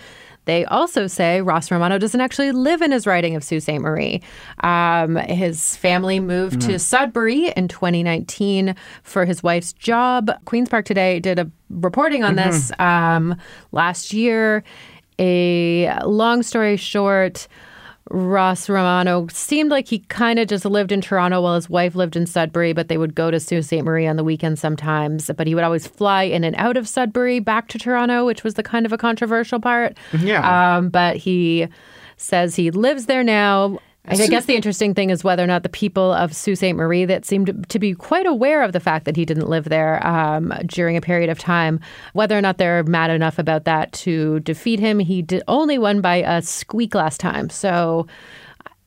They 0.49 0.64
also 0.64 1.07
say 1.09 1.42
Ross 1.42 1.70
Romano 1.70 1.99
doesn't 1.99 2.22
actually 2.22 2.53
live 2.53 2.80
in 2.80 2.90
his 2.90 3.07
writing 3.07 3.36
of 3.36 3.44
Sault 3.44 3.64
Ste. 3.64 3.80
Marie. 3.80 4.22
Um, 4.61 5.16
his 5.16 5.76
family 5.76 6.20
moved 6.20 6.61
mm. 6.61 6.66
to 6.68 6.78
Sudbury 6.78 7.51
in 7.51 7.68
2019 7.68 8.74
for 9.03 9.26
his 9.26 9.42
wife's 9.42 9.74
job. 9.74 10.30
Queen's 10.46 10.70
Park 10.70 10.86
Today 10.86 11.20
did 11.20 11.38
a 11.38 11.51
reporting 11.68 12.24
on 12.24 12.34
mm-hmm. 12.34 12.49
this 12.49 12.72
um, 12.78 13.36
last 13.72 14.14
year. 14.14 14.64
A 15.18 15.92
long 16.07 16.42
story 16.42 16.78
short, 16.78 17.46
Ross 18.11 18.68
Romano 18.68 19.26
seemed 19.30 19.70
like 19.70 19.88
he 19.88 20.00
kind 20.00 20.38
of 20.38 20.48
just 20.48 20.64
lived 20.64 20.92
in 20.92 21.00
Toronto 21.00 21.42
while 21.42 21.54
his 21.54 21.68
wife 21.68 21.94
lived 21.94 22.16
in 22.16 22.26
Sudbury, 22.26 22.72
but 22.72 22.88
they 22.88 22.96
would 22.96 23.14
go 23.14 23.30
to 23.30 23.38
Sault 23.38 23.64
Ste. 23.64 23.82
Marie 23.82 24.06
on 24.06 24.16
the 24.16 24.24
weekends 24.24 24.61
sometimes. 24.61 25.30
But 25.36 25.46
he 25.46 25.54
would 25.54 25.64
always 25.64 25.86
fly 25.86 26.22
in 26.22 26.44
and 26.44 26.56
out 26.56 26.76
of 26.76 26.88
Sudbury 26.88 27.40
back 27.40 27.68
to 27.68 27.78
Toronto, 27.78 28.24
which 28.24 28.44
was 28.44 28.54
the 28.54 28.62
kind 28.62 28.86
of 28.86 28.92
a 28.92 28.98
controversial 28.98 29.61
part. 29.61 29.96
Yeah. 30.18 30.76
Um, 30.76 30.88
but 30.88 31.16
he 31.16 31.68
says 32.16 32.56
he 32.56 32.70
lives 32.70 33.06
there 33.06 33.24
now. 33.24 33.78
I 34.11 34.26
guess 34.26 34.46
the 34.46 34.54
interesting 34.54 34.94
thing 34.94 35.11
is 35.11 35.22
whether 35.22 35.42
or 35.42 35.46
not 35.46 35.62
the 35.62 35.68
people 35.68 36.12
of 36.12 36.34
Sault 36.34 36.59
Ste. 36.59 36.74
Marie 36.74 37.04
that 37.04 37.24
seemed 37.24 37.66
to 37.68 37.78
be 37.78 37.94
quite 37.94 38.26
aware 38.26 38.62
of 38.62 38.72
the 38.72 38.80
fact 38.80 39.04
that 39.04 39.16
he 39.16 39.24
didn't 39.24 39.48
live 39.48 39.64
there 39.64 40.04
um, 40.06 40.52
during 40.66 40.96
a 40.96 41.00
period 41.00 41.30
of 41.30 41.38
time, 41.38 41.80
whether 42.12 42.36
or 42.36 42.40
not 42.40 42.59
they're 42.59 42.82
mad 42.84 43.11
enough 43.11 43.38
about 43.38 43.64
that 43.64 43.92
to 43.92 44.40
defeat 44.40 44.80
him. 44.80 44.98
He 44.98 45.22
did, 45.22 45.42
only 45.48 45.78
won 45.78 46.00
by 46.00 46.16
a 46.16 46.42
squeak 46.42 46.94
last 46.94 47.20
time. 47.20 47.50
So 47.50 48.06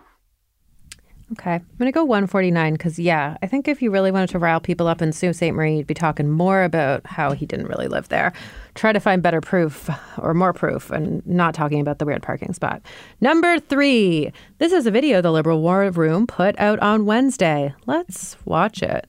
Okay. 1.33 1.55
I'm 1.55 1.67
going 1.79 1.89
to 1.89 1.93
go 1.93 2.05
149 2.05 2.75
because, 2.75 2.99
yeah, 2.99 3.39
I 3.43 3.47
think 3.47 3.67
if 3.67 3.81
you 3.81 3.91
really 3.91 4.11
wanted 4.11 4.29
to 4.31 4.39
rile 4.39 4.61
people 4.61 4.87
up 4.87 5.01
in 5.01 5.13
Sault 5.13 5.37
Ste. 5.37 5.53
Marie, 5.53 5.79
you'd 5.79 5.87
be 5.87 5.95
talking 5.95 6.31
more 6.31 6.63
about 6.63 7.07
how 7.07 7.33
he 7.33 7.47
didn't 7.47 7.69
really 7.69 7.89
live 7.89 8.09
there. 8.09 8.35
Try 8.75 8.93
to 8.93 9.01
find 9.01 9.23
better 9.23 9.41
proof 9.41 9.89
or 10.19 10.35
more 10.35 10.53
proof 10.53 10.91
and 10.91 11.27
not 11.27 11.55
talking 11.55 11.81
about 11.81 11.99
the 11.99 12.05
weird 12.05 12.23
parking 12.23 12.53
spot. 12.53 12.83
Number 13.21 13.59
three. 13.59 14.31
This 14.59 14.73
is 14.73 14.87
a 14.87 14.91
video 14.91 15.23
the 15.23 15.33
Liberal 15.33 15.63
War 15.63 15.91
Room 15.91 16.27
put 16.27 16.59
out 16.61 16.79
on 16.81 17.07
Wednesday. 17.07 17.75
Let's 17.87 18.37
watch 18.45 18.83
it. 18.83 19.07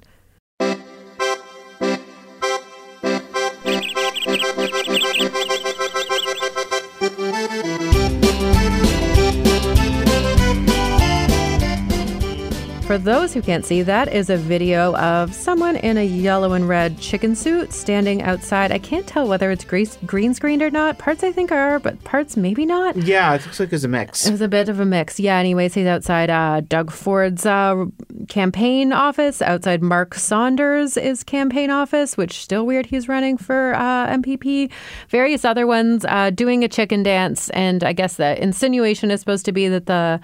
For 12.93 12.99
those 12.99 13.33
who 13.33 13.41
can't 13.41 13.65
see, 13.65 13.81
that 13.81 14.13
is 14.13 14.29
a 14.29 14.37
video 14.37 14.95
of 14.97 15.33
someone 15.33 15.77
in 15.77 15.97
a 15.97 16.05
yellow 16.05 16.53
and 16.53 16.69
red 16.69 16.99
chicken 16.99 17.35
suit 17.35 17.73
standing 17.73 18.21
outside. 18.21 18.71
I 18.71 18.77
can't 18.77 19.07
tell 19.07 19.27
whether 19.27 19.49
it's 19.49 19.65
green 19.65 20.35
screened 20.35 20.61
or 20.61 20.69
not. 20.69 20.99
Parts 20.99 21.23
I 21.23 21.31
think 21.31 21.51
are, 21.51 21.79
but 21.79 22.03
parts 22.03 22.37
maybe 22.37 22.67
not. 22.67 22.95
Yeah, 22.95 23.33
it 23.33 23.43
looks 23.47 23.59
like 23.59 23.73
it's 23.73 23.83
a 23.83 23.87
mix. 23.87 24.27
It 24.27 24.31
was 24.31 24.41
a 24.41 24.47
bit 24.47 24.69
of 24.69 24.79
a 24.79 24.85
mix. 24.85 25.19
Yeah, 25.19 25.37
anyways, 25.37 25.73
he's 25.73 25.87
outside 25.87 26.29
uh, 26.29 26.61
Doug 26.61 26.91
Ford's 26.91 27.47
uh, 27.47 27.85
campaign 28.29 28.93
office, 28.93 29.41
outside 29.41 29.81
Mark 29.81 30.13
Saunders' 30.13 30.95
is 30.95 31.23
campaign 31.23 31.71
office, 31.71 32.15
which 32.15 32.43
still 32.43 32.63
weird 32.63 32.85
he's 32.85 33.07
running 33.07 33.37
for 33.39 33.73
uh, 33.73 34.07
MPP. 34.17 34.71
Various 35.09 35.43
other 35.43 35.65
ones 35.65 36.05
uh, 36.07 36.29
doing 36.29 36.63
a 36.63 36.67
chicken 36.67 37.01
dance. 37.01 37.49
And 37.49 37.83
I 37.83 37.93
guess 37.93 38.17
the 38.17 38.39
insinuation 38.39 39.09
is 39.09 39.19
supposed 39.19 39.45
to 39.45 39.51
be 39.51 39.67
that 39.67 39.87
the 39.87 40.19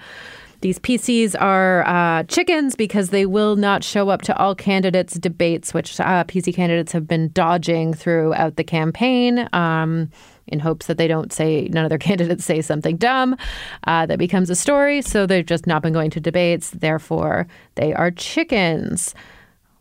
these 0.60 0.78
PCs 0.78 1.34
are 1.40 1.86
uh, 1.86 2.22
chickens 2.24 2.76
because 2.76 3.10
they 3.10 3.26
will 3.26 3.56
not 3.56 3.82
show 3.82 4.10
up 4.10 4.22
to 4.22 4.36
all 4.36 4.54
candidates' 4.54 5.14
debates, 5.14 5.72
which 5.72 5.98
uh, 6.00 6.24
PC 6.24 6.54
candidates 6.54 6.92
have 6.92 7.06
been 7.06 7.30
dodging 7.32 7.94
throughout 7.94 8.56
the 8.56 8.64
campaign. 8.64 9.48
Um, 9.52 10.10
in 10.50 10.58
hopes 10.58 10.86
that 10.86 10.98
they 10.98 11.06
don't 11.06 11.32
say 11.32 11.68
none 11.68 11.84
of 11.84 11.90
their 11.90 11.98
candidates 12.10 12.44
say 12.44 12.60
something 12.60 12.96
dumb 12.96 13.36
uh, 13.84 14.04
that 14.06 14.18
becomes 14.18 14.50
a 14.50 14.56
story. 14.56 15.00
So 15.00 15.24
they've 15.24 15.46
just 15.46 15.66
not 15.66 15.80
been 15.80 15.92
going 15.92 16.10
to 16.10 16.20
debates. 16.20 16.70
Therefore, 16.70 17.46
they 17.76 17.94
are 17.94 18.10
chickens. 18.10 19.14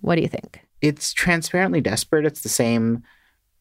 What 0.02 0.16
do 0.16 0.22
you 0.22 0.28
think? 0.28 0.62
It's 0.82 1.12
transparently 1.12 1.82
desperate. 1.82 2.26
It's 2.26 2.42
the 2.42 2.50
same 2.50 3.04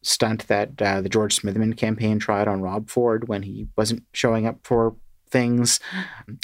stunt 0.01 0.47
that 0.47 0.81
uh, 0.81 1.01
the 1.01 1.09
George 1.09 1.35
Smitherman 1.35 1.75
campaign 1.75 2.19
tried 2.19 2.47
on 2.47 2.61
Rob 2.61 2.89
Ford 2.89 3.27
when 3.27 3.43
he 3.43 3.67
wasn't 3.75 4.03
showing 4.13 4.45
up 4.45 4.59
for 4.63 4.95
things. 5.31 5.79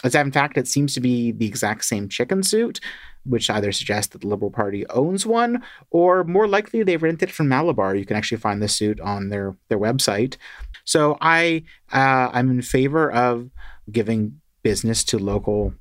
As 0.04 0.16
in 0.16 0.32
fact, 0.32 0.58
it 0.58 0.68
seems 0.68 0.94
to 0.94 1.02
be 1.02 1.32
the 1.32 1.46
exact 1.46 1.86
same 1.86 2.10
chicken 2.10 2.44
suit, 2.44 2.80
which 3.26 3.50
either 3.50 3.72
suggests 3.72 4.12
that 4.14 4.22
the 4.22 4.28
Liberal 4.28 4.52
Party 4.52 4.86
owns 4.88 5.26
one, 5.26 5.64
or 5.90 6.24
more 6.24 6.48
likely 6.48 6.84
they 6.84 6.98
rented 6.98 7.30
it 7.30 7.32
from 7.32 7.48
Malabar. 7.48 7.96
You 7.96 8.06
can 8.06 8.18
actually 8.18 8.38
find 8.38 8.62
the 8.62 8.68
suit 8.68 9.00
on 9.00 9.30
their 9.30 9.56
their 9.70 9.80
website. 9.80 10.38
So 10.84 11.18
I 11.22 11.64
uh, 11.92 12.30
I'm 12.32 12.50
in 12.50 12.62
favor 12.62 13.12
of 13.12 13.50
giving 13.92 14.42
business 14.64 15.04
to 15.06 15.20
local 15.20 15.74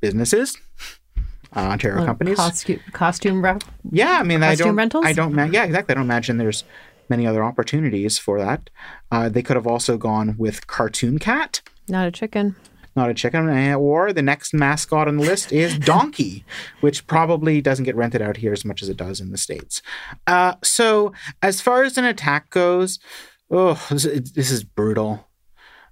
businesses. 0.00 0.56
Uh, 1.56 1.60
Ontario 1.60 2.04
companies, 2.04 2.36
costume, 2.36 2.80
costume 2.92 3.42
re- 3.42 3.58
yeah. 3.90 4.18
I 4.20 4.22
mean, 4.22 4.42
I 4.42 4.54
don't, 4.54 4.76
rentals. 4.76 5.06
I 5.06 5.14
don't, 5.14 5.34
yeah, 5.50 5.64
exactly. 5.64 5.94
I 5.94 5.96
don't 5.96 6.04
imagine 6.04 6.36
there's 6.36 6.62
many 7.08 7.26
other 7.26 7.42
opportunities 7.42 8.18
for 8.18 8.38
that. 8.38 8.68
Uh, 9.10 9.30
they 9.30 9.42
could 9.42 9.56
have 9.56 9.66
also 9.66 9.96
gone 9.96 10.36
with 10.36 10.66
Cartoon 10.66 11.18
Cat, 11.18 11.62
not 11.90 12.06
a 12.06 12.10
chicken. 12.10 12.56
Not 12.96 13.10
a 13.10 13.14
chicken. 13.14 13.48
Eh, 13.48 13.74
or 13.74 14.12
the 14.12 14.22
next 14.22 14.52
mascot 14.52 15.06
on 15.06 15.18
the 15.18 15.24
list 15.24 15.52
is 15.52 15.78
Donkey, 15.78 16.44
which 16.80 17.06
probably 17.06 17.60
doesn't 17.60 17.84
get 17.84 17.96
rented 17.96 18.22
out 18.22 18.38
here 18.38 18.52
as 18.52 18.64
much 18.64 18.82
as 18.82 18.88
it 18.88 18.96
does 18.96 19.20
in 19.20 19.30
the 19.30 19.38
States. 19.38 19.82
Uh, 20.26 20.54
so, 20.64 21.12
as 21.42 21.60
far 21.60 21.84
as 21.84 21.96
an 21.96 22.04
attack 22.04 22.50
goes, 22.50 22.98
oh, 23.50 23.86
this, 23.90 24.02
this 24.02 24.50
is 24.50 24.64
brutal 24.64 25.24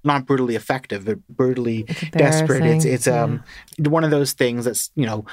not 0.05 0.25
brutally 0.25 0.55
effective, 0.55 1.05
but 1.05 1.27
brutally 1.27 1.85
it's 1.89 2.11
desperate. 2.11 2.65
It's 2.65 2.85
it's 2.85 3.09
um 3.09 3.43
one 3.79 4.05
of 4.05 4.13
those 4.13 4.35
things 4.35 4.65
that's 4.65 4.91
you 4.95 5.05
know 5.05 5.27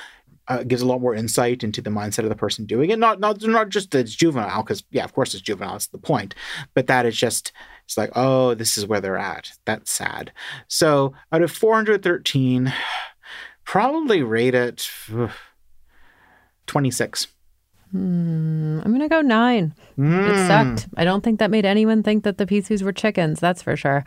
uh, 0.48 0.64
gives 0.64 0.82
a 0.82 0.86
lot 0.86 1.00
more 1.00 1.16
insight 1.16 1.64
into 1.64 1.82
the 1.82 1.90
mindset 1.90 2.20
of 2.20 2.30
the 2.30 2.36
person 2.36 2.66
doing 2.66 2.90
it. 2.90 3.00
Not 3.00 3.20
not 3.20 3.42
not 3.44 3.70
just 3.70 3.92
that 3.92 4.00
it's 4.00 4.16
juvenile, 4.16 4.64
because 4.64 4.84
yeah, 4.92 5.04
of 5.04 5.14
course 5.14 5.34
it's 5.34 5.44
juvenile. 5.44 5.74
That's 5.74 5.88
the 5.88 5.98
point, 5.98 6.36
but 6.74 6.88
that 6.88 7.06
it's 7.06 7.18
just 7.18 7.54
it's 7.86 7.98
like, 7.98 8.12
oh, 8.16 8.54
this 8.54 8.78
is 8.78 8.88
where 8.88 9.02
they're 9.02 9.18
at. 9.18 9.52
That's 9.66 9.92
sad. 9.92 10.32
So 10.68 11.14
out 11.32 11.42
of 11.42 11.52
413, 11.52 12.74
probably 13.66 14.24
rate 14.24 14.56
it 14.56 14.90
26. 16.68 17.28
Hmm, 17.92 18.80
I'm 18.84 18.92
going 18.92 19.02
to 19.02 19.08
go 19.08 19.22
nine. 19.22 19.76
Mm. 20.00 20.28
It 20.28 20.36
hmm. 20.36 20.48
sucked. 20.48 20.88
I 20.98 21.04
don't 21.06 21.24
think 21.24 21.40
that 21.40 21.52
made 21.52 21.66
anyone 21.66 22.02
think 22.02 22.24
that 22.24 22.40
the 22.40 22.48
PCs 22.48 22.82
were 22.82 22.92
chickens. 22.92 23.40
That's 23.40 23.62
for 23.62 23.76
sure. 23.76 24.04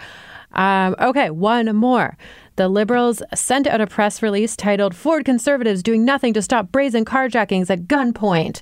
Um, 0.53 0.97
okay, 0.99 1.31
one 1.31 1.75
more. 1.77 2.17
The 2.57 2.69
Liberals 2.69 3.23
sent 3.35 3.67
out 3.69 3.81
a 3.81 3.87
press 3.87 4.23
release 4.23 4.57
titled 4.57 4.97
Ford 4.97 5.25
Conservatives 5.25 5.85
Doing 5.85 6.05
Nothing 6.05 6.33
to 6.33 6.43
Stop 6.43 6.73
Brazen 6.73 7.05
Carjackings 7.05 7.71
at 7.71 7.83
Gunpoint. 7.83 8.61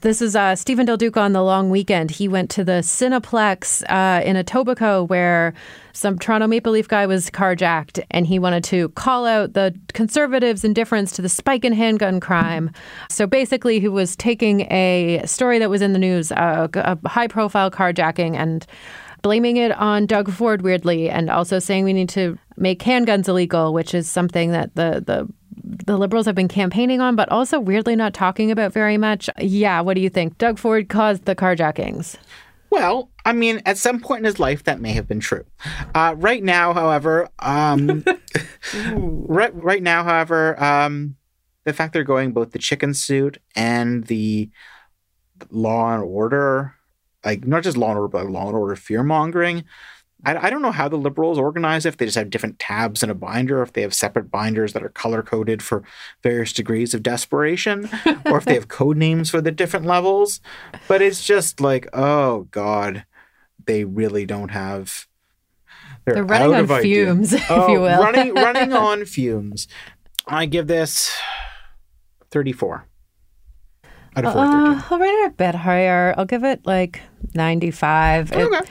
This 0.00 0.22
is 0.22 0.36
uh, 0.36 0.54
Steven 0.54 0.86
Del 0.86 0.96
Duca 0.96 1.18
on 1.18 1.32
the 1.32 1.42
long 1.42 1.70
weekend. 1.70 2.12
He 2.12 2.28
went 2.28 2.50
to 2.50 2.62
the 2.62 2.82
Cineplex 2.82 3.82
uh, 3.88 4.22
in 4.22 4.36
Etobicoke 4.36 5.08
where 5.08 5.54
some 5.92 6.16
Toronto 6.20 6.46
Maple 6.46 6.70
Leaf 6.70 6.86
guy 6.86 7.04
was 7.06 7.30
carjacked, 7.30 8.00
and 8.12 8.24
he 8.24 8.38
wanted 8.38 8.62
to 8.64 8.90
call 8.90 9.26
out 9.26 9.54
the 9.54 9.74
conservatives' 9.94 10.62
indifference 10.62 11.10
to 11.12 11.22
the 11.22 11.28
spike 11.28 11.64
in 11.64 11.72
handgun 11.72 12.20
crime. 12.20 12.70
So 13.10 13.26
basically, 13.26 13.80
he 13.80 13.88
was 13.88 14.14
taking 14.14 14.60
a 14.72 15.20
story 15.24 15.58
that 15.58 15.68
was 15.68 15.82
in 15.82 15.94
the 15.94 15.98
news, 15.98 16.30
uh, 16.30 16.68
a 16.74 17.08
high 17.08 17.26
profile 17.26 17.68
carjacking, 17.68 18.36
and 18.36 18.64
blaming 19.22 19.56
it 19.56 19.72
on 19.72 20.06
Doug 20.06 20.30
Ford 20.30 20.62
weirdly, 20.62 21.10
and 21.10 21.28
also 21.28 21.58
saying 21.58 21.82
we 21.82 21.92
need 21.92 22.08
to 22.10 22.38
make 22.56 22.78
handguns 22.84 23.26
illegal, 23.26 23.72
which 23.72 23.94
is 23.94 24.08
something 24.08 24.52
that 24.52 24.76
the 24.76 25.02
the 25.04 25.28
the 25.68 25.98
Liberals 25.98 26.26
have 26.26 26.34
been 26.34 26.48
campaigning 26.48 27.00
on, 27.00 27.16
but 27.16 27.28
also 27.30 27.60
weirdly 27.60 27.96
not 27.96 28.14
talking 28.14 28.50
about 28.50 28.72
very 28.72 28.96
much. 28.96 29.28
Yeah, 29.38 29.80
what 29.80 29.94
do 29.94 30.00
you 30.00 30.10
think? 30.10 30.38
Doug 30.38 30.58
Ford 30.58 30.88
caused 30.88 31.24
the 31.24 31.36
carjackings. 31.36 32.16
Well, 32.70 33.10
I 33.24 33.32
mean, 33.32 33.62
at 33.64 33.78
some 33.78 34.00
point 34.00 34.20
in 34.20 34.24
his 34.24 34.38
life, 34.38 34.64
that 34.64 34.80
may 34.80 34.92
have 34.92 35.08
been 35.08 35.20
true. 35.20 35.44
Uh, 35.94 36.14
right 36.18 36.42
now, 36.42 36.74
however, 36.74 37.28
um, 37.38 38.04
right, 38.94 39.54
right 39.54 39.82
now, 39.82 40.04
however, 40.04 40.62
um, 40.62 41.16
the 41.64 41.72
fact 41.72 41.92
they're 41.92 42.04
going 42.04 42.32
both 42.32 42.52
the 42.52 42.58
chicken 42.58 42.94
suit 42.94 43.38
and 43.54 44.04
the 44.06 44.50
law 45.50 45.94
and 45.94 46.02
order, 46.02 46.74
like 47.24 47.46
not 47.46 47.62
just 47.62 47.76
law 47.76 47.90
and 47.90 47.98
order, 47.98 48.08
but 48.08 48.30
law 48.30 48.48
and 48.48 48.56
order 48.56 48.76
fear 48.76 49.02
mongering. 49.02 49.64
I, 50.26 50.46
I 50.46 50.50
don't 50.50 50.62
know 50.62 50.72
how 50.72 50.88
the 50.88 50.96
liberals 50.96 51.38
organize 51.38 51.86
if 51.86 51.96
they 51.96 52.04
just 52.04 52.16
have 52.18 52.28
different 52.30 52.58
tabs 52.58 53.02
in 53.04 53.10
a 53.10 53.14
binder, 53.14 53.62
if 53.62 53.72
they 53.72 53.82
have 53.82 53.94
separate 53.94 54.30
binders 54.30 54.72
that 54.72 54.82
are 54.82 54.88
color 54.88 55.22
coded 55.22 55.62
for 55.62 55.84
various 56.22 56.52
degrees 56.52 56.92
of 56.92 57.02
desperation, 57.04 57.88
or 58.26 58.38
if 58.38 58.44
they 58.44 58.54
have 58.54 58.66
code 58.80 58.96
names 58.96 59.30
for 59.30 59.40
the 59.40 59.52
different 59.52 59.86
levels. 59.86 60.40
But 60.88 61.02
it's 61.02 61.24
just 61.24 61.60
like, 61.60 61.88
oh 61.92 62.48
God, 62.50 63.04
they 63.66 63.84
really 63.84 64.26
don't 64.26 64.48
have. 64.50 65.06
They're, 66.04 66.14
They're 66.16 66.24
running 66.24 66.54
on 66.54 66.70
idea. 66.72 67.06
fumes, 67.06 67.32
if 67.34 67.50
Oh, 67.50 67.68
you 67.68 67.80
will. 67.80 68.00
running 68.02 68.34
running 68.34 68.72
on 68.88 69.04
fumes. 69.04 69.68
I 70.26 70.46
give 70.46 70.66
this 70.66 71.16
34 72.30 72.86
out 74.16 74.24
of 74.24 74.32
413. 74.32 74.78
Uh, 74.78 74.82
I'll 74.90 74.98
rate 74.98 75.24
it 75.24 75.26
a 75.28 75.30
bit 75.30 75.54
higher. 75.54 76.14
I'll 76.16 76.24
give 76.26 76.44
it 76.44 76.66
like 76.66 77.02
95. 77.34 78.32
Okay. 78.32 78.42
it 78.56 78.68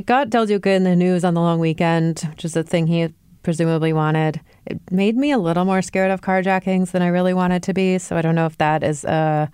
got 0.00 0.30
Del 0.30 0.46
Duca 0.46 0.70
in 0.70 0.84
the 0.84 0.96
news 0.96 1.24
on 1.24 1.34
the 1.34 1.40
long 1.40 1.58
weekend, 1.58 2.20
which 2.30 2.44
is 2.44 2.56
a 2.56 2.62
thing 2.62 2.86
he 2.86 3.12
presumably 3.42 3.92
wanted. 3.92 4.40
It 4.66 4.80
made 4.90 5.16
me 5.16 5.32
a 5.32 5.38
little 5.38 5.64
more 5.64 5.82
scared 5.82 6.10
of 6.10 6.22
carjackings 6.22 6.92
than 6.92 7.02
I 7.02 7.08
really 7.08 7.34
wanted 7.34 7.62
to 7.64 7.74
be. 7.74 7.98
So 7.98 8.16
I 8.16 8.22
don't 8.22 8.34
know 8.34 8.46
if 8.46 8.56
that 8.58 8.82
is 8.82 9.04
a, 9.04 9.50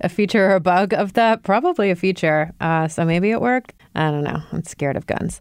a 0.00 0.08
feature 0.08 0.50
or 0.50 0.54
a 0.54 0.60
bug 0.60 0.92
of 0.94 1.14
that. 1.14 1.42
Probably 1.42 1.90
a 1.90 1.96
feature. 1.96 2.52
Uh, 2.60 2.86
so 2.86 3.04
maybe 3.04 3.30
it 3.30 3.40
worked. 3.40 3.72
I 3.94 4.10
don't 4.10 4.24
know. 4.24 4.42
I'm 4.52 4.64
scared 4.64 4.96
of 4.96 5.06
guns. 5.06 5.40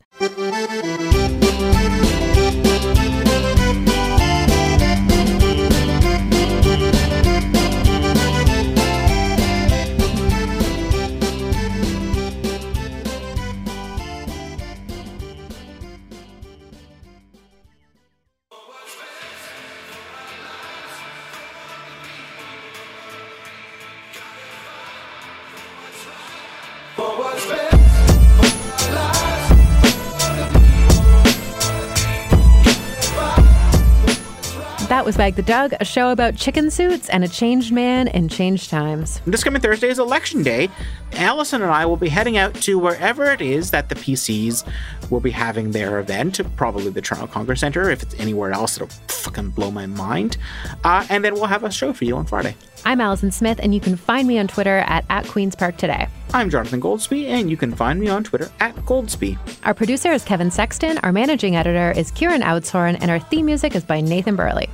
That 35.06 35.10
was 35.10 35.18
Wag 35.20 35.36
the 35.36 35.44
Doug, 35.44 35.74
a 35.80 35.86
show 35.86 36.10
about 36.10 36.36
chicken 36.36 36.72
suits 36.72 37.10
and 37.10 37.24
a 37.24 37.28
changed 37.28 37.72
man 37.72 38.08
in 38.08 38.28
changed 38.28 38.72
times. 38.72 39.22
This 39.28 39.44
coming 39.44 39.62
Thursday 39.62 39.90
is 39.90 40.00
election 40.00 40.42
day. 40.42 40.68
Allison 41.14 41.62
and 41.62 41.70
I 41.70 41.86
will 41.86 41.96
be 41.96 42.10
heading 42.10 42.38
out 42.38 42.56
to 42.64 42.80
wherever 42.80 43.26
it 43.26 43.40
is 43.40 43.70
that 43.70 43.90
the 43.90 43.94
PCs 43.94 44.68
will 45.12 45.20
be 45.20 45.30
having 45.30 45.70
their 45.70 46.00
event, 46.00 46.42
probably 46.56 46.90
the 46.90 47.02
Toronto 47.02 47.28
Congress 47.28 47.60
Center. 47.60 47.92
If 47.92 48.02
it's 48.02 48.16
anywhere 48.16 48.52
else, 48.52 48.78
it'll 48.78 48.88
fucking 49.08 49.52
blow 49.52 49.70
my 49.70 49.86
mind. 49.86 50.38
Uh, 50.84 51.06
and 51.08 51.24
then 51.24 51.36
we'll 51.36 51.46
have 51.46 51.64
a 51.64 51.70
show 51.70 51.94
for 51.94 52.06
you 52.06 52.18
on 52.18 52.26
Friday. 52.26 52.56
I'm 52.84 53.00
Allison 53.00 53.30
Smith, 53.30 53.60
and 53.62 53.76
you 53.76 53.80
can 53.80 53.96
find 53.96 54.28
me 54.28 54.40
on 54.40 54.48
Twitter 54.48 54.80
at, 54.88 55.06
at 55.12 55.28
Queen's 55.28 55.56
Park 55.56 55.78
Today. 55.78 56.08
I'm 56.34 56.50
Jonathan 56.50 56.82
Goldsbie, 56.82 57.28
and 57.28 57.52
you 57.52 57.58
can 57.58 57.76
find 57.76 58.00
me 58.00 58.08
on 58.08 58.24
Twitter 58.24 58.52
at 58.60 58.76
Goldsbie. 58.78 59.38
Our 59.66 59.76
producer 59.76 60.12
is 60.12 60.24
Kevin 60.24 60.50
Sexton, 60.50 60.98
our 61.00 61.12
managing 61.12 61.56
editor 61.56 61.92
is 61.92 62.10
Kieran 62.10 62.42
Oudshoorn, 62.42 62.98
and 63.00 63.12
our 63.12 63.20
theme 63.20 63.46
music 63.46 63.76
is 63.76 63.84
by 63.84 64.02
Nathan 64.02 64.36
Burley. 64.36 64.68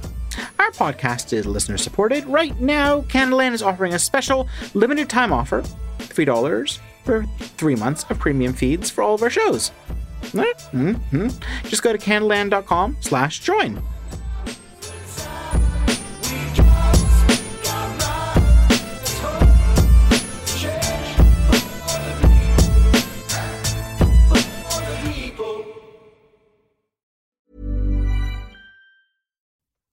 Our 0.60 0.72
podcast 0.72 1.34
is 1.34 1.46
listener 1.46 1.78
supported. 1.78 2.26
Right 2.26 2.60
now, 2.60 3.02
Canadaland 3.02 3.54
is 3.54 3.62
offering 3.62 3.94
a 3.94 4.00
special 4.00 4.48
limited 4.74 5.10
time 5.10 5.34
offer 5.34 5.62
$3 6.00 6.80
for 7.04 7.26
three 7.40 7.76
months 7.76 8.06
of 8.10 8.20
premium 8.20 8.54
feeds 8.54 8.90
for 8.90 9.04
all 9.04 9.16
of 9.16 9.22
our 9.24 9.30
shows. 9.30 9.72
Mm-hmm. 10.72 11.28
Just 11.68 11.84
go 11.84 11.92
to 11.92 11.98
canadaland.com 11.98 12.98
slash 13.02 13.40
join. 13.40 13.82